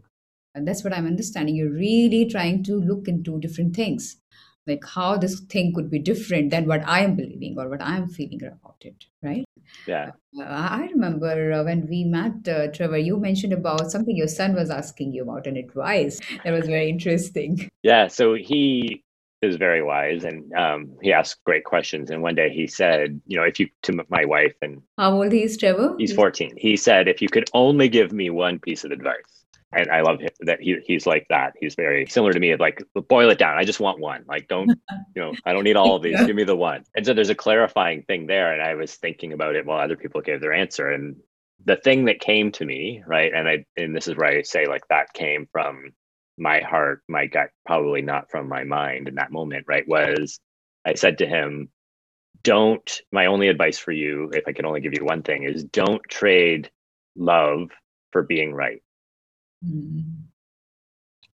and 0.55 0.65
that's 0.65 0.85
what 0.85 0.93
I'm 0.93 1.05
understanding. 1.05 1.57
You're 1.57 1.69
really 1.69 2.29
trying 2.29 2.63
to 2.63 2.79
look 2.79 3.09
into 3.09 3.39
different 3.41 3.75
things, 3.75 4.15
like 4.67 4.83
how 4.85 5.17
this 5.17 5.39
thing 5.41 5.73
could 5.73 5.89
be 5.89 5.99
different 5.99 6.51
than 6.51 6.65
what 6.67 6.87
I 6.87 7.01
am 7.01 7.15
believing 7.15 7.55
or 7.57 7.69
what 7.69 7.81
I'm 7.81 8.07
feeling 8.07 8.43
about 8.43 8.77
it, 8.81 9.05
right? 9.21 9.45
Yeah. 9.87 10.11
Uh, 10.37 10.43
I 10.43 10.89
remember 10.91 11.51
uh, 11.51 11.63
when 11.63 11.87
we 11.87 12.03
met, 12.03 12.47
uh, 12.47 12.67
Trevor, 12.67 12.97
you 12.97 13.17
mentioned 13.17 13.53
about 13.53 13.91
something 13.91 14.15
your 14.15 14.27
son 14.27 14.53
was 14.53 14.69
asking 14.69 15.13
you 15.13 15.23
about 15.23 15.47
an 15.47 15.57
advice. 15.57 16.19
That 16.43 16.51
was 16.51 16.67
very 16.67 16.89
interesting. 16.89 17.69
Yeah. 17.83 18.07
So 18.07 18.33
he 18.33 19.03
is 19.41 19.57
very 19.57 19.83
wise 19.83 20.23
and 20.23 20.51
um, 20.53 20.97
he 21.01 21.13
asked 21.13 21.43
great 21.43 21.63
questions. 21.63 22.09
And 22.09 22.21
one 22.21 22.35
day 22.35 22.49
he 22.49 22.67
said, 22.67 23.21
you 23.27 23.37
know, 23.37 23.43
if 23.43 23.59
you, 23.59 23.69
to 23.83 24.03
my 24.09 24.25
wife 24.25 24.55
and 24.61 24.81
how 24.97 25.13
old 25.13 25.33
is 25.33 25.57
Trevor? 25.57 25.95
He's 25.97 26.13
14. 26.13 26.55
He 26.57 26.75
said, 26.75 27.07
if 27.07 27.21
you 27.21 27.29
could 27.29 27.49
only 27.53 27.89
give 27.89 28.11
me 28.11 28.29
one 28.29 28.59
piece 28.59 28.83
of 28.83 28.91
advice, 28.91 29.44
and 29.75 29.91
I 29.91 30.01
love 30.01 30.19
him 30.19 30.29
that 30.41 30.61
he 30.61 30.77
he's 30.85 31.07
like 31.07 31.27
that. 31.29 31.53
He's 31.59 31.75
very 31.75 32.05
similar 32.07 32.33
to 32.33 32.39
me. 32.39 32.55
Like 32.55 32.83
boil 33.09 33.29
it 33.29 33.39
down. 33.39 33.57
I 33.57 33.65
just 33.65 33.79
want 33.79 33.99
one. 33.99 34.25
Like 34.27 34.47
don't 34.47 34.69
you 35.15 35.21
know? 35.21 35.33
I 35.45 35.53
don't 35.53 35.63
need 35.63 35.77
all 35.77 35.95
of 35.95 36.03
these. 36.03 36.23
Give 36.25 36.35
me 36.35 36.43
the 36.43 36.55
one. 36.55 36.83
And 36.95 37.05
so 37.05 37.13
there's 37.13 37.29
a 37.29 37.35
clarifying 37.35 38.03
thing 38.03 38.27
there. 38.27 38.53
And 38.53 38.61
I 38.61 38.75
was 38.75 38.95
thinking 38.95 39.33
about 39.33 39.55
it 39.55 39.65
while 39.65 39.79
other 39.79 39.97
people 39.97 40.21
gave 40.21 40.41
their 40.41 40.53
answer. 40.53 40.91
And 40.91 41.17
the 41.65 41.77
thing 41.77 42.05
that 42.05 42.19
came 42.19 42.51
to 42.53 42.65
me, 42.65 43.03
right? 43.07 43.33
And 43.33 43.47
I 43.47 43.65
and 43.77 43.95
this 43.95 44.07
is 44.07 44.15
where 44.15 44.29
I 44.29 44.41
say 44.43 44.67
like 44.67 44.87
that 44.89 45.13
came 45.13 45.47
from 45.51 45.91
my 46.37 46.61
heart, 46.61 47.01
my 47.07 47.27
gut, 47.27 47.49
probably 47.65 48.01
not 48.01 48.31
from 48.31 48.49
my 48.49 48.63
mind 48.63 49.07
in 49.07 49.15
that 49.15 49.31
moment, 49.31 49.65
right? 49.67 49.87
Was 49.87 50.39
I 50.85 50.95
said 50.95 51.19
to 51.19 51.27
him, 51.27 51.69
don't, 52.43 53.01
my 53.11 53.25
only 53.27 53.47
advice 53.47 53.77
for 53.77 53.91
you, 53.91 54.31
if 54.33 54.47
I 54.47 54.53
can 54.53 54.65
only 54.65 54.81
give 54.81 54.93
you 54.93 55.05
one 55.05 55.23
thing, 55.23 55.43
is 55.43 55.63
don't 55.63 56.01
trade 56.09 56.69
love 57.15 57.69
for 58.11 58.23
being 58.23 58.53
right. 58.53 58.81
Mm-hmm. 59.65 60.01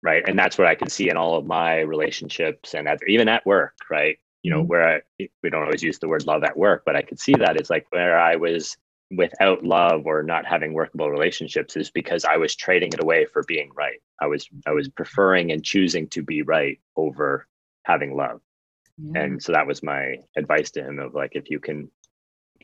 Right. 0.02 0.24
And 0.28 0.40
that's 0.40 0.58
what 0.58 0.68
I 0.68 0.76
can 0.76 0.90
see 0.90 1.10
in 1.10 1.18
all 1.18 1.36
of 1.36 1.46
my 1.46 1.80
relationships 1.80 2.74
and 2.74 2.88
at, 2.88 3.00
even 3.08 3.28
at 3.28 3.46
work, 3.46 3.74
right? 3.92 4.18
You 4.44 4.52
know, 4.52 4.60
mm-hmm. 4.60 4.68
where 4.68 5.02
I, 5.20 5.28
we 5.44 5.50
don't 5.50 5.64
always 5.64 5.84
use 5.84 6.00
the 6.00 6.08
word 6.08 6.26
love 6.26 6.44
at 6.44 6.58
work, 6.58 6.84
but 6.86 6.96
I 6.96 7.02
could 7.02 7.20
see 7.20 7.34
that 7.34 7.58
it's 7.58 7.70
like 7.70 7.86
where 7.92 8.18
I 8.18 8.38
was 8.38 8.78
without 9.12 9.64
love 9.64 10.06
or 10.06 10.24
not 10.24 10.46
having 10.46 10.74
workable 10.74 11.10
relationships 11.10 11.76
is 11.76 11.90
because 11.90 12.26
I 12.26 12.38
was 12.38 12.56
trading 12.56 12.94
it 12.94 13.02
away 13.02 13.26
for 13.26 13.44
being 13.44 13.72
right. 13.76 14.00
I 14.22 14.28
was 14.28 14.48
I 14.68 14.72
was 14.72 14.88
preferring 14.88 15.52
and 15.52 15.64
choosing 15.64 16.08
to 16.10 16.22
be 16.22 16.44
right 16.44 16.80
over 16.96 17.48
having 17.84 18.16
love. 18.16 18.42
Yeah. 18.98 19.22
And 19.22 19.42
so 19.42 19.52
that 19.54 19.68
was 19.68 19.82
my 19.82 20.18
advice 20.38 20.72
to 20.72 20.84
him 20.84 21.00
of 21.00 21.16
like 21.16 21.32
if 21.34 21.50
you 21.50 21.60
can 21.60 21.90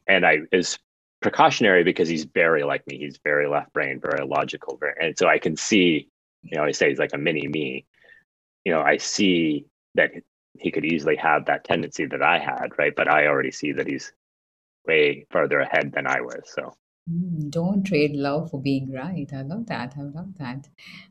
and 0.08 0.26
I 0.26 0.40
is 0.52 0.78
precautionary 1.26 1.84
because 1.84 2.08
he's 2.08 2.26
very 2.26 2.64
like 2.64 2.86
me. 2.86 3.00
He's 3.00 3.18
very 3.24 3.48
left 3.48 3.74
brain, 3.74 4.00
very 4.00 4.24
logical, 4.28 4.78
very 4.78 4.94
and 5.02 5.18
so 5.18 5.28
I 5.28 5.40
can 5.40 5.58
see, 5.58 6.08
you 6.44 6.56
know, 6.56 6.64
I 6.64 6.72
say 6.72 6.90
he's 6.90 7.00
like 7.00 7.16
a 7.16 7.18
mini 7.18 7.48
me. 7.48 7.88
You 8.64 8.72
know, 8.74 8.82
I 8.82 8.98
see 8.98 9.66
that 9.96 10.12
he 10.60 10.70
could 10.70 10.86
easily 10.86 11.16
have 11.16 11.46
that 11.46 11.64
tendency 11.64 12.06
that 12.06 12.22
I 12.22 12.38
had, 12.38 12.78
right? 12.78 12.94
But 12.96 13.08
I 13.12 13.26
already 13.26 13.50
see 13.50 13.72
that 13.72 13.88
he's 13.88 14.14
way 14.88 15.26
further 15.32 15.62
ahead 15.62 15.94
than 15.96 16.06
I 16.06 16.22
was. 16.22 16.44
So 16.46 16.76
mm, 17.12 17.50
don't 17.50 17.84
trade 17.84 18.16
love 18.16 18.52
for 18.52 18.62
being 18.62 18.92
right. 18.92 19.28
I 19.34 19.42
love 19.42 19.66
that. 19.66 19.96
I 19.98 20.04
love 20.04 20.32
that. 20.38 20.68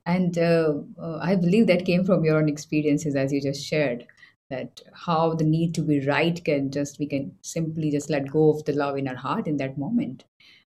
And 0.07 0.39
uh, 0.39 0.75
uh, 0.97 1.19
I 1.21 1.35
believe 1.35 1.67
that 1.67 1.85
came 1.85 2.05
from 2.05 2.25
your 2.25 2.39
own 2.39 2.49
experiences, 2.49 3.17
as 3.17 3.33
you 3.33 3.43
just 3.43 3.67
shared, 3.67 4.07
that 4.51 4.83
how 4.93 5.35
the 5.35 5.45
need 5.45 5.75
to 5.75 5.83
be 5.83 6.07
right 6.07 6.45
can 6.45 6.71
just, 6.71 6.99
we 6.99 7.07
can 7.07 7.35
simply 7.43 7.91
just 7.91 8.11
let 8.11 8.31
go 8.31 8.51
of 8.51 8.65
the 8.65 8.73
love 8.73 8.97
in 8.97 9.09
our 9.09 9.17
heart 9.17 9.47
in 9.47 9.57
that 9.57 9.79
moment 9.79 10.25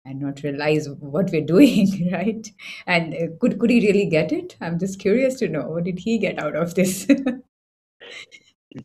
and 0.04 0.20
not 0.20 0.42
realize 0.42 0.88
what 0.88 1.30
we're 1.30 1.44
doing, 1.46 2.10
right? 2.12 2.48
And 2.86 3.14
uh, 3.14 3.26
could, 3.40 3.58
could 3.58 3.70
he 3.70 3.86
really 3.86 4.06
get 4.06 4.32
it? 4.32 4.56
I'm 4.60 4.78
just 4.78 4.98
curious 4.98 5.38
to 5.40 5.48
know 5.48 5.68
what 5.68 5.84
did 5.84 5.98
he 5.98 6.18
get 6.18 6.42
out 6.42 6.56
of 6.56 6.74
this? 6.74 7.06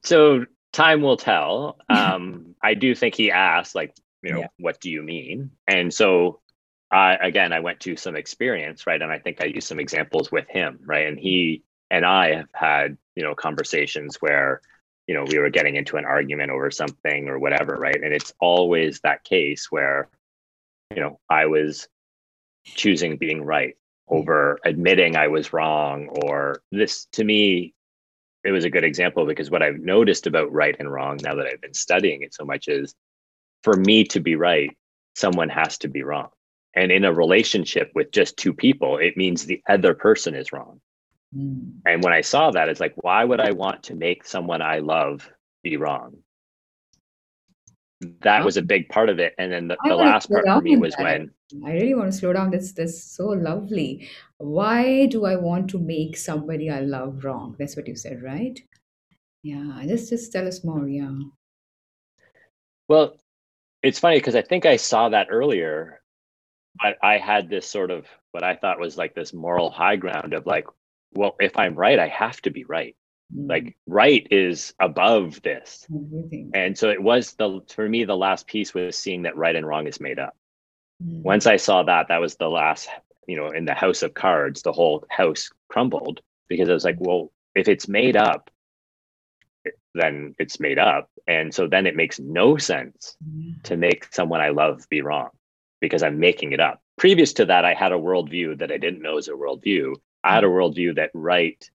so 0.03 0.45
time 0.73 1.01
will 1.01 1.17
tell. 1.17 1.77
Um, 1.89 2.55
I 2.61 2.73
do 2.73 2.93
think 2.93 3.15
he 3.15 3.31
asked, 3.31 3.75
like, 3.75 3.95
you 4.21 4.34
know, 4.34 4.39
yeah. 4.39 4.47
what 4.59 4.79
do 4.81 4.89
you 4.89 5.01
mean? 5.03 5.51
And 5.67 5.93
so, 5.93 6.41
I 6.91 7.15
again, 7.15 7.53
I 7.53 7.59
went 7.59 7.79
to 7.81 7.95
some 7.95 8.15
experience, 8.15 8.86
right? 8.86 9.01
And 9.01 9.11
I 9.11 9.19
think 9.19 9.41
I 9.41 9.45
used 9.45 9.67
some 9.67 9.79
examples 9.79 10.31
with 10.31 10.47
him, 10.49 10.79
right? 10.86 11.07
And 11.07 11.19
he 11.19 11.63
and 11.89 12.05
I 12.05 12.36
have 12.36 12.49
had, 12.53 12.97
you 13.15 13.23
know, 13.23 13.36
conversations 13.36 14.17
where, 14.19 14.61
you 15.07 15.13
know, 15.13 15.25
we 15.29 15.37
were 15.37 15.49
getting 15.49 15.75
into 15.75 15.97
an 15.97 16.05
argument 16.05 16.51
over 16.51 16.71
something 16.71 17.27
or 17.27 17.39
whatever, 17.39 17.75
right? 17.75 18.01
And 18.01 18.13
it's 18.13 18.33
always 18.39 18.99
that 19.01 19.23
case 19.23 19.67
where, 19.69 20.09
you 20.95 21.01
know, 21.01 21.19
I 21.29 21.47
was 21.47 21.87
choosing 22.65 23.17
being 23.17 23.43
right 23.43 23.75
hmm. 24.07 24.17
over 24.17 24.59
admitting 24.63 25.15
I 25.15 25.27
was 25.27 25.53
wrong 25.53 26.07
or 26.23 26.61
this 26.71 27.07
to 27.13 27.23
me 27.23 27.73
it 28.43 28.51
was 28.51 28.65
a 28.65 28.69
good 28.69 28.83
example 28.83 29.25
because 29.25 29.49
what 29.49 29.63
I've 29.63 29.79
noticed 29.79 30.27
about 30.27 30.51
right 30.51 30.75
and 30.77 30.91
wrong 30.91 31.17
now 31.23 31.35
that 31.35 31.47
I've 31.47 31.61
been 31.61 31.73
studying 31.73 32.23
it 32.23 32.33
so 32.33 32.43
much 32.43 32.67
is 32.67 32.93
for 33.63 33.73
me 33.73 34.03
to 34.05 34.19
be 34.19 34.35
right, 34.35 34.75
someone 35.15 35.49
has 35.49 35.77
to 35.79 35.87
be 35.87 36.03
wrong. 36.03 36.29
And 36.75 36.91
in 36.91 37.05
a 37.05 37.13
relationship 37.13 37.91
with 37.95 38.11
just 38.11 38.35
two 38.35 38.53
people, 38.53 38.97
it 38.97 39.15
means 39.15 39.45
the 39.45 39.61
other 39.69 39.93
person 39.93 40.35
is 40.35 40.51
wrong. 40.51 40.81
Mm. 41.36 41.73
And 41.86 42.03
when 42.03 42.13
I 42.13 42.21
saw 42.21 42.51
that, 42.51 42.69
it's 42.69 42.79
like, 42.79 42.93
why 42.95 43.23
would 43.23 43.39
I 43.39 43.51
want 43.51 43.84
to 43.84 43.95
make 43.95 44.25
someone 44.25 44.61
I 44.61 44.79
love 44.79 45.29
be 45.63 45.77
wrong? 45.77 46.17
That 48.21 48.43
was 48.43 48.57
a 48.57 48.61
big 48.61 48.89
part 48.89 49.09
of 49.09 49.19
it. 49.19 49.34
And 49.38 49.51
then 49.51 49.67
the, 49.69 49.77
the 49.86 49.95
last 49.95 50.29
part 50.29 50.45
for 50.45 50.61
me 50.61 50.75
was 50.75 50.93
that. 50.95 51.03
when 51.03 51.31
I 51.65 51.71
really 51.71 51.95
want 51.95 52.11
to 52.11 52.17
slow 52.17 52.34
down. 52.34 52.51
That's 52.51 52.73
that's 52.73 53.01
so 53.01 53.27
lovely. 53.27 54.09
Why 54.38 55.05
do 55.05 55.25
I 55.25 55.38
want 55.38 55.69
to 55.69 55.79
make 55.79 56.17
somebody 56.17 56.69
I 56.69 56.81
love 56.81 57.23
wrong? 57.23 57.55
That's 57.57 57.77
what 57.77 57.88
you 57.88 57.95
said, 57.95 58.21
right? 58.21 58.59
Yeah. 59.41 59.81
Just 59.88 60.09
just 60.09 60.34
tell 60.34 60.47
us 60.47 60.65
more. 60.65 60.86
Yeah. 60.88 61.15
Well, 62.89 63.15
it's 63.81 63.99
funny 63.99 64.17
because 64.17 64.36
I 64.36 64.41
think 64.41 64.65
I 64.65 64.75
saw 64.75 65.09
that 65.09 65.27
earlier. 65.29 66.01
I, 66.81 66.95
I 67.01 67.17
had 67.17 67.49
this 67.49 67.67
sort 67.67 67.91
of 67.91 68.05
what 68.31 68.43
I 68.43 68.55
thought 68.55 68.79
was 68.79 68.97
like 68.97 69.13
this 69.15 69.34
moral 69.34 69.69
high 69.69 69.95
ground 69.95 70.34
of 70.34 70.45
like, 70.45 70.65
well, 71.16 71.36
if 71.39 71.57
I'm 71.57 71.76
right, 71.76 71.99
I 71.99 72.07
have 72.07 72.41
to 72.43 72.49
be 72.49 72.64
right. 72.64 72.95
Mm. 73.36 73.49
Like 73.49 73.78
right 73.88 74.28
is 74.32 74.74
above 74.80 75.41
this. 75.41 75.88
And 76.53 76.78
so 76.78 76.89
it 76.89 77.01
was 77.01 77.34
the 77.34 77.61
for 77.70 77.88
me, 77.88 78.05
the 78.05 78.18
last 78.18 78.47
piece 78.47 78.74
was 78.74 78.97
seeing 78.97 79.24
that 79.24 79.38
right 79.38 79.55
and 79.55 79.68
wrong 79.68 79.88
is 79.88 79.99
made 79.99 80.20
up. 80.20 80.36
Mm. 81.03 81.22
Once 81.22 81.47
I 81.47 81.57
saw 81.57 81.84
that, 81.84 82.07
that 82.09 82.22
was 82.22 82.36
the 82.36 82.49
last, 82.49 82.89
you 83.28 83.38
know, 83.38 83.49
in 83.49 83.66
the 83.66 83.74
house 83.74 84.03
of 84.03 84.14
cards, 84.14 84.61
the 84.61 84.74
whole 84.74 85.05
house 85.09 85.49
crumbled 85.70 86.22
because 86.47 86.70
I 86.70 86.74
was 86.74 86.86
like, 86.86 86.97
well, 86.99 87.32
if 87.55 87.68
it's 87.68 87.88
made 87.88 88.18
up, 88.18 88.49
then 89.93 90.36
it's 90.39 90.59
made 90.59 90.80
up. 90.80 91.09
And 91.28 91.53
so 91.53 91.68
then 91.68 91.88
it 91.88 91.95
makes 91.95 92.20
no 92.20 92.57
sense 92.57 93.16
to 93.64 93.78
make 93.78 94.14
someone 94.14 94.41
I 94.41 94.49
love 94.49 94.88
be 94.89 95.01
wrong 95.01 95.30
because 95.80 96.03
I'm 96.03 96.20
making 96.20 96.51
it 96.51 96.59
up. 96.59 96.82
Previous 96.97 97.34
to 97.34 97.45
that, 97.45 97.66
I 97.66 97.74
had 97.74 97.91
a 97.91 97.97
worldview 97.97 98.59
that 98.59 98.72
I 98.72 98.78
didn't 98.78 99.01
know 99.01 99.16
was 99.16 99.28
a 99.28 99.32
worldview. 99.32 99.95
I 100.24 100.36
had 100.36 100.43
a 100.43 100.47
worldview 100.47 100.95
that 100.95 101.11
right 101.13 101.69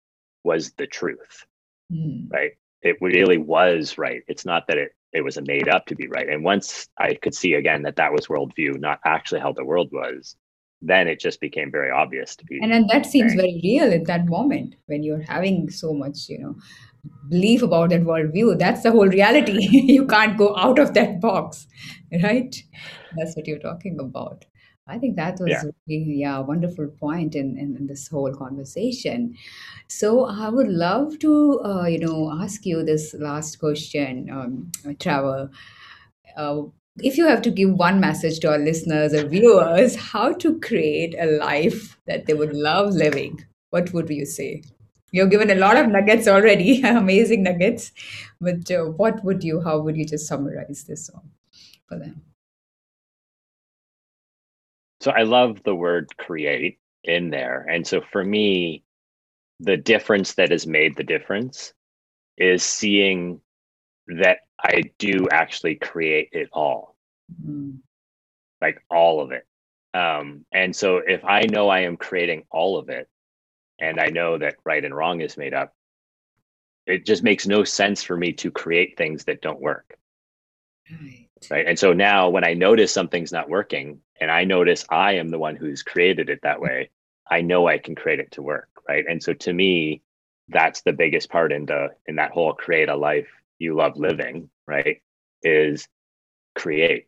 was 0.44 0.72
the 0.72 0.86
truth, 0.86 1.46
mm. 1.92 2.30
right? 2.30 2.53
It 2.82 2.96
really 3.01 3.38
was 3.38 3.99
right. 3.99 4.22
It's 4.28 4.44
not 4.44 4.66
that 4.68 4.78
it 4.78 4.92
it 5.12 5.22
was 5.22 5.40
made 5.40 5.68
up 5.68 5.86
to 5.86 5.94
be 5.94 6.07
right. 6.07 6.28
And 6.28 6.44
once 6.44 6.88
I 6.99 7.14
could 7.14 7.34
see 7.34 7.55
again 7.55 7.82
that 7.82 7.96
that 7.96 8.12
was 8.12 8.26
worldview, 8.26 8.78
not 8.78 9.01
actually 9.07 9.40
how 9.40 9.53
the 9.53 9.64
world 9.64 9.88
was, 9.90 10.36
then 10.82 11.09
it 11.09 11.18
just 11.18 11.40
became 11.40 11.70
very 11.70 11.90
obvious 11.90 12.36
to 12.36 12.44
be. 12.44 12.59
And 12.62 12.72
then 12.72 12.86
that 12.92 13.07
seems 13.07 13.34
very 13.34 13.61
real 13.64 13.92
at 13.92 14.07
that 14.07 14.26
moment 14.26 14.76
when 14.86 15.03
you're 15.03 15.22
having 15.22 15.70
so 15.70 15.92
much, 15.92 16.28
you 16.28 16.38
know, 16.38 16.57
belief 17.28 17.62
about 17.62 17.90
that 17.90 18.03
worldview. 18.03 18.59
That's 18.59 18.82
the 18.82 18.92
whole 18.92 19.09
reality. 19.09 19.59
you 19.70 20.07
can't 20.07 20.36
go 20.36 20.57
out 20.57 20.78
of 20.78 20.94
that 20.94 21.20
box, 21.20 21.66
right? 22.22 22.55
That's 23.16 23.34
what 23.34 23.46
you're 23.46 23.59
talking 23.59 23.99
about. 23.99 24.44
I 24.89 24.99
think 24.99 25.16
that 25.16 25.39
was 25.39 25.51
yeah. 25.51 25.62
really 25.86 26.20
yeah, 26.20 26.39
a 26.39 26.43
wonderful 26.43 26.89
point 26.89 27.34
in, 27.34 27.59
in, 27.59 27.76
in, 27.76 27.86
this 27.86 28.09
whole 28.09 28.34
conversation. 28.34 29.36
So 29.86 30.24
I 30.24 30.49
would 30.49 30.68
love 30.68 31.18
to, 31.18 31.61
uh, 31.62 31.86
you 31.86 31.99
know, 31.99 32.32
ask 32.43 32.64
you 32.64 32.82
this 32.82 33.14
last 33.18 33.59
question, 33.59 34.30
um, 34.30 34.72
Trevor. 34.99 35.51
Uh, 36.36 36.62
if 37.01 37.16
you 37.16 37.26
have 37.26 37.43
to 37.43 37.51
give 37.51 37.70
one 37.74 38.01
message 38.01 38.41
to 38.41 38.51
our 38.51 38.59
listeners 38.59 39.12
or 39.12 39.28
viewers, 39.28 39.95
how 39.95 40.32
to 40.32 40.59
create 40.61 41.14
a 41.18 41.26
life 41.39 41.99
that 42.07 42.26
they 42.26 42.34
would 42.34 42.55
love 42.55 42.95
living, 42.95 43.45
what 43.70 43.93
would 43.93 44.09
you 44.09 44.24
say? 44.24 44.62
You've 45.12 45.30
given 45.30 45.51
a 45.51 45.55
lot 45.55 45.76
of 45.76 45.89
nuggets 45.89 46.26
already, 46.26 46.82
amazing 46.84 47.43
nuggets. 47.43 47.93
But 48.41 48.70
uh, 48.70 48.84
what 48.84 49.24
would 49.24 49.45
you, 49.45 49.61
how 49.61 49.80
would 49.80 49.97
you 49.97 50.05
just 50.07 50.26
summarize 50.26 50.84
this 50.84 51.11
for 51.89 51.99
them? 51.99 52.22
So 55.01 55.11
I 55.11 55.22
love 55.22 55.62
the 55.62 55.74
word 55.74 56.09
create 56.16 56.78
in 57.05 57.30
there. 57.30 57.66
And 57.70 57.86
so 57.86 58.01
for 58.01 58.24
me, 58.24 58.84
the 59.61 59.76
difference 59.76 60.34
that 60.34 60.51
has 60.51 60.66
made 60.66 60.96
the 60.96 61.05
difference 61.05 61.72
is 62.36 62.62
seeing 62.62 63.40
that 64.09 64.38
I 64.61 64.84
do 64.99 65.28
actually 65.30 65.76
create 65.76 66.30
it 66.32 66.49
all, 66.53 66.96
mm-hmm. 67.32 67.76
like 68.61 68.82
all 68.90 69.20
of 69.20 69.32
it. 69.32 69.46
Um, 69.94 70.44
and 70.53 70.74
so 70.74 70.99
if 70.99 71.24
I 71.24 71.42
know 71.42 71.68
I 71.68 71.80
am 71.80 71.96
creating 71.96 72.44
all 72.51 72.78
of 72.78 72.88
it, 72.88 73.09
and 73.80 74.01
I 74.01 74.07
know 74.07 74.38
that 74.38 74.57
right 74.64 74.84
and 74.84 74.94
wrong 74.94 75.20
is 75.20 75.36
made 75.36 75.55
up, 75.55 75.72
it 76.86 77.07
just 77.07 77.22
makes 77.22 77.46
no 77.46 77.64
sense 77.64 78.03
for 78.03 78.16
me 78.16 78.32
to 78.34 78.51
create 78.51 78.96
things 78.96 79.24
that 79.24 79.42
don't 79.42 79.61
work. 79.61 79.96
Right. 80.90 81.27
Right. 81.51 81.66
And 81.66 81.78
so 81.78 81.93
now 81.93 82.28
when 82.28 82.45
I 82.45 82.55
notice 82.55 82.93
something's 82.93 83.32
not 83.32 83.49
working 83.49 84.01
and 84.20 84.30
I 84.30 84.45
notice 84.45 84.84
I 84.91 85.12
am 85.12 85.30
the 85.30 85.39
one 85.39 85.57
who's 85.57 85.82
created 85.82 86.28
it 86.30 86.41
that 86.43 86.61
way, 86.61 86.91
I 87.30 87.41
know 87.41 87.68
I 87.68 87.78
can 87.78 87.95
create 87.95 88.20
it 88.20 88.30
to 88.32 88.43
work. 88.43 88.68
Right. 88.89 89.05
And 89.09 89.22
so 89.22 89.34
to 89.34 89.53
me, 89.53 90.03
that's 90.49 90.80
the 90.82 90.93
biggest 90.93 91.28
part 91.30 91.53
in 91.53 91.66
the 91.66 91.89
in 92.07 92.16
that 92.16 92.30
whole 92.30 92.55
create 92.55 92.89
a 92.89 92.97
life 92.97 93.28
you 93.59 93.74
love 93.74 93.99
living, 93.99 94.49
right? 94.66 95.03
Is 95.43 95.86
create. 96.55 97.07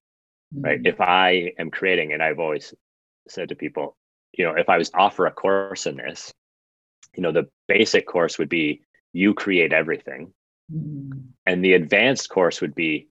Mm-hmm. 0.55 0.65
Right. 0.65 0.81
If 0.85 1.01
I 1.01 1.53
am 1.59 1.71
creating, 1.71 2.13
and 2.13 2.23
I've 2.23 2.41
always 2.41 2.75
said 3.29 3.49
to 3.51 3.55
people, 3.55 3.97
you 4.33 4.45
know, 4.45 4.55
if 4.57 4.69
I 4.69 4.77
was 4.77 4.91
to 4.91 4.97
offer 4.99 5.27
a 5.27 5.31
course 5.31 5.87
in 5.87 5.97
this, 5.97 6.33
you 7.17 7.23
know 7.23 7.33
the 7.33 7.49
basic 7.69 8.07
course 8.07 8.39
would 8.39 8.49
be 8.49 8.83
you 9.13 9.35
create 9.35 9.73
everything 9.73 10.33
mm. 10.73 11.11
and 11.47 11.65
the 11.65 11.75
advanced 11.75 12.29
course 12.29 12.61
would 12.61 12.75
be 12.75 13.09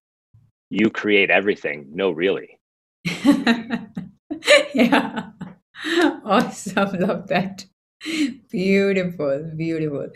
you 0.69 0.89
create 0.89 1.29
everything 1.31 1.87
no 1.91 2.11
really 2.11 2.59
yeah 4.73 5.31
awesome 6.25 6.91
love 6.99 7.27
that 7.27 7.65
Beautiful, 8.49 9.51
beautiful. 9.57 10.07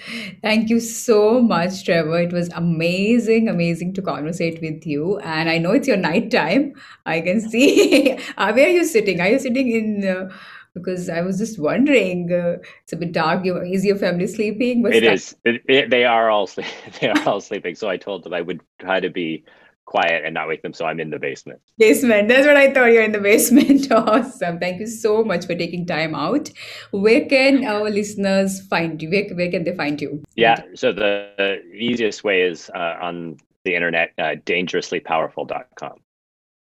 Thank 0.41 0.70
you 0.70 0.80
so 0.80 1.41
much, 1.41 1.86
Trevor. 1.86 2.20
It 2.22 2.34
was 2.34 2.49
amazing, 2.49 3.49
amazing 3.49 3.93
to 3.95 4.01
conversate 4.01 4.62
with 4.62 4.88
you. 4.88 5.20
And 5.20 5.49
I 5.49 5.58
know 5.60 5.72
it's 5.74 5.88
your 5.88 5.97
night 5.97 6.32
time. 6.32 6.74
I 7.06 7.22
can 7.22 7.41
see. 7.41 8.14
Uh, 8.38 8.51
Where 8.54 8.68
are 8.68 8.72
you 8.72 8.86
sitting? 8.86 9.22
Are 9.22 9.30
you 9.30 9.39
sitting 9.39 9.72
in? 9.72 10.08
Uh, 10.08 10.30
because 10.74 11.10
I 11.10 11.22
was 11.22 11.38
just 11.38 11.60
wondering. 11.60 12.32
Uh, 12.32 12.58
it's 12.84 12.93
a 12.93 12.97
bit 12.97 13.12
dark. 13.12 13.45
Is 13.45 13.86
your 13.86 13.97
family 13.97 14.28
sleeping? 14.28 14.84
What's 14.84 14.99
It 14.99 15.04
that? 15.04 15.16
is. 15.16 15.36
It, 15.45 15.64
it, 15.68 15.89
they 15.89 16.06
are 16.06 16.30
all 16.30 16.47
sleep, 16.47 16.68
they 17.01 17.10
are 17.10 17.24
all 17.28 17.41
sleeping. 17.41 17.76
So 17.76 17.89
I 17.89 17.97
told 17.97 18.24
them 18.24 18.34
I 18.34 18.41
would 18.41 18.62
try 18.80 18.99
to 18.99 19.10
be 19.10 19.45
quiet 19.93 20.25
and 20.25 20.33
not 20.33 20.47
wake 20.47 20.63
them. 20.63 20.73
So 20.73 20.85
I'm 20.85 20.99
in 20.99 21.11
the 21.11 21.19
basement. 21.19 21.61
Basement. 21.77 22.27
That's 22.27 22.47
what 22.47 22.57
I 22.57 22.73
thought. 22.73 22.91
You're 22.93 23.03
in 23.03 23.11
the 23.11 23.25
basement. 23.31 23.91
Awesome. 23.91 24.59
Thank 24.59 24.79
you 24.79 24.87
so 24.87 25.23
much 25.23 25.45
for 25.45 25.55
taking 25.55 25.85
time 25.85 26.15
out. 26.15 26.49
Where 26.91 27.25
can 27.33 27.63
our 27.63 27.89
listeners 27.89 28.59
find 28.67 29.01
you? 29.01 29.09
Where, 29.11 29.27
where 29.35 29.51
can 29.51 29.63
they 29.63 29.75
find 29.75 30.01
you? 30.01 30.23
Yeah. 30.35 30.61
So 30.73 30.91
the, 30.91 31.09
the 31.37 31.61
easiest 31.89 32.23
way 32.23 32.41
is 32.41 32.71
uh, 32.73 32.95
on 33.01 33.37
the 33.65 33.75
internet, 33.75 34.13
uh, 34.17 34.35
dangerouslypowerful.com. 34.51 35.97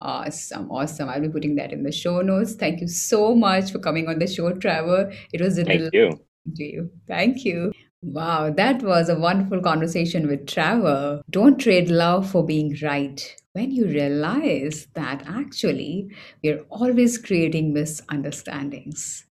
Awesome. 0.00 0.70
Awesome. 0.70 1.08
I'll 1.08 1.20
be 1.20 1.28
putting 1.28 1.56
that 1.56 1.72
in 1.72 1.82
the 1.82 1.92
show 1.92 2.22
notes. 2.22 2.54
Thank 2.54 2.80
you 2.80 2.88
so 2.88 3.34
much 3.34 3.72
for 3.72 3.78
coming 3.78 4.08
on 4.08 4.18
the 4.18 4.26
show, 4.26 4.52
Trevor. 4.52 5.12
It 5.32 5.42
was 5.42 5.58
a 5.58 5.64
Thank 5.64 5.78
delight 5.78 5.92
you. 5.92 6.10
to 6.56 6.64
you. 6.64 6.90
Thank 7.06 7.44
you. 7.44 7.72
Wow, 8.00 8.50
that 8.50 8.82
was 8.82 9.08
a 9.08 9.18
wonderful 9.18 9.60
conversation 9.60 10.28
with 10.28 10.46
Trevor. 10.46 11.20
Don't 11.30 11.58
trade 11.58 11.90
love 11.90 12.30
for 12.30 12.46
being 12.46 12.76
right. 12.80 13.36
When 13.54 13.72
you 13.72 13.86
realize 13.86 14.86
that 14.94 15.24
actually 15.26 16.14
we're 16.42 16.64
always 16.70 17.18
creating 17.18 17.72
misunderstandings. 17.72 19.26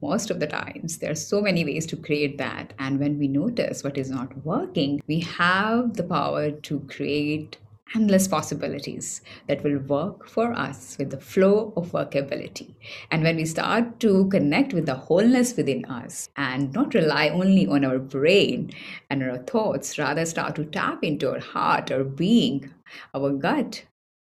Most 0.00 0.30
of 0.30 0.38
the 0.38 0.46
times, 0.46 0.98
there 0.98 1.10
are 1.10 1.16
so 1.16 1.42
many 1.42 1.64
ways 1.64 1.86
to 1.86 1.96
create 1.96 2.38
that. 2.38 2.72
And 2.78 3.00
when 3.00 3.18
we 3.18 3.26
notice 3.26 3.82
what 3.82 3.98
is 3.98 4.10
not 4.10 4.44
working, 4.44 5.02
we 5.08 5.20
have 5.20 5.94
the 5.94 6.04
power 6.04 6.52
to 6.52 6.80
create 6.88 7.58
endless 7.94 8.26
possibilities 8.26 9.20
that 9.46 9.62
will 9.62 9.78
work 9.78 10.28
for 10.28 10.52
us 10.52 10.96
with 10.98 11.10
the 11.10 11.20
flow 11.20 11.72
of 11.76 11.92
workability. 11.92 12.74
And 13.10 13.22
when 13.22 13.36
we 13.36 13.44
start 13.44 14.00
to 14.00 14.28
connect 14.28 14.72
with 14.72 14.86
the 14.86 14.94
wholeness 14.94 15.56
within 15.56 15.84
us 15.84 16.28
and 16.36 16.72
not 16.72 16.94
rely 16.94 17.28
only 17.28 17.66
on 17.66 17.84
our 17.84 17.98
brain 17.98 18.72
and 19.10 19.22
our 19.22 19.38
thoughts, 19.38 19.98
rather 19.98 20.24
start 20.24 20.56
to 20.56 20.64
tap 20.64 21.04
into 21.04 21.30
our 21.30 21.40
heart, 21.40 21.92
our 21.92 22.04
being, 22.04 22.72
our 23.14 23.30
gut 23.30 23.84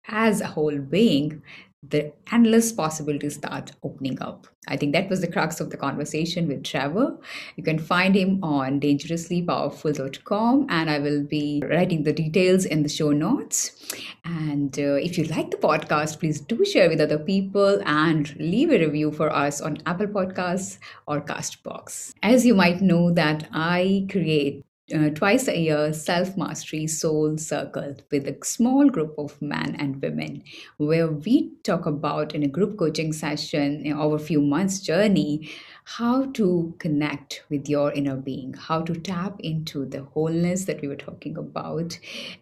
as 0.09 0.41
a 0.41 0.47
whole 0.47 0.79
being, 0.79 1.43
the 1.83 2.13
endless 2.33 2.73
possibilities 2.73 3.37
start 3.37 3.73
opening 3.83 4.21
up. 4.21 4.47
I 4.67 4.77
think 4.77 4.93
that 4.93 5.09
was 5.09 5.21
the 5.21 5.31
crux 5.31 5.61
of 5.61 5.71
the 5.71 5.77
conversation 5.77 6.49
with 6.49 6.65
Trevor. 6.65 7.17
You 7.57 7.63
can 7.63 7.79
find 7.79 8.15
him 8.15 8.43
on 8.43 8.81
dangerouslypowerful.com, 8.81 10.67
and 10.69 10.91
I 10.91 10.99
will 10.99 11.25
be 11.25 11.63
writing 11.65 12.03
the 12.03 12.13
details 12.13 12.65
in 12.65 12.83
the 12.83 12.89
show 12.89 13.13
notes. 13.13 13.95
And 14.25 14.77
uh, 14.79 14.95
if 14.95 15.17
you 15.17 15.25
like 15.25 15.51
the 15.51 15.57
podcast, 15.57 16.19
please 16.19 16.41
do 16.41 16.65
share 16.65 16.89
with 16.89 17.01
other 17.01 17.19
people 17.19 17.81
and 17.87 18.35
leave 18.37 18.71
a 18.71 18.79
review 18.79 19.13
for 19.13 19.31
us 19.31 19.61
on 19.61 19.79
Apple 19.87 20.09
Podcasts 20.09 20.79
or 21.07 21.21
Castbox. 21.21 22.13
As 22.23 22.45
you 22.45 22.55
might 22.55 22.83
know, 22.83 23.13
that 23.13 23.49
I 23.53 24.07
create 24.11 24.65
uh, 24.95 25.11
twice 25.11 25.49
a 25.49 25.59
year 25.59 25.93
self 25.93 26.37
mastery 26.37 26.87
soul 26.87 27.37
circle 27.37 27.95
with 28.11 28.27
a 28.27 28.37
small 28.45 28.89
group 28.89 29.15
of 29.19 29.41
men 29.43 29.77
and 29.79 30.01
women 30.01 30.43
where 30.79 31.09
we 31.09 31.53
talk 31.63 31.87
about 31.87 32.35
in 32.35 32.43
a 32.43 32.49
group 32.49 32.79
coaching 32.79 33.13
session 33.13 33.85
you 33.85 33.95
know, 33.95 34.01
over 34.01 34.17
a 34.17 34.19
few 34.19 34.41
months 34.41 34.81
journey 34.81 35.51
how 35.85 36.27
to 36.33 36.75
connect 36.79 37.43
with 37.49 37.69
your 37.69 37.93
inner 37.93 38.17
being 38.17 38.55
how 38.55 38.81
to 38.81 38.95
tap 38.95 39.39
into 39.41 39.85
the 39.87 40.03
wholeness 40.03 40.65
that 40.65 40.81
we 40.81 40.89
were 40.89 40.97
talking 40.97 41.37
about 41.37 41.99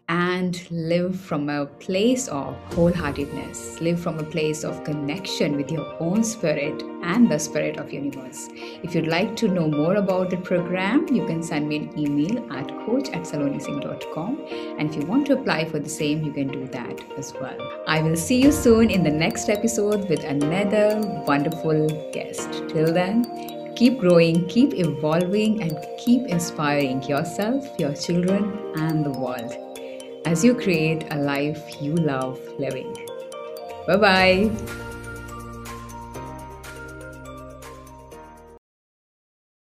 and 0.09 0.69
live 0.71 1.19
from 1.19 1.49
a 1.49 1.67
place 1.67 2.29
of 2.29 2.57
wholeheartedness 2.71 3.81
live 3.81 4.01
from 4.01 4.19
a 4.19 4.25
place 4.25 4.65
of 4.65 4.83
connection 4.85 5.57
with 5.57 5.71
your 5.71 5.97
own 6.01 6.25
spirit 6.25 6.83
and 7.15 7.31
the 7.31 7.39
spirit 7.39 7.79
of 7.79 7.93
universe. 7.93 8.49
If 8.83 8.95
you'd 8.95 9.07
like 9.07 9.37
to 9.37 9.49
know 9.49 9.69
more 9.69 9.97
about 9.97 10.31
the 10.31 10.37
program 10.37 11.07
you 11.09 11.25
can 11.27 11.43
send 11.43 11.69
me 11.69 11.77
an 11.77 11.99
email 11.99 12.53
at 12.53 12.69
coach 12.85 13.09
at 13.11 13.23
salonisingh.com 13.23 14.47
and 14.79 14.91
if 14.91 14.97
you 14.97 15.07
want 15.07 15.27
to 15.27 15.35
apply 15.35 15.65
for 15.65 15.79
the 15.79 15.89
same 15.89 16.25
you 16.25 16.33
can 16.33 16.49
do 16.49 16.67
that 16.69 17.01
as 17.17 17.33
well. 17.35 17.59
I 17.87 18.03
will 18.03 18.17
see 18.17 18.41
you 18.43 18.53
soon 18.53 18.91
in 18.91 19.03
the 19.03 19.11
next 19.11 19.49
episode 19.49 20.09
with 20.09 20.25
another 20.25 21.01
wonderful 21.27 21.87
guest. 22.13 22.63
Till 22.69 22.93
then 22.93 23.75
keep 23.77 23.99
growing 23.99 24.49
keep 24.49 24.75
evolving 24.75 25.63
and 25.63 25.79
keep 25.99 26.23
inspiring 26.29 27.03
yourself 27.03 27.69
your 27.79 27.95
children 27.95 28.59
and 28.77 29.05
the 29.05 29.11
world 29.11 29.53
as 30.25 30.45
you 30.45 30.55
create 30.55 31.07
a 31.11 31.17
life 31.17 31.81
you 31.81 31.95
love 31.95 32.41
living. 32.59 32.93
Bye 33.87 33.97
bye 33.97 34.86